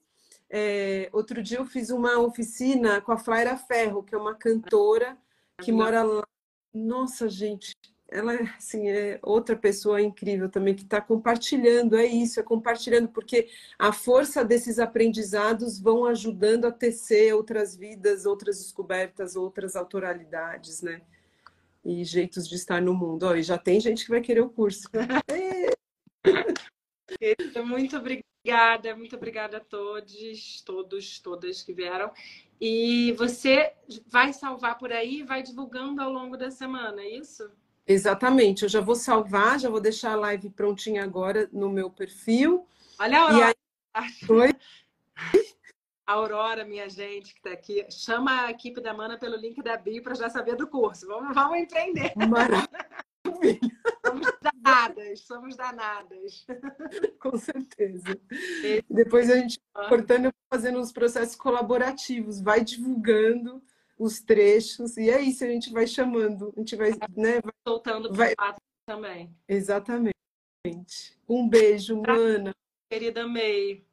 É, 0.50 1.10
outro 1.12 1.42
dia 1.42 1.58
eu 1.58 1.66
fiz 1.66 1.90
uma 1.90 2.20
oficina 2.20 3.02
com 3.02 3.12
a 3.12 3.18
Flaira 3.18 3.58
Ferro, 3.58 4.04
que 4.04 4.14
é 4.14 4.18
uma 4.18 4.36
cantora 4.36 5.18
que 5.62 5.72
mora 5.72 6.04
lá 6.04 6.24
nossa, 6.76 7.30
gente, 7.30 7.74
ela 8.10 8.34
assim, 8.58 8.90
é 8.90 9.20
outra 9.24 9.56
pessoa 9.56 10.02
incrível 10.02 10.50
também 10.50 10.76
que 10.76 10.84
está 10.84 11.02
compartilhando, 11.02 11.96
é 11.96 12.06
isso, 12.06 12.40
é 12.40 12.44
compartilhando, 12.44 13.08
porque 13.10 13.48
a 13.80 13.92
força 13.92 14.44
desses 14.44 14.78
aprendizados 14.78 15.80
vão 15.80 16.06
ajudando 16.06 16.66
a 16.66 16.72
tecer 16.72 17.34
outras 17.34 17.76
vidas, 17.76 18.26
outras 18.26 18.60
descobertas, 18.60 19.36
outras 19.36 19.76
autoralidades, 19.76 20.82
né? 20.82 21.02
E 21.84 22.04
jeitos 22.04 22.48
de 22.48 22.56
estar 22.56 22.82
no 22.82 22.94
mundo. 22.94 23.28
Oh, 23.28 23.36
e 23.36 23.44
já 23.44 23.58
tem 23.58 23.80
gente 23.80 24.06
que 24.06 24.12
vai 24.12 24.22
querer 24.22 24.42
o 24.42 24.50
curso. 24.50 24.90
muito 27.66 27.98
obrigada, 27.98 28.35
muito 28.96 29.16
obrigada 29.16 29.58
a 29.58 29.60
todos, 29.60 30.62
todos, 30.62 31.20
todas 31.20 31.62
que 31.62 31.74
vieram. 31.74 32.12
E 32.60 33.14
você 33.14 33.74
vai 34.08 34.32
salvar 34.32 34.78
por 34.78 34.92
aí 34.92 35.20
e 35.20 35.24
vai 35.24 35.44
divulgando 35.44 36.02
ao 36.02 36.12
longo 36.12 36.38
da 36.38 36.50
semana, 36.50 37.02
é 37.02 37.10
isso? 37.10 37.50
Exatamente. 37.88 38.64
Eu 38.64 38.70
já 38.70 38.82
vou 38.82 38.96
salvar, 38.96 39.60
já 39.60 39.70
vou 39.70 39.80
deixar 39.80 40.14
a 40.14 40.16
live 40.16 40.50
prontinha 40.50 41.04
agora 41.04 41.50
no 41.52 41.70
meu 41.70 41.90
perfil. 41.90 42.68
Olha 43.00 43.20
a 43.20 43.22
Aurora. 43.22 43.56
Aí... 43.94 44.10
Oi? 44.30 44.56
A 46.08 46.14
Aurora, 46.14 46.66
minha 46.66 46.90
gente, 46.90 47.34
que 47.34 47.40
está 47.40 47.52
aqui, 47.52 47.86
chama 47.92 48.46
a 48.46 48.52
equipe 48.52 48.80
da 48.82 48.94
Mana 48.94 49.18
pelo 49.18 49.36
link 49.36 49.62
da 49.62 49.76
bio 49.76 50.02
para 50.02 50.16
já 50.16 50.30
saber 50.30 50.56
do 50.56 50.68
curso. 50.68 51.08
Vamos, 51.08 51.34
vamos 51.34 51.58
empreender. 51.60 52.14
Maravilha. 52.16 52.70
Somos 54.06 54.28
danadas, 54.66 55.20
somos 55.22 55.56
danadas. 55.56 56.46
Com 57.22 57.38
certeza. 57.38 58.20
Depois 58.90 59.30
a 59.30 59.36
gente 59.36 59.60
cortando 59.88 60.34
fazendo 60.50 60.80
os 60.80 60.92
processos 60.92 61.36
colaborativos, 61.36 62.42
vai 62.42 62.64
divulgando 62.64 63.62
os 63.98 64.20
trechos, 64.22 64.98
e 64.98 65.10
é 65.10 65.22
isso, 65.22 65.44
a 65.44 65.48
gente 65.48 65.72
vai 65.72 65.88
chamando, 65.88 66.54
a 66.56 66.60
gente 66.60 66.76
vai, 66.76 66.92
né? 67.16 67.42
Vai, 67.42 67.54
Soltando 67.68 68.14
vai... 68.14 68.34
também. 68.86 69.34
Exatamente. 69.48 70.16
Um 71.30 71.48
beijo, 71.48 72.02
Mana. 72.02 72.54
Querida 72.90 73.28
May. 73.28 73.84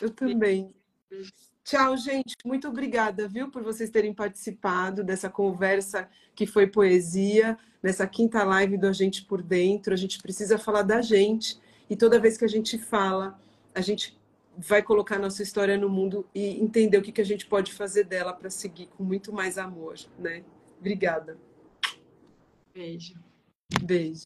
Eu 0.00 0.10
também. 0.10 0.74
Beijo. 1.10 1.32
Tchau, 1.68 1.98
gente. 1.98 2.34
Muito 2.46 2.66
obrigada, 2.66 3.28
viu, 3.28 3.50
por 3.50 3.62
vocês 3.62 3.90
terem 3.90 4.14
participado 4.14 5.04
dessa 5.04 5.28
conversa 5.28 6.08
que 6.34 6.46
foi 6.46 6.66
poesia, 6.66 7.58
nessa 7.82 8.06
quinta 8.06 8.42
live 8.42 8.78
do 8.78 8.86
A 8.86 8.92
Gente 8.94 9.22
por 9.26 9.42
Dentro. 9.42 9.92
A 9.92 9.96
gente 9.96 10.18
precisa 10.22 10.56
falar 10.56 10.80
da 10.80 11.02
gente. 11.02 11.60
E 11.90 11.94
toda 11.94 12.18
vez 12.18 12.38
que 12.38 12.44
a 12.46 12.48
gente 12.48 12.78
fala, 12.78 13.38
a 13.74 13.82
gente 13.82 14.18
vai 14.56 14.82
colocar 14.82 15.18
nossa 15.18 15.42
história 15.42 15.76
no 15.76 15.90
mundo 15.90 16.26
e 16.34 16.58
entender 16.58 16.96
o 16.96 17.02
que, 17.02 17.12
que 17.12 17.20
a 17.20 17.24
gente 17.24 17.44
pode 17.46 17.74
fazer 17.74 18.04
dela 18.04 18.32
para 18.32 18.48
seguir 18.48 18.86
com 18.86 19.04
muito 19.04 19.30
mais 19.30 19.58
amor, 19.58 19.98
né? 20.18 20.42
Obrigada. 20.80 21.36
Beijo. 22.72 23.12
Beijo. 23.82 24.22